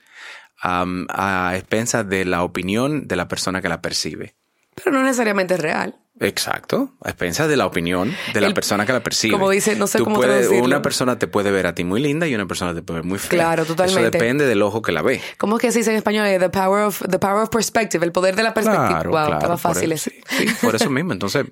a 0.61 1.51
expensas 1.55 2.07
de 2.07 2.25
la 2.25 2.43
opinión 2.43 3.07
de 3.07 3.15
la 3.15 3.27
persona 3.27 3.61
que 3.61 3.69
la 3.69 3.81
percibe. 3.81 4.35
Pero 4.75 4.91
no 4.91 5.03
necesariamente 5.03 5.55
es 5.55 5.59
real. 5.59 5.95
Exacto, 6.19 6.93
a 7.03 7.09
expensas 7.09 7.47
de 7.47 7.57
la 7.57 7.67
opinión 7.67 8.11
de 8.33 8.41
la 8.41 8.51
persona 8.51 8.87
que 8.87 8.93
la 8.93 9.01
percibe. 9.01 9.33
Como 9.33 9.51
dice, 9.51 9.75
no 9.75 9.85
sé 9.85 9.99
cómo 9.99 10.15
puedes, 10.15 10.49
Una 10.49 10.81
persona 10.81 11.19
te 11.19 11.27
puede 11.27 11.51
ver 11.51 11.67
a 11.67 11.75
ti 11.75 11.83
muy 11.83 12.01
linda 12.01 12.27
y 12.27 12.33
una 12.33 12.47
persona 12.47 12.73
te 12.73 12.81
puede 12.81 13.01
ver 13.01 13.07
muy 13.07 13.19
fea. 13.19 13.29
Claro, 13.29 13.65
totalmente. 13.65 14.01
Eso 14.01 14.11
depende 14.11 14.47
del 14.47 14.63
ojo 14.63 14.81
que 14.81 14.91
la 14.91 15.03
ve. 15.03 15.21
¿Cómo 15.37 15.57
es 15.57 15.61
que 15.61 15.71
se 15.71 15.79
dice 15.79 15.91
en 15.91 15.97
español? 15.97 16.27
The 16.39 16.49
power 16.49 16.85
of, 16.85 17.03
the 17.07 17.19
power 17.19 17.43
of 17.43 17.49
perspective, 17.49 18.03
el 18.03 18.11
poder 18.11 18.35
de 18.35 18.43
la 18.43 18.53
perspectiva. 18.53 18.87
Claro, 18.87 19.11
wow, 19.11 19.19
claro, 19.19 19.33
estaba 19.35 19.57
fácil 19.57 19.91
eso. 19.91 20.09
Sí, 20.09 20.47
sí, 20.47 20.55
por 20.61 20.75
eso 20.75 20.89
mismo. 20.89 21.13
Entonces, 21.13 21.45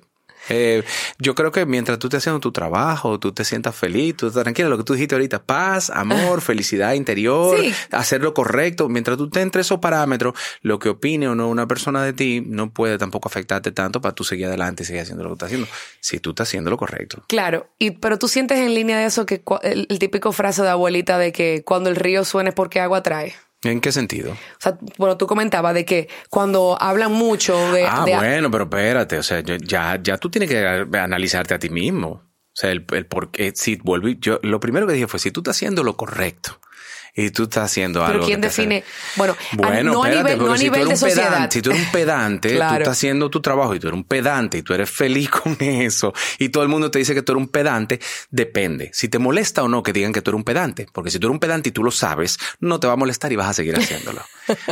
eh, 0.48 0.82
yo 1.18 1.34
creo 1.34 1.52
que 1.52 1.66
mientras 1.66 1.98
tú 1.98 2.06
estés 2.08 2.18
haciendo 2.18 2.40
tu 2.40 2.52
trabajo, 2.52 3.18
tú 3.18 3.32
te 3.32 3.44
sientas 3.44 3.74
feliz, 3.74 4.16
tú 4.16 4.26
estás 4.28 4.42
tranquila, 4.44 4.68
lo 4.68 4.78
que 4.78 4.84
tú 4.84 4.92
dijiste 4.94 5.14
ahorita, 5.14 5.42
paz, 5.42 5.90
amor, 5.90 6.40
felicidad 6.40 6.94
interior, 6.94 7.58
Sí. 7.60 7.72
hacer 7.92 8.22
lo 8.22 8.34
correcto, 8.34 8.88
mientras 8.88 9.16
tú 9.16 9.28
te 9.30 9.40
entre 9.40 9.60
esos 9.62 9.78
parámetros, 9.80 10.34
lo 10.62 10.78
que 10.78 10.88
opine 10.88 11.28
o 11.28 11.34
no 11.34 11.48
una 11.48 11.66
persona 11.66 12.02
de 12.04 12.12
ti 12.12 12.42
no 12.46 12.70
puede 12.70 12.98
tampoco 12.98 13.28
afectarte 13.28 13.72
tanto 13.72 14.00
para 14.00 14.14
tú 14.14 14.24
seguir 14.24 14.46
adelante 14.46 14.82
y 14.82 14.86
seguir 14.86 15.02
haciendo 15.02 15.24
lo 15.24 15.30
que 15.30 15.34
estás 15.34 15.46
haciendo, 15.48 15.68
si 16.00 16.18
tú 16.20 16.30
estás 16.30 16.48
haciendo 16.48 16.70
lo 16.70 16.76
correcto. 16.76 17.24
Claro, 17.28 17.68
y 17.78 17.92
pero 17.92 18.18
tú 18.18 18.28
sientes 18.28 18.58
en 18.58 18.74
línea 18.74 18.98
de 18.98 19.06
eso 19.06 19.26
que 19.26 19.42
el, 19.62 19.86
el 19.88 19.98
típico 19.98 20.32
frase 20.32 20.62
de 20.62 20.68
abuelita 20.68 21.18
de 21.18 21.32
que 21.32 21.62
cuando 21.64 21.90
el 21.90 21.96
río 21.96 22.24
suena 22.24 22.50
es 22.50 22.54
porque 22.54 22.80
agua 22.80 23.02
trae. 23.02 23.34
¿En 23.70 23.80
qué 23.80 23.92
sentido? 23.92 24.32
O 24.32 24.36
sea, 24.60 24.78
bueno, 24.98 25.16
tú 25.16 25.26
comentabas 25.26 25.74
de 25.74 25.84
que 25.84 26.08
cuando 26.30 26.76
hablan 26.80 27.12
mucho 27.12 27.72
de... 27.72 27.86
Ah, 27.86 28.04
de- 28.04 28.16
bueno, 28.16 28.50
pero 28.50 28.64
espérate, 28.64 29.18
o 29.18 29.22
sea, 29.22 29.40
ya, 29.42 29.98
ya 30.02 30.16
tú 30.18 30.30
tienes 30.30 30.48
que 30.48 30.58
analizarte 30.98 31.54
a 31.54 31.58
ti 31.58 31.68
mismo. 31.68 32.08
O 32.08 32.58
sea, 32.58 32.70
el, 32.70 32.86
el 32.92 33.06
por 33.06 33.30
qué, 33.30 33.52
si 33.54 33.76
vuelvo, 33.76 34.08
y- 34.08 34.18
yo, 34.20 34.38
lo 34.42 34.60
primero 34.60 34.86
que 34.86 34.94
dije 34.94 35.06
fue, 35.08 35.20
si 35.20 35.30
tú 35.30 35.40
estás 35.40 35.56
haciendo 35.56 35.82
lo 35.84 35.96
correcto 35.96 36.58
y 37.16 37.30
tú 37.30 37.44
estás 37.44 37.64
haciendo 37.64 38.00
Pero 38.00 38.12
algo. 38.12 38.26
¿quién 38.26 38.40
te 38.40 38.48
hace- 38.48 38.62
define? 38.62 38.84
Bueno, 39.16 39.34
a- 39.62 39.82
no 39.82 40.04
a 40.04 40.08
espérate, 40.08 40.34
nivel, 40.34 40.38
no 40.38 40.44
a 40.44 40.46
porque 40.48 40.58
si 40.58 40.64
nivel 40.64 40.80
de 40.80 40.86
eres 40.86 41.02
un 41.02 41.08
sociedad. 41.08 41.28
pedante, 41.30 41.54
si 41.54 41.62
tú 41.62 41.70
eres 41.70 41.82
un 41.86 41.92
pedante, 41.92 42.48
Claro. 42.54 42.74
tú 42.74 42.78
estás 42.82 42.92
haciendo 42.98 43.30
tu 43.30 43.40
trabajo 43.40 43.74
y 43.74 43.80
tú 43.80 43.88
eres 43.88 43.96
un 43.96 44.04
pedante 44.04 44.58
y 44.58 44.62
tú 44.62 44.74
eres 44.74 44.90
feliz 44.90 45.30
con 45.42 45.56
eso 45.60 46.12
y 46.38 46.50
todo 46.50 46.62
el 46.62 46.68
mundo 46.68 46.90
te 46.90 46.98
dice 46.98 47.14
que 47.14 47.22
tú 47.22 47.32
eres 47.32 47.42
un 47.44 47.48
pedante, 47.48 48.00
depende. 48.30 48.90
Si 48.92 49.08
te 49.08 49.18
molesta 49.18 49.62
o 49.62 49.68
no 49.68 49.82
que 49.82 49.92
digan 49.92 50.12
que 50.12 50.20
tú 50.22 50.30
eres 50.30 50.36
un 50.38 50.44
pedante, 50.44 50.86
porque 50.92 51.10
si 51.10 51.18
tú 51.18 51.26
eres 51.28 51.32
un 51.34 51.40
pedante 51.40 51.70
y 51.70 51.72
tú 51.72 51.82
lo 51.82 51.90
sabes, 51.90 52.38
no 52.60 52.78
te 52.80 52.86
va 52.86 52.92
a 52.92 52.96
molestar 52.96 53.32
y 53.32 53.36
vas 53.36 53.48
a 53.48 53.54
seguir 53.54 53.74
haciéndolo. 53.78 54.20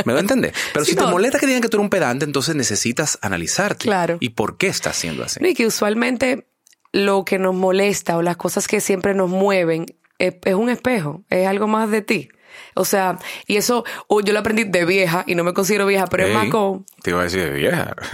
¿Me 0.04 0.12
va 0.12 0.18
a 0.18 0.22
entender? 0.22 0.52
Pero 0.72 0.84
Sí, 0.84 0.92
si 0.92 0.96
te 0.96 1.04
molesta 1.06 1.38
que 1.38 1.46
digan 1.46 1.62
que 1.62 1.68
tú 1.68 1.78
eres 1.78 1.84
un 1.84 1.90
pedante, 1.90 2.24
entonces 2.24 2.54
necesitas 2.54 3.18
analizarte. 3.22 3.84
Claro. 3.84 4.18
¿Y 4.20 4.30
por 4.30 4.56
qué 4.58 4.66
estás 4.66 4.96
haciendo 4.96 5.24
así? 5.24 5.40
Y 5.44 5.54
que 5.54 5.66
usualmente 5.66 6.46
lo 6.92 7.24
que 7.24 7.38
nos 7.38 7.54
molesta 7.54 8.16
o 8.16 8.22
las 8.22 8.36
cosas 8.36 8.68
que 8.68 8.80
siempre 8.80 9.14
nos 9.14 9.28
mueven 9.30 9.86
es, 10.18 10.34
es 10.44 10.54
un 10.54 10.68
espejo, 10.70 11.24
es 11.28 11.46
algo 11.48 11.66
más 11.66 11.90
de 11.90 12.02
ti. 12.02 12.28
O 12.74 12.84
sea, 12.84 13.18
y 13.46 13.56
eso 13.56 13.84
oh, 14.08 14.20
yo 14.20 14.32
lo 14.32 14.40
aprendí 14.40 14.64
de 14.64 14.84
vieja 14.84 15.24
y 15.26 15.34
no 15.34 15.44
me 15.44 15.52
considero 15.54 15.86
vieja, 15.86 16.06
pero 16.06 16.26
es 16.26 16.34
más 16.34 16.48
con... 16.48 16.84
Te 17.02 17.10
iba 17.10 17.20
a 17.20 17.24
decir 17.24 17.42
de 17.42 17.50
vieja. 17.50 17.94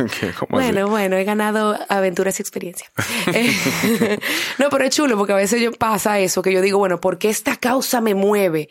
Bueno, 0.48 0.88
bueno, 0.88 1.16
he 1.16 1.24
ganado 1.24 1.79
aventuras 1.88 2.38
y 2.38 2.42
experiencia. 2.42 2.90
Eh, 3.33 4.18
no, 4.59 4.70
pero 4.70 4.85
es 4.85 4.94
chulo 4.94 5.16
porque 5.16 5.33
a 5.33 5.37
veces 5.37 5.61
yo 5.61 5.72
pasa 5.72 6.18
eso, 6.18 6.42
que 6.42 6.53
yo 6.53 6.61
digo, 6.61 6.79
bueno, 6.79 7.00
¿por 7.00 7.18
qué 7.18 7.29
esta 7.29 7.57
causa 7.57 8.00
me 8.00 8.14
mueve? 8.14 8.68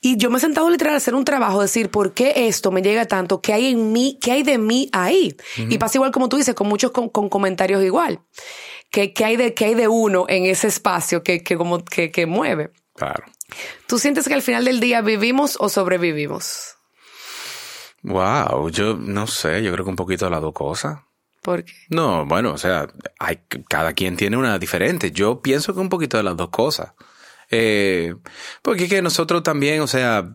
Y 0.00 0.16
yo 0.16 0.30
me 0.30 0.38
he 0.38 0.40
sentado 0.40 0.68
literal 0.70 0.94
a 0.94 0.96
hacer 0.96 1.14
un 1.14 1.24
trabajo, 1.24 1.62
decir, 1.62 1.88
¿por 1.90 2.12
qué 2.12 2.32
esto 2.48 2.70
me 2.70 2.82
llega 2.82 3.06
tanto? 3.06 3.40
¿Qué 3.40 3.52
hay 3.52 3.70
en 3.70 3.92
mí? 3.92 4.18
¿Qué 4.20 4.32
hay 4.32 4.42
de 4.42 4.58
mí 4.58 4.88
ahí? 4.92 5.36
Y 5.56 5.78
pasa 5.78 5.98
igual 5.98 6.10
como 6.10 6.28
tú 6.28 6.36
dices, 6.36 6.54
con 6.54 6.68
muchos 6.68 6.90
con, 6.90 7.08
con 7.08 7.28
comentarios 7.28 7.84
igual. 7.84 8.20
¿Qué, 8.90 9.12
qué 9.12 9.24
hay 9.24 9.36
de, 9.36 9.54
¿Qué 9.54 9.66
hay 9.66 9.74
de 9.74 9.88
uno 9.88 10.26
en 10.28 10.44
ese 10.44 10.66
espacio 10.66 11.22
que, 11.22 11.42
que, 11.42 11.56
como, 11.56 11.84
que, 11.84 12.10
que 12.10 12.26
mueve? 12.26 12.70
Claro. 12.94 13.24
¿Tú 13.86 13.98
sientes 13.98 14.28
que 14.28 14.34
al 14.34 14.42
final 14.42 14.64
del 14.64 14.80
día 14.80 15.00
vivimos 15.00 15.56
o 15.60 15.68
sobrevivimos? 15.68 16.76
Wow, 18.02 18.68
yo 18.70 18.96
no 18.96 19.26
sé, 19.26 19.62
yo 19.62 19.72
creo 19.72 19.84
que 19.84 19.90
un 19.90 19.96
poquito 19.96 20.24
de 20.24 20.32
las 20.32 20.40
dos 20.40 20.52
cosas. 20.52 21.00
Porque 21.42 21.72
No, 21.88 22.24
bueno, 22.26 22.52
o 22.52 22.58
sea, 22.58 22.88
hay, 23.18 23.40
cada 23.68 23.92
quien 23.92 24.16
tiene 24.16 24.36
una 24.36 24.58
diferente. 24.58 25.10
Yo 25.10 25.40
pienso 25.40 25.74
que 25.74 25.80
un 25.80 25.88
poquito 25.88 26.16
de 26.16 26.22
las 26.22 26.36
dos 26.36 26.50
cosas. 26.50 26.92
Eh, 27.50 28.14
porque 28.62 28.84
es 28.84 28.90
que 28.90 29.02
nosotros 29.02 29.42
también, 29.42 29.80
o 29.80 29.86
sea, 29.86 30.34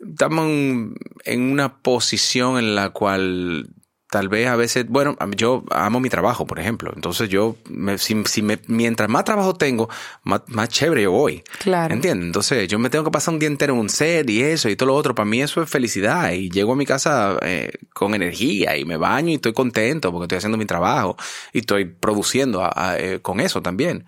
estamos 0.00 0.46
en 0.46 1.42
una 1.52 1.78
posición 1.78 2.58
en 2.58 2.74
la 2.74 2.90
cual 2.90 3.68
tal 4.16 4.30
vez 4.30 4.48
a 4.48 4.56
veces, 4.56 4.86
bueno, 4.88 5.14
yo 5.36 5.62
amo 5.70 6.00
mi 6.00 6.08
trabajo, 6.08 6.46
por 6.46 6.58
ejemplo. 6.58 6.90
Entonces 6.96 7.28
yo, 7.28 7.56
me, 7.68 7.98
si, 7.98 8.22
si 8.24 8.40
me, 8.40 8.58
mientras 8.66 9.10
más 9.10 9.24
trabajo 9.24 9.52
tengo, 9.52 9.90
más, 10.24 10.40
más 10.46 10.70
chévere 10.70 11.02
yo 11.02 11.12
voy. 11.12 11.42
Claro. 11.58 11.92
¿Entiendes? 11.92 12.24
Entonces 12.26 12.66
yo 12.66 12.78
me 12.78 12.88
tengo 12.88 13.04
que 13.04 13.10
pasar 13.10 13.34
un 13.34 13.40
día 13.40 13.48
entero 13.50 13.74
en 13.74 13.80
un 13.80 13.90
set 13.90 14.30
y 14.30 14.42
eso 14.42 14.70
y 14.70 14.76
todo 14.76 14.86
lo 14.86 14.94
otro. 14.94 15.14
Para 15.14 15.26
mí 15.26 15.42
eso 15.42 15.60
es 15.60 15.68
felicidad. 15.68 16.32
Y 16.32 16.48
llego 16.48 16.72
a 16.72 16.76
mi 16.76 16.86
casa 16.86 17.36
eh, 17.42 17.72
con 17.92 18.14
energía 18.14 18.74
y 18.78 18.86
me 18.86 18.96
baño 18.96 19.28
y 19.32 19.34
estoy 19.34 19.52
contento 19.52 20.10
porque 20.12 20.24
estoy 20.24 20.38
haciendo 20.38 20.56
mi 20.56 20.64
trabajo 20.64 21.16
y 21.52 21.58
estoy 21.58 21.84
produciendo 21.84 22.62
a- 22.64 22.72
a, 22.74 22.98
eh, 22.98 23.20
con 23.20 23.38
eso 23.40 23.60
también. 23.60 24.06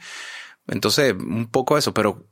Entonces, 0.68 1.14
un 1.18 1.46
poco 1.46 1.78
eso, 1.78 1.94
pero 1.94 2.24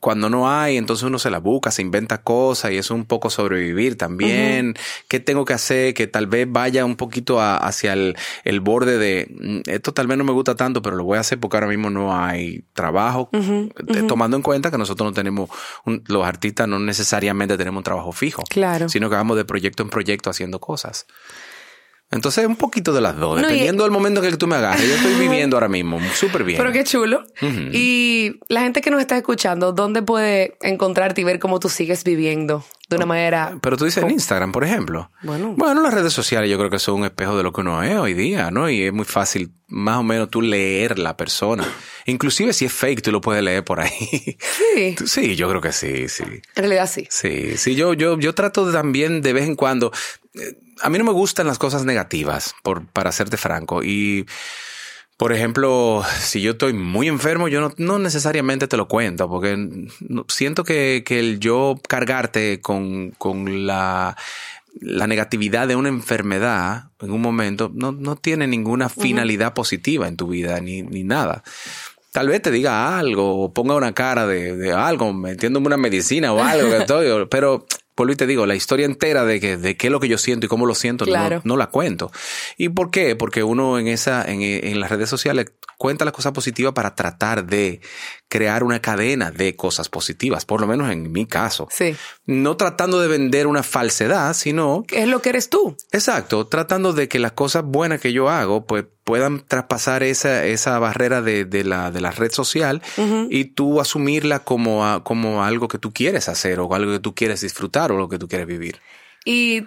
cuando 0.00 0.28
no 0.28 0.50
hay, 0.50 0.76
entonces 0.76 1.04
uno 1.04 1.18
se 1.18 1.30
la 1.30 1.38
busca, 1.38 1.70
se 1.70 1.80
inventa 1.80 2.22
cosas 2.22 2.72
y 2.72 2.76
es 2.76 2.90
un 2.90 3.04
poco 3.06 3.30
sobrevivir 3.30 3.96
también. 3.96 4.74
¿Qué 5.08 5.20
tengo 5.20 5.44
que 5.46 5.54
hacer? 5.54 5.94
Que 5.94 6.06
tal 6.06 6.26
vez 6.26 6.46
vaya 6.50 6.84
un 6.84 6.96
poquito 6.96 7.40
a- 7.40 7.56
hacia 7.56 7.94
el, 7.94 8.14
el 8.44 8.60
borde 8.60 8.98
de 8.98 9.26
"Mm, 9.30 9.70
esto 9.70 9.92
tal 9.94 10.06
vez 10.06 10.18
no 10.18 10.24
me 10.24 10.32
gusta 10.32 10.54
tanto, 10.54 10.82
pero 10.82 10.96
lo 10.96 11.04
voy 11.04 11.16
a 11.16 11.20
hacer 11.20 11.40
porque 11.40 11.56
ahora 11.56 11.68
mismo 11.68 11.88
no 11.88 12.14
hay 12.14 12.64
trabajo. 12.74 13.28
Eh, 13.32 14.02
Tomando 14.06 14.36
en 14.36 14.42
cuenta 14.42 14.70
que 14.70 14.76
nosotros 14.78 15.08
no 15.10 15.14
tenemos, 15.14 15.48
un- 15.86 16.02
los 16.08 16.24
artistas 16.26 16.68
no 16.68 16.78
necesariamente 16.78 17.56
tenemos 17.56 17.78
un 17.80 17.84
trabajo 17.84 18.12
fijo, 18.12 18.42
Claro. 18.50 18.88
sino 18.90 19.08
que 19.08 19.16
vamos 19.16 19.36
de 19.36 19.44
proyecto 19.46 19.82
en 19.82 19.88
proyecto 19.90 20.28
haciendo 20.30 20.58
cosas. 20.60 21.06
Entonces, 22.10 22.46
un 22.46 22.54
poquito 22.56 22.92
de 22.92 23.00
las 23.00 23.16
dos, 23.16 23.40
No, 23.40 23.48
y- 23.48 23.50
dependiendo 23.50 23.82
del 23.82 23.90
momento 23.90 24.20
en 24.20 24.26
el 24.26 24.32
que 24.32 24.36
tú 24.38 24.46
me 24.46 24.54
agarres. 24.56 24.86
Yo 24.88 24.94
estoy 24.94 25.14
viviendo 25.28 25.56
ahora 25.56 25.68
mismo 25.68 25.98
súper 26.14 26.44
bien. 26.44 26.58
Pero 26.58 26.70
qué 26.72 26.84
chulo. 26.84 27.24
Y 27.72 28.36
la 28.48 28.60
gente 28.62 28.80
que 28.82 28.90
nos 28.90 29.00
está 29.00 29.16
escuchando, 29.16 29.72
¿dónde 29.72 30.02
puede 30.02 30.56
encontrarte 30.62 31.22
y 31.22 31.24
ver 31.24 31.38
cómo 31.40 31.58
tú 31.58 31.68
sigues 31.68 32.04
viviendo 32.04 32.64
de 32.88 32.96
una 32.96 33.06
manera... 33.06 33.58
Pero 33.62 33.76
tú 33.76 33.84
dices 33.86 34.04
en 34.04 34.10
Instagram, 34.12 34.52
por 34.52 34.62
ejemplo. 34.64 35.10
Bueno. 35.22 35.54
Bueno, 35.56 35.82
las 35.82 35.92
redes 35.92 36.12
sociales 36.12 36.48
yo 36.50 36.58
creo 36.58 36.70
que 36.70 36.78
son 36.78 36.96
un 37.00 37.04
espejo 37.04 37.36
de 37.36 37.42
lo 37.42 37.52
que 37.52 37.62
uno 37.62 37.82
es 37.82 37.96
hoy 37.96 38.14
día, 38.14 38.50
¿no? 38.52 38.68
Y 38.70 38.82
es 38.84 38.92
muy 38.92 39.06
fácil 39.06 39.50
más 39.66 39.96
o 39.98 40.02
menos 40.04 40.28
tú 40.30 40.40
leer 40.42 40.98
la 41.00 41.16
persona. 41.16 41.64
Inclusive 42.06 42.52
si 42.52 42.66
es 42.66 42.72
fake, 42.72 43.02
tú 43.02 43.10
lo 43.10 43.20
puedes 43.20 43.42
leer 43.42 43.64
por 43.64 43.80
ahí. 43.80 44.36
Sí, 44.38 44.94
Sí, 45.06 45.34
yo 45.36 45.48
creo 45.48 45.60
que 45.60 45.72
sí, 45.72 46.08
sí. 46.08 46.22
en 46.22 46.42
realidad 46.54 46.88
sí. 46.88 47.06
Sí, 47.10 47.56
sí, 47.56 47.74
yo, 47.74 47.94
yo, 47.94 48.18
yo 48.20 48.34
trato 48.34 48.70
también 48.70 49.20
de 49.22 49.32
vez 49.32 49.46
en 49.46 49.56
cuando. 49.56 49.90
A 50.80 50.90
mí 50.90 50.98
no 50.98 51.04
me 51.04 51.12
gustan 51.12 51.46
las 51.46 51.58
cosas 51.58 51.84
negativas, 51.84 52.54
por, 52.62 52.86
para 52.86 53.12
serte 53.12 53.36
franco. 53.36 53.82
Y, 53.84 54.26
por 55.16 55.32
ejemplo, 55.32 56.02
si 56.18 56.40
yo 56.40 56.52
estoy 56.52 56.72
muy 56.72 57.08
enfermo, 57.08 57.48
yo 57.48 57.60
no, 57.60 57.72
no 57.76 57.98
necesariamente 57.98 58.66
te 58.66 58.76
lo 58.76 58.88
cuento, 58.88 59.28
porque 59.28 59.88
siento 60.28 60.64
que, 60.64 61.04
que 61.06 61.20
el 61.20 61.38
yo 61.38 61.80
cargarte 61.88 62.60
con, 62.60 63.12
con 63.12 63.66
la, 63.66 64.16
la 64.80 65.06
negatividad 65.06 65.68
de 65.68 65.76
una 65.76 65.88
enfermedad 65.88 66.90
en 67.00 67.12
un 67.12 67.20
momento 67.20 67.70
no, 67.72 67.92
no 67.92 68.16
tiene 68.16 68.46
ninguna 68.46 68.88
finalidad 68.88 69.54
positiva 69.54 70.08
en 70.08 70.16
tu 70.16 70.26
vida, 70.28 70.60
ni, 70.60 70.82
ni 70.82 71.04
nada. 71.04 71.44
Tal 72.10 72.28
vez 72.28 72.42
te 72.42 72.50
diga 72.50 72.98
algo 72.98 73.42
o 73.42 73.52
ponga 73.52 73.74
una 73.74 73.92
cara 73.92 74.26
de, 74.26 74.56
de 74.56 74.72
algo, 74.72 75.12
metiéndome 75.12 75.66
una 75.66 75.76
medicina 75.76 76.32
o 76.32 76.42
algo 76.42 76.70
que 76.70 76.76
estoy, 76.78 77.26
pero 77.30 77.66
vuelvo 77.96 78.12
y 78.12 78.16
te 78.16 78.26
digo, 78.26 78.46
la 78.46 78.54
historia 78.54 78.86
entera 78.86 79.24
de, 79.24 79.40
que, 79.40 79.56
de 79.56 79.76
qué 79.76 79.86
es 79.88 79.90
lo 79.92 80.00
que 80.00 80.08
yo 80.08 80.18
siento 80.18 80.46
y 80.46 80.48
cómo 80.48 80.66
lo 80.66 80.74
siento, 80.74 81.04
Claro. 81.04 81.36
no, 81.44 81.54
no 81.54 81.56
la 81.56 81.68
cuento. 81.68 82.10
¿Y 82.56 82.68
por 82.70 82.90
qué? 82.90 83.14
Porque 83.16 83.42
uno 83.42 83.78
en, 83.78 83.88
esa, 83.88 84.24
en, 84.24 84.42
en 84.42 84.80
las 84.80 84.90
redes 84.90 85.08
sociales 85.08 85.52
cuenta 85.78 86.04
las 86.04 86.14
cosas 86.14 86.32
positivas 86.32 86.72
para 86.72 86.94
tratar 86.94 87.44
de 87.46 87.80
crear 88.28 88.64
una 88.64 88.80
cadena 88.80 89.30
de 89.30 89.54
cosas 89.54 89.88
positivas, 89.88 90.44
por 90.44 90.60
lo 90.60 90.66
menos 90.66 90.90
en 90.90 91.12
mi 91.12 91.26
caso. 91.26 91.68
Sí. 91.70 91.94
No 92.26 92.56
tratando 92.56 93.00
de 93.00 93.08
vender 93.08 93.46
una 93.46 93.62
falsedad, 93.62 94.34
sino 94.34 94.82
Es 94.90 95.06
lo 95.08 95.20
que 95.22 95.28
eres 95.30 95.50
tú. 95.50 95.76
Exacto, 95.92 96.46
tratando 96.48 96.92
de 96.92 97.08
que 97.08 97.18
las 97.18 97.32
cosas 97.32 97.64
buenas 97.64 98.00
que 98.00 98.12
yo 98.12 98.28
hago, 98.28 98.66
pues 98.66 98.86
puedan 99.04 99.40
traspasar 99.46 100.02
esa, 100.02 100.44
esa 100.46 100.78
barrera 100.78 101.20
de, 101.22 101.44
de 101.44 101.62
la, 101.62 101.90
de 101.90 102.00
la 102.00 102.10
red 102.10 102.32
social 102.32 102.82
y 103.30 103.44
tú 103.44 103.80
asumirla 103.80 104.40
como, 104.40 104.86
a- 104.86 105.04
como 105.04 105.44
algo 105.44 105.68
que 105.68 105.78
tú 105.78 105.92
quieres 105.92 106.28
hacer 106.28 106.58
o 106.60 106.74
algo 106.74 106.92
que 106.92 107.00
tú 107.00 107.14
quieres 107.14 107.42
disfrutar 107.42 107.92
o 107.92 107.98
lo 107.98 108.08
que 108.08 108.18
tú 108.18 108.28
quieres 108.28 108.46
vivir. 108.46 108.80
Y 109.26 109.64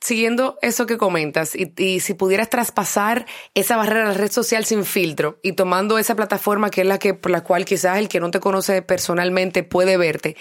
siguiendo 0.00 0.58
eso 0.62 0.86
que 0.86 0.96
comentas, 0.96 1.54
y, 1.54 1.72
y 1.76 2.00
si 2.00 2.14
pudieras 2.14 2.48
traspasar 2.50 3.26
esa 3.54 3.76
barrera 3.76 4.02
de 4.08 4.14
la 4.14 4.14
red 4.20 4.30
social 4.32 4.64
sin 4.64 4.84
filtro 4.84 5.38
y 5.42 5.52
tomando 5.52 5.98
esa 5.98 6.14
plataforma 6.14 6.70
que 6.70 6.82
es 6.82 6.86
la 6.86 6.98
que 6.98 7.14
por 7.14 7.30
la 7.32 7.42
cual 7.42 7.64
quizás 7.64 7.98
el 7.98 8.08
que 8.08 8.20
no 8.20 8.30
te 8.30 8.40
conoce 8.40 8.80
personalmente 8.82 9.64
puede 9.64 9.96
verte, 9.96 10.36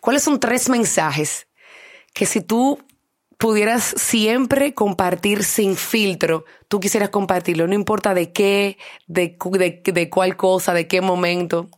¿cuáles 0.00 0.22
son 0.24 0.40
tres 0.40 0.68
mensajes 0.68 1.46
que 2.12 2.26
si 2.26 2.40
tú 2.40 2.80
pudieras 3.38 3.94
siempre 3.96 4.74
compartir 4.74 5.44
sin 5.44 5.76
filtro, 5.76 6.44
tú 6.66 6.80
quisieras 6.80 7.08
compartirlo, 7.08 7.66
no 7.66 7.74
importa 7.74 8.12
de 8.12 8.32
qué, 8.32 8.76
de, 9.06 9.36
de, 9.52 9.82
de 9.92 10.10
cuál 10.10 10.36
cosa, 10.36 10.74
de 10.74 10.88
qué 10.88 11.00
momento? 11.00 11.70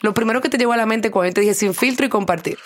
Lo 0.00 0.14
primero 0.14 0.40
que 0.40 0.48
te 0.48 0.58
llegó 0.58 0.72
a 0.72 0.76
la 0.76 0.86
mente 0.86 1.10
cuando 1.10 1.28
yo 1.28 1.34
te 1.34 1.40
dije 1.42 1.54
sin 1.54 1.74
filtro 1.74 2.06
y 2.06 2.08
compartir. 2.08 2.58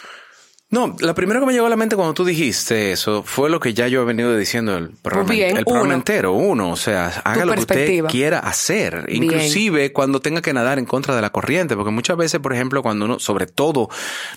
No, 0.68 0.96
lo 0.98 1.14
primero 1.14 1.38
que 1.38 1.46
me 1.46 1.52
llegó 1.52 1.66
a 1.66 1.70
la 1.70 1.76
mente 1.76 1.94
cuando 1.94 2.12
tú 2.12 2.24
dijiste 2.24 2.90
eso 2.90 3.22
fue 3.22 3.48
lo 3.48 3.60
que 3.60 3.72
ya 3.72 3.86
yo 3.86 4.02
he 4.02 4.04
venido 4.04 4.36
diciendo 4.36 4.76
el 4.76 4.90
programa, 5.00 5.30
bien, 5.30 5.56
el 5.56 5.64
programa 5.64 5.84
uno. 5.86 5.94
entero. 5.94 6.32
Uno, 6.32 6.70
o 6.72 6.76
sea, 6.76 7.06
haga 7.24 7.44
lo 7.44 7.52
que 7.52 7.60
usted 7.60 8.04
quiera 8.06 8.40
hacer, 8.40 9.06
Bien. 9.06 9.22
inclusive 9.22 9.92
cuando 9.92 10.18
tenga 10.20 10.42
que 10.42 10.52
nadar 10.52 10.80
en 10.80 10.84
contra 10.84 11.14
de 11.14 11.22
la 11.22 11.30
corriente, 11.30 11.76
porque 11.76 11.92
muchas 11.92 12.16
veces, 12.16 12.40
por 12.40 12.52
ejemplo, 12.52 12.82
cuando 12.82 13.04
uno, 13.04 13.20
sobre 13.20 13.46
todo 13.46 13.88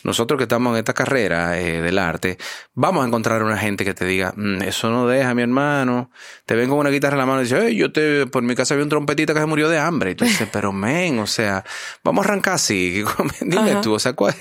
nosotros 0.04 0.38
que 0.38 0.44
estamos 0.44 0.74
en 0.74 0.78
esta 0.80 0.94
carrera 0.94 1.60
eh, 1.60 1.82
del 1.82 1.98
arte, 1.98 2.38
vamos 2.76 3.04
a 3.04 3.08
encontrar 3.08 3.42
una 3.42 3.58
gente 3.58 3.84
que 3.84 3.96
te 3.96 4.06
diga, 4.06 4.32
"Mm, 4.36 4.62
eso 4.62 4.92
no 4.92 5.08
deja, 5.08 5.34
mi 5.34 5.42
hermano, 5.42 6.12
te 6.46 6.54
ven 6.56 6.70
con 6.70 6.78
una 6.78 6.92
guitarra 6.92 7.16
en 7.16 7.20
la 7.22 7.26
mano 7.26 7.40
y 7.42 7.46
dice, 7.46 7.66
"Ey, 7.70 7.76
yo 7.76 7.92
te, 7.92 8.28
por 8.28 8.44
mi 8.44 8.54
casa 8.54 8.76
había 8.76 8.84
un 8.84 8.90
trompetita 8.90 9.34
que 9.34 9.40
se 9.40 9.46
murió 9.48 9.68
de 9.68 9.80
hambre. 9.80 10.12
Y 10.12 10.16
tú 10.16 10.26
dices, 10.26 10.48
pero 10.54 10.72
men, 10.74 11.18
o 11.18 11.26
sea, 11.28 11.66
vamos 12.04 12.24
a 12.24 12.30
arrancar 12.30 12.54
así. 12.54 13.04
Dime 13.42 13.72
Ajá. 13.72 13.82
tú, 13.82 13.94
o 13.96 14.00
sea, 14.00 14.14
¿cuál, 14.14 14.36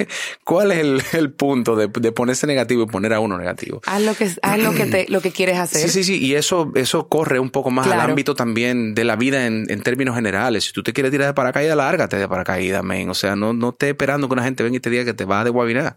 cuál 0.44 0.72
es 0.72 0.78
el, 0.80 1.02
el 1.14 1.32
punto 1.32 1.77
de, 1.78 1.88
de 1.88 2.12
ponerse 2.12 2.46
negativo 2.46 2.82
y 2.82 2.86
poner 2.86 3.12
a 3.14 3.20
uno 3.20 3.38
negativo? 3.38 3.80
Haz 3.86 4.02
lo 4.02 4.14
que, 4.14 4.30
haz 4.42 4.58
lo 4.58 4.74
que, 4.74 4.86
te, 4.86 5.06
lo 5.08 5.20
que 5.20 5.30
quieres 5.32 5.58
hacer. 5.58 5.80
Sí, 5.82 5.88
sí, 5.88 6.04
sí, 6.04 6.18
y 6.24 6.34
eso, 6.34 6.72
eso 6.74 7.08
corre 7.08 7.38
un 7.38 7.50
poco 7.50 7.70
más 7.70 7.86
Claro. 7.86 8.02
al 8.02 8.10
ámbito 8.10 8.34
también 8.34 8.94
de 8.94 9.04
la 9.04 9.16
vida 9.16 9.46
en, 9.46 9.66
en 9.70 9.82
términos 9.82 10.14
generales. 10.14 10.64
Si 10.64 10.72
tú 10.72 10.82
te 10.82 10.92
quieres 10.92 11.10
tirar 11.12 11.28
de 11.28 11.34
paracaídas, 11.34 11.76
lárgate 11.76 12.16
de 12.16 12.28
paracaídas, 12.28 12.82
men. 12.84 13.08
O 13.10 13.14
sea, 13.14 13.36
no, 13.36 13.52
no 13.52 13.70
estés 13.70 13.90
esperando 13.90 14.28
que 14.28 14.34
una 14.34 14.44
gente 14.44 14.62
venga 14.62 14.76
y 14.76 14.80
te 14.80 14.90
diga 14.90 15.04
que 15.04 15.14
te 15.14 15.24
va 15.24 15.44
de 15.44 15.50
guabiná. 15.50 15.96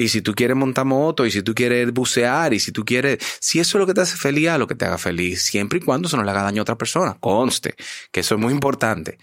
Y 0.00 0.08
si 0.08 0.22
tú 0.22 0.32
quieres 0.34 0.56
montar 0.56 0.84
moto, 0.84 1.26
y 1.26 1.30
si 1.32 1.42
tú 1.42 1.54
quieres 1.54 1.92
bucear, 1.92 2.54
y 2.54 2.60
si 2.60 2.70
tú 2.70 2.84
quieres, 2.84 3.18
si 3.40 3.58
eso 3.58 3.78
es 3.78 3.80
lo 3.80 3.86
que 3.86 3.94
te 3.94 4.00
hace 4.02 4.16
feliz, 4.16 4.48
haz 4.48 4.58
lo 4.58 4.66
que 4.68 4.76
te 4.76 4.84
haga 4.84 4.96
feliz, 4.96 5.42
siempre 5.42 5.80
y 5.80 5.82
cuando 5.82 6.06
eso 6.06 6.16
no 6.16 6.22
le 6.22 6.30
haga 6.30 6.42
daño 6.44 6.60
a 6.60 6.62
otra 6.62 6.78
persona. 6.78 7.16
Conste, 7.18 7.74
que 8.12 8.20
eso 8.20 8.36
es 8.36 8.40
muy 8.40 8.52
importante. 8.52 9.18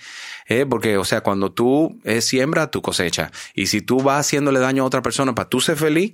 Eh, 0.50 0.66
porque, 0.70 0.98
o 0.98 1.06
sea, 1.06 1.22
cuando 1.22 1.52
tú 1.54 2.00
eh, 2.04 2.20
siembras, 2.20 2.72
tú 2.72 2.82
cosecha. 2.82 3.32
Y 3.54 3.68
si 3.68 3.82
tú 3.82 4.02
vas 4.02 4.26
haciéndole 4.28 4.60
daño 4.60 4.84
a 4.84 4.86
otra 4.86 5.02
persona 5.02 5.34
para 5.34 5.48
tú 5.48 5.62
ser 5.62 5.78
feliz, 5.78 6.14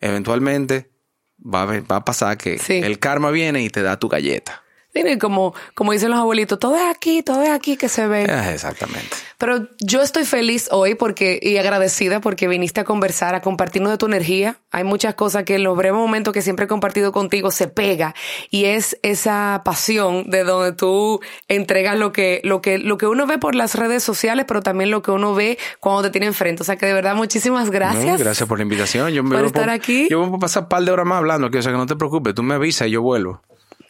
eventualmente 0.00 0.90
va 1.38 1.62
a, 1.62 1.66
va 1.80 1.96
a 1.96 2.04
pasar 2.04 2.36
que 2.38 2.58
Sí. 2.58 2.74
el 2.82 2.98
karma 2.98 3.30
viene 3.30 3.62
y 3.62 3.70
te 3.70 3.82
da 3.82 3.98
tu 3.98 4.08
galleta. 4.08 4.61
Tiene 4.92 5.18
como, 5.18 5.54
como 5.74 5.92
dicen 5.92 6.10
los 6.10 6.18
abuelitos, 6.18 6.58
todo 6.58 6.76
es 6.76 6.82
aquí, 6.82 7.22
todo 7.22 7.42
es 7.42 7.48
aquí 7.48 7.78
que 7.78 7.88
se 7.88 8.06
ve. 8.06 8.24
Eh, 8.24 8.52
exactamente. 8.52 9.08
Pero 9.38 9.66
yo 9.80 10.02
estoy 10.02 10.24
feliz 10.24 10.68
hoy 10.70 10.94
porque 10.94 11.40
y 11.42 11.56
agradecida 11.56 12.20
porque 12.20 12.46
viniste 12.46 12.80
a 12.80 12.84
conversar, 12.84 13.34
a 13.34 13.40
compartirnos 13.40 13.90
de 13.90 13.98
tu 13.98 14.06
energía. 14.06 14.56
Hay 14.70 14.84
muchas 14.84 15.14
cosas 15.14 15.44
que 15.44 15.54
en 15.54 15.64
los 15.64 15.76
breves 15.76 15.96
momentos 15.98 16.34
que 16.34 16.42
siempre 16.42 16.66
he 16.66 16.68
compartido 16.68 17.10
contigo 17.10 17.50
se 17.50 17.68
pega 17.68 18.14
y 18.50 18.66
es 18.66 18.98
esa 19.02 19.62
pasión 19.64 20.30
de 20.30 20.44
donde 20.44 20.72
tú 20.72 21.20
entregas 21.48 21.98
lo 21.98 22.12
que 22.12 22.42
lo 22.44 22.60
que 22.60 22.78
lo 22.78 22.98
que 22.98 23.06
uno 23.06 23.26
ve 23.26 23.38
por 23.38 23.54
las 23.54 23.74
redes 23.74 24.04
sociales, 24.04 24.44
pero 24.46 24.60
también 24.60 24.90
lo 24.90 25.02
que 25.02 25.10
uno 25.10 25.34
ve 25.34 25.58
cuando 25.80 26.02
te 26.02 26.10
tiene 26.10 26.26
enfrente. 26.26 26.62
O 26.62 26.64
sea 26.64 26.76
que 26.76 26.84
de 26.84 26.92
verdad 26.92 27.16
muchísimas 27.16 27.70
gracias. 27.70 28.04
No, 28.04 28.18
gracias 28.18 28.48
por 28.48 28.58
la 28.58 28.62
invitación. 28.62 29.10
Yo 29.10 29.22
me 29.22 29.30
por 29.30 29.38
voy 29.38 29.44
a 29.44 29.46
estar 29.46 29.70
aquí. 29.70 30.06
Yo 30.10 30.24
voy 30.24 30.36
a 30.36 30.38
pasar 30.38 30.64
un 30.64 30.68
par 30.68 30.84
de 30.84 30.90
horas 30.90 31.06
más 31.06 31.18
hablando, 31.18 31.50
que, 31.50 31.58
o 31.58 31.62
sea 31.62 31.72
que 31.72 31.78
no 31.78 31.86
te 31.86 31.96
preocupes, 31.96 32.34
tú 32.34 32.42
me 32.42 32.54
avisas 32.54 32.88
y 32.88 32.92
yo 32.92 33.02
vuelvo. 33.02 33.40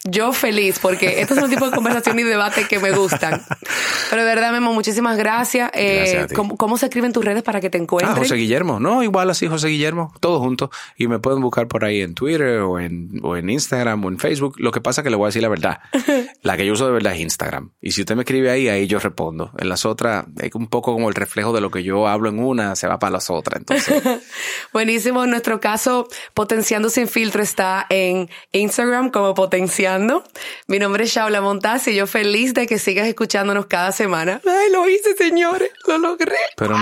Yo 0.05 0.33
feliz 0.33 0.79
porque 0.79 1.21
estos 1.21 1.37
son 1.37 1.49
tipos 1.49 1.71
de 1.71 1.75
conversación 1.75 2.19
y 2.19 2.23
debate 2.23 2.67
que 2.67 2.79
me 2.79 2.91
gustan. 2.91 3.41
Pero 4.09 4.23
de 4.23 4.27
verdad, 4.27 4.51
Memo, 4.51 4.73
muchísimas 4.73 5.17
gracias. 5.17 5.71
Eh, 5.73 5.95
Gracias 5.97 6.23
a 6.23 6.27
ti. 6.27 6.35
¿cómo, 6.35 6.57
cómo 6.57 6.77
se 6.77 6.87
escriben 6.87 7.13
tus 7.13 7.23
redes 7.23 7.41
para 7.41 7.61
que 7.61 7.69
te 7.69 7.77
encuentren? 7.77 8.13
Ah, 8.13 8.19
José 8.19 8.35
Guillermo. 8.35 8.81
No, 8.81 9.01
igual 9.01 9.29
así, 9.29 9.47
José 9.47 9.69
Guillermo. 9.69 10.13
Todos 10.19 10.39
juntos. 10.39 10.71
Y 10.97 11.07
me 11.07 11.19
pueden 11.19 11.41
buscar 11.41 11.69
por 11.69 11.85
ahí 11.85 12.01
en 12.01 12.15
Twitter 12.15 12.59
o 12.59 12.79
en, 12.79 13.21
o 13.23 13.37
en 13.37 13.49
Instagram 13.49 14.03
o 14.03 14.09
en 14.09 14.19
Facebook. 14.19 14.55
Lo 14.57 14.71
que 14.71 14.81
pasa 14.81 15.01
es 15.01 15.03
que 15.03 15.09
le 15.09 15.15
voy 15.15 15.25
a 15.25 15.27
decir 15.29 15.41
la 15.41 15.49
verdad. 15.49 15.79
La 16.41 16.57
que 16.57 16.65
yo 16.65 16.73
uso 16.73 16.85
de 16.85 16.91
verdad 16.91 17.13
es 17.13 17.21
Instagram. 17.21 17.71
Y 17.81 17.91
si 17.91 18.01
usted 18.01 18.15
me 18.15 18.23
escribe 18.23 18.51
ahí, 18.51 18.67
ahí 18.67 18.87
yo 18.87 18.99
respondo. 18.99 19.51
En 19.57 19.69
las 19.69 19.85
otras, 19.85 20.25
es 20.41 20.53
un 20.53 20.67
poco 20.67 20.91
como 20.91 21.07
el 21.07 21.15
reflejo 21.15 21.53
de 21.53 21.61
lo 21.61 21.71
que 21.71 21.83
yo 21.83 22.07
hablo 22.07 22.27
en 22.27 22.39
una, 22.39 22.75
se 22.75 22.87
va 22.87 22.99
para 22.99 23.11
las 23.11 23.29
otras. 23.29 23.59
Entonces, 23.61 24.03
Buenísimo. 24.73 25.23
En 25.23 25.29
nuestro 25.29 25.61
caso, 25.61 26.07
Potenciando 26.33 26.89
Sin 26.89 27.07
Filtro 27.07 27.41
está 27.41 27.85
en 27.89 28.29
Instagram 28.51 29.09
como 29.09 29.33
Potenciando. 29.33 29.92
Mi 30.67 30.79
nombre 30.79 31.03
es 31.05 31.11
Shaula 31.11 31.41
Montaz 31.41 31.87
y 31.87 31.95
yo 31.95 32.07
feliz 32.07 32.53
de 32.53 32.67
que 32.67 32.79
sigas 32.79 33.07
escuchándonos 33.07 33.67
cada 33.67 33.91
semana. 33.91 34.41
Ay, 34.45 34.71
lo 34.71 34.87
hice, 34.89 35.15
señores. 35.15 35.71
Lo 35.87 35.97
logré. 35.97 36.35
pero 36.55 36.75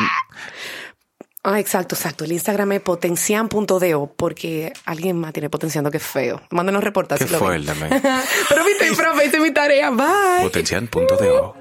Ah, 1.43 1.59
exacto, 1.59 1.95
exacto. 1.95 2.23
El 2.23 2.33
Instagram 2.33 2.73
es 2.73 2.81
potencian.do 2.81 4.13
porque 4.15 4.73
alguien 4.85 5.17
más 5.19 5.33
tiene 5.33 5.49
potenciando 5.49 5.89
que 5.89 5.97
es 5.97 6.03
feo. 6.03 6.39
Mándenos 6.51 6.83
reportes. 6.83 7.17
qué 7.17 7.27
si 7.27 7.33
fuerte. 7.33 7.71
Pero 8.49 8.63
viste, 8.63 8.93
profe, 8.95 9.25
hice 9.25 9.39
mi 9.39 9.51
tarea. 9.51 9.89
Bye. 9.89 10.43
Potencial.de. 10.43 11.60